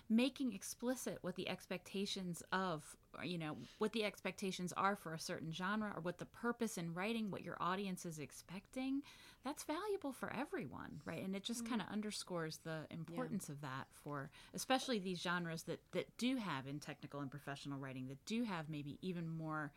making 0.08 0.52
explicit 0.52 1.18
what 1.20 1.34
the 1.34 1.48
expectations 1.48 2.42
of, 2.52 2.96
you 3.22 3.36
know, 3.36 3.56
what 3.78 3.92
the 3.92 4.04
expectations 4.04 4.72
are 4.76 4.96
for 4.96 5.12
a 5.12 5.18
certain 5.18 5.52
genre 5.52 5.92
or 5.94 6.00
what 6.00 6.18
the 6.18 6.24
purpose 6.24 6.78
in 6.78 6.94
writing, 6.94 7.30
what 7.30 7.42
your 7.42 7.56
audience 7.60 8.06
is 8.06 8.18
expecting, 8.18 9.02
that's 9.44 9.64
valuable 9.64 10.12
for 10.12 10.32
everyone, 10.34 11.00
right? 11.04 11.24
And 11.24 11.34
it 11.34 11.42
just 11.42 11.60
mm-hmm. 11.64 11.70
kind 11.70 11.82
of 11.82 11.88
underscores 11.92 12.58
the 12.58 12.86
importance 12.90 13.48
of 13.48 13.60
that 13.60 13.86
for 13.92 14.30
especially 14.54 14.98
these 14.98 15.20
genres 15.20 15.64
that 15.64 15.80
that 15.92 16.16
do 16.16 16.36
have 16.36 16.66
in 16.66 16.80
technical 16.80 17.20
and 17.20 17.30
professional 17.30 17.78
writing 17.78 18.08
that 18.08 18.24
do 18.24 18.44
have 18.44 18.68
maybe 18.68 18.98
even 19.02 19.28
more 19.28 19.72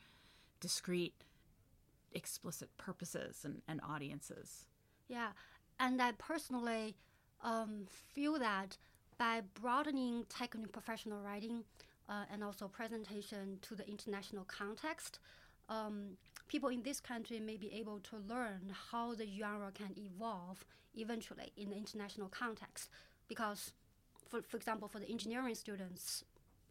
discrete 0.59 1.23
explicit 2.13 2.69
purposes 2.77 3.41
and, 3.43 3.61
and 3.67 3.81
audiences. 3.87 4.65
Yeah, 5.11 5.31
and 5.77 6.01
I 6.01 6.13
personally 6.13 6.95
um, 7.43 7.85
feel 8.13 8.39
that 8.39 8.77
by 9.17 9.41
broadening 9.61 10.25
technical 10.29 10.71
professional 10.71 11.21
writing 11.21 11.65
uh, 12.07 12.23
and 12.31 12.41
also 12.41 12.69
presentation 12.69 13.59
to 13.63 13.75
the 13.75 13.85
international 13.89 14.45
context, 14.45 15.19
um, 15.67 16.17
people 16.47 16.69
in 16.69 16.81
this 16.83 17.01
country 17.01 17.41
may 17.41 17.57
be 17.57 17.73
able 17.73 17.99
to 17.99 18.15
learn 18.29 18.73
how 18.91 19.13
the 19.13 19.27
genre 19.37 19.71
can 19.73 19.93
evolve 19.97 20.63
eventually 20.95 21.51
in 21.57 21.69
the 21.71 21.75
international 21.75 22.29
context. 22.29 22.89
Because, 23.27 23.73
for, 24.29 24.41
for 24.41 24.55
example, 24.55 24.87
for 24.87 24.99
the 24.99 25.09
engineering 25.09 25.55
students, 25.55 26.23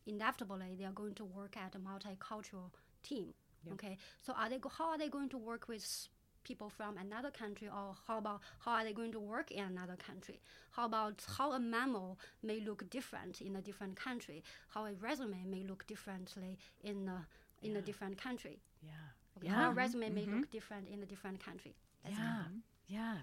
inevitably 0.07 0.77
they 0.79 0.87
are 0.87 0.93
going 0.93 1.15
to 1.15 1.27
work 1.27 1.57
at 1.59 1.75
a 1.75 1.79
multicultural 1.79 2.71
team. 3.03 3.35
Okay, 3.75 3.99
so 4.23 4.33
are 4.33 4.49
they 4.49 4.59
go- 4.59 4.71
how 4.71 4.89
are 4.89 4.97
they 4.97 5.11
going 5.11 5.29
to 5.29 5.37
work 5.37 5.69
with 5.69 6.09
people 6.45 6.69
from 6.71 6.97
another 6.99 7.31
country, 7.31 7.69
or 7.69 7.95
how 8.07 8.19
about 8.19 8.41
how 8.61 8.73
are 8.73 8.85
they 8.85 8.93
going 8.93 9.13
to 9.13 9.21
work 9.21 9.51
in 9.51 9.65
another 9.65 9.97
country? 9.97 10.41
How 10.73 10.87
about 10.87 11.25
how 11.39 11.53
a 11.53 11.59
memo 11.61 12.17
may 12.43 12.61
look 12.61 12.89
different 12.91 13.41
in 13.41 13.57
a 13.57 13.61
different 13.63 13.97
country? 13.97 14.43
How 14.69 14.87
a 14.87 14.93
resume 14.95 15.45
may 15.47 15.63
look 15.65 15.87
differently 15.87 16.59
in 16.83 17.09
a 17.09 17.27
in 17.63 17.73
Yeah. 17.73 17.79
a 17.79 17.83
different 17.83 18.17
country? 18.19 18.63
Yeah. 18.83 18.91
Okay, 19.37 19.47
Yeah. 19.49 19.55
How 19.55 19.71
a 19.71 19.75
resume 19.75 20.09
may 20.11 20.27
Mhm. 20.27 20.41
look 20.41 20.51
different 20.51 20.89
in 20.89 21.03
a 21.03 21.07
different 21.07 21.41
country. 21.45 21.75
That's 22.03 22.17
Yeah. 22.17 22.45
Yeah. 22.89 23.23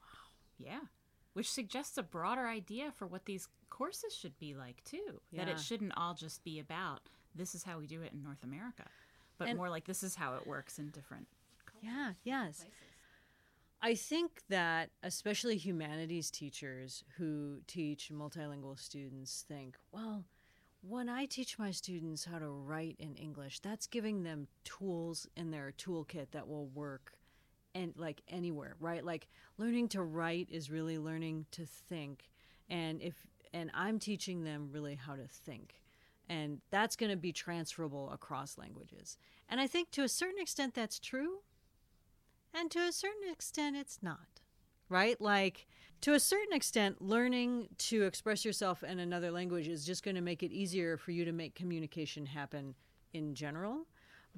Wow 0.00 0.30
yeah. 0.58 0.80
Which 1.34 1.50
suggests 1.50 1.96
a 1.96 2.02
broader 2.02 2.46
idea 2.46 2.92
for 2.92 3.06
what 3.06 3.24
these 3.24 3.48
courses 3.70 4.14
should 4.14 4.38
be 4.38 4.54
like 4.54 4.82
too. 4.84 5.20
That 5.32 5.48
it 5.48 5.58
shouldn't 5.60 5.96
all 5.96 6.14
just 6.14 6.42
be 6.44 6.58
about 6.58 7.08
this 7.34 7.54
is 7.54 7.62
how 7.64 7.78
we 7.78 7.86
do 7.86 8.02
it 8.02 8.12
in 8.12 8.22
North 8.22 8.42
America, 8.44 8.90
but 9.38 9.48
And- 9.48 9.56
more 9.56 9.70
like 9.70 9.84
this 9.86 10.02
is 10.02 10.16
how 10.16 10.34
it 10.34 10.46
works 10.46 10.78
in 10.78 10.90
different 10.90 11.26
Yeah. 11.82 12.12
Yes. 12.24 12.58
places. 12.58 12.72
I 13.84 13.94
think 13.96 14.42
that 14.48 14.90
especially 15.02 15.56
humanities 15.56 16.30
teachers 16.30 17.02
who 17.18 17.58
teach 17.66 18.10
multilingual 18.12 18.78
students 18.78 19.44
think, 19.48 19.76
well, 19.90 20.24
when 20.82 21.08
I 21.08 21.26
teach 21.26 21.58
my 21.58 21.72
students 21.72 22.24
how 22.24 22.38
to 22.38 22.48
write 22.48 22.96
in 23.00 23.16
English, 23.16 23.58
that's 23.58 23.88
giving 23.88 24.22
them 24.22 24.46
tools 24.64 25.26
in 25.36 25.50
their 25.50 25.72
toolkit 25.76 26.30
that 26.30 26.46
will 26.48 26.66
work 26.68 27.14
and 27.74 27.92
like 27.96 28.22
anywhere, 28.28 28.76
right? 28.78 29.04
Like 29.04 29.26
learning 29.58 29.88
to 29.88 30.02
write 30.02 30.48
is 30.50 30.70
really 30.70 30.98
learning 30.98 31.46
to 31.52 31.66
think. 31.66 32.30
And 32.68 33.02
if 33.02 33.14
and 33.52 33.70
I'm 33.74 33.98
teaching 33.98 34.44
them 34.44 34.70
really 34.72 34.94
how 34.94 35.14
to 35.14 35.26
think. 35.26 35.74
And 36.28 36.60
that's 36.70 36.96
going 36.96 37.10
to 37.10 37.16
be 37.16 37.32
transferable 37.32 38.10
across 38.10 38.56
languages. 38.56 39.18
And 39.48 39.60
I 39.60 39.66
think 39.66 39.90
to 39.90 40.02
a 40.02 40.08
certain 40.08 40.40
extent 40.40 40.74
that's 40.74 40.98
true. 40.98 41.38
And 42.54 42.70
to 42.70 42.80
a 42.80 42.92
certain 42.92 43.30
extent, 43.30 43.76
it's 43.76 43.98
not. 44.02 44.40
Right? 44.88 45.20
Like, 45.20 45.66
to 46.02 46.14
a 46.14 46.20
certain 46.20 46.52
extent, 46.52 47.00
learning 47.00 47.68
to 47.78 48.02
express 48.02 48.44
yourself 48.44 48.82
in 48.82 48.98
another 48.98 49.30
language 49.30 49.68
is 49.68 49.84
just 49.84 50.02
going 50.02 50.16
to 50.16 50.20
make 50.20 50.42
it 50.42 50.52
easier 50.52 50.96
for 50.96 51.12
you 51.12 51.24
to 51.24 51.32
make 51.32 51.54
communication 51.54 52.26
happen 52.26 52.74
in 53.12 53.34
general. 53.34 53.86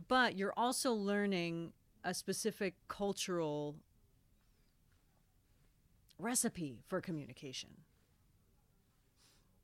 But 0.09 0.37
you're 0.37 0.53
also 0.57 0.93
learning 0.93 1.73
a 2.05 2.15
specific 2.15 2.75
cultural 2.89 3.77
recipe 6.19 6.83
for 6.89 7.01
communication. 7.01 7.71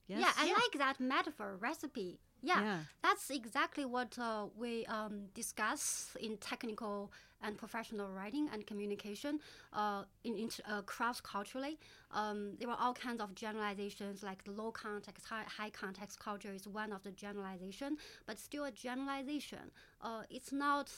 Yes? 0.09 0.21
Yeah, 0.21 0.33
I 0.37 0.47
like 0.47 0.79
that 0.79 0.99
metaphor 0.99 1.57
recipe. 1.61 2.19
Yeah, 2.43 2.63
Yeah. 2.63 2.79
that's 3.03 3.31
exactly 3.31 3.85
what 3.85 4.19
uh, 4.19 4.47
we 4.57 4.87
um, 4.87 5.27
discuss 5.35 6.17
in 6.21 6.39
technical 6.39 7.13
and 7.43 7.57
professional 7.57 8.09
writing 8.11 8.49
and 8.53 8.67
communication 8.67 9.39
uh, 9.73 10.05
in, 10.25 10.37
in 10.37 10.51
uh, 10.69 10.83
cross 10.83 11.21
culturally. 11.21 11.79
Um, 12.13 12.53
there 12.59 12.69
are 12.69 12.79
all 12.81 12.95
kinds 12.95 13.21
of 13.21 13.35
generalizations, 13.35 14.23
like 14.23 14.43
low 14.47 14.71
context, 14.71 15.27
high, 15.27 15.45
high 15.47 15.71
context 15.71 16.19
culture 16.19 16.53
is 16.53 16.67
one 16.67 16.93
of 16.93 17.03
the 17.03 17.13
generalization, 17.13 17.97
but 18.27 18.39
still 18.39 18.65
a 18.65 18.71
generalization. 18.71 19.71
Uh, 20.03 20.23
it's 20.31 20.53
not. 20.53 20.91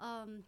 Um, 0.00 0.44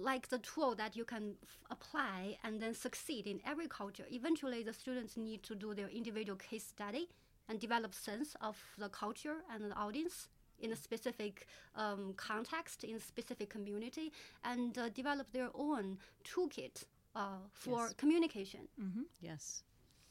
like 0.00 0.28
the 0.28 0.38
tool 0.38 0.74
that 0.74 0.96
you 0.96 1.04
can 1.04 1.34
f- 1.42 1.58
apply 1.70 2.36
and 2.44 2.60
then 2.60 2.74
succeed 2.74 3.26
in 3.26 3.40
every 3.46 3.66
culture. 3.66 4.04
Eventually, 4.10 4.62
the 4.62 4.72
students 4.72 5.16
need 5.16 5.42
to 5.44 5.54
do 5.54 5.74
their 5.74 5.88
individual 5.88 6.36
case 6.36 6.64
study 6.64 7.08
and 7.48 7.58
develop 7.58 7.94
sense 7.94 8.36
of 8.40 8.56
the 8.76 8.88
culture 8.88 9.36
and 9.52 9.70
the 9.70 9.74
audience 9.74 10.28
in 10.60 10.72
a 10.72 10.76
specific 10.76 11.46
um, 11.74 12.14
context, 12.16 12.84
in 12.84 12.96
a 12.96 13.00
specific 13.00 13.48
community, 13.50 14.12
and 14.44 14.76
uh, 14.78 14.88
develop 14.90 15.32
their 15.32 15.50
own 15.54 15.98
toolkit 16.24 16.84
uh, 17.14 17.38
for 17.52 17.84
Yes. 17.86 17.94
communication. 17.96 18.60
Mm-hmm. 18.80 19.02
Yes. 19.20 19.62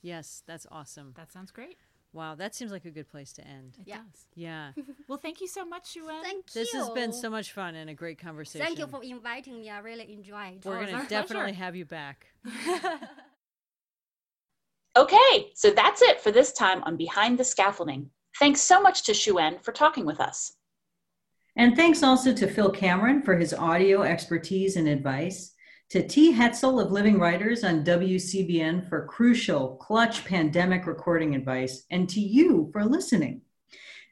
Yes, 0.02 0.44
that's 0.46 0.68
awesome. 0.72 1.14
That 1.16 1.32
sounds 1.32 1.52
great. 1.52 1.78
Wow, 2.14 2.36
that 2.36 2.56
seems 2.56 2.72
like 2.72 2.86
a 2.86 2.92
good 2.92 3.10
place 3.10 3.34
to 3.34 3.46
end. 3.48 3.76
It 3.80 3.88
Yeah. 3.90 3.98
does. 3.98 4.28
Yeah. 4.36 4.72
Well, 5.08 5.18
thank 5.18 5.40
you 5.42 5.48
so 5.48 5.66
much, 5.66 5.96
Yuen. 5.96 6.24
Thank 6.24 6.52
This 6.52 6.74
you. 6.74 6.80
has 6.80 6.90
been 6.90 7.14
so 7.14 7.30
much 7.30 7.52
fun 7.52 7.76
and 7.76 7.90
a 7.90 7.94
great 7.94 8.18
conversation. 8.20 8.66
Thank 8.66 8.80
you 8.80 8.88
for 8.88 9.04
inviting 9.04 9.60
me. 9.62 9.70
I 9.70 9.80
really 9.80 10.12
enjoyed. 10.14 10.58
It. 10.58 10.66
We're 10.66 10.80
Oh, 10.82 10.86
going 10.86 11.02
to 11.02 11.08
definitely 11.08 11.52
pleasure. 11.54 11.64
have 11.66 11.76
you 11.76 11.86
back. 11.86 12.28
Okay, 14.96 15.52
so 15.54 15.70
that's 15.70 16.02
it 16.02 16.22
for 16.22 16.32
this 16.32 16.52
time 16.54 16.82
on 16.84 16.98
Behind 16.98 17.38
the 17.38 17.44
Scaffolding. 17.44 18.10
Thanks 18.40 18.62
so 18.62 18.82
much 18.82 19.04
to 19.04 19.14
Shuen 19.14 19.64
for 19.64 19.72
talking 19.72 20.06
with 20.06 20.20
us. 20.20 20.54
And 21.56 21.76
thanks 21.76 22.04
also 22.04 22.34
to 22.34 22.48
Phil 22.48 22.70
Cameron 22.70 23.24
for 23.24 23.36
his 23.36 23.54
audio 23.54 24.04
expertise 24.04 24.76
and 24.76 24.88
advice, 24.88 25.54
to 25.90 26.08
T. 26.08 26.34
Hetzel 26.34 26.80
of 26.80 26.92
Living 26.92 27.18
Writers 27.18 27.64
on 27.64 27.84
WCBN 27.84 28.88
for 28.90 29.08
crucial, 29.08 29.78
clutch 29.78 30.24
pandemic 30.24 30.86
recording 30.86 31.34
advice, 31.34 31.86
and 31.90 32.08
to 32.10 32.20
you 32.20 32.70
for 32.72 32.86
listening. 32.86 33.42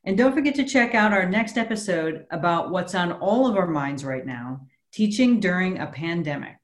And 0.05 0.17
don't 0.17 0.33
forget 0.33 0.55
to 0.55 0.63
check 0.63 0.95
out 0.95 1.13
our 1.13 1.29
next 1.29 1.57
episode 1.57 2.25
about 2.31 2.71
what's 2.71 2.95
on 2.95 3.11
all 3.11 3.47
of 3.47 3.57
our 3.57 3.67
minds 3.67 4.03
right 4.03 4.25
now 4.25 4.61
teaching 4.91 5.39
during 5.39 5.79
a 5.79 5.87
pandemic. 5.87 6.55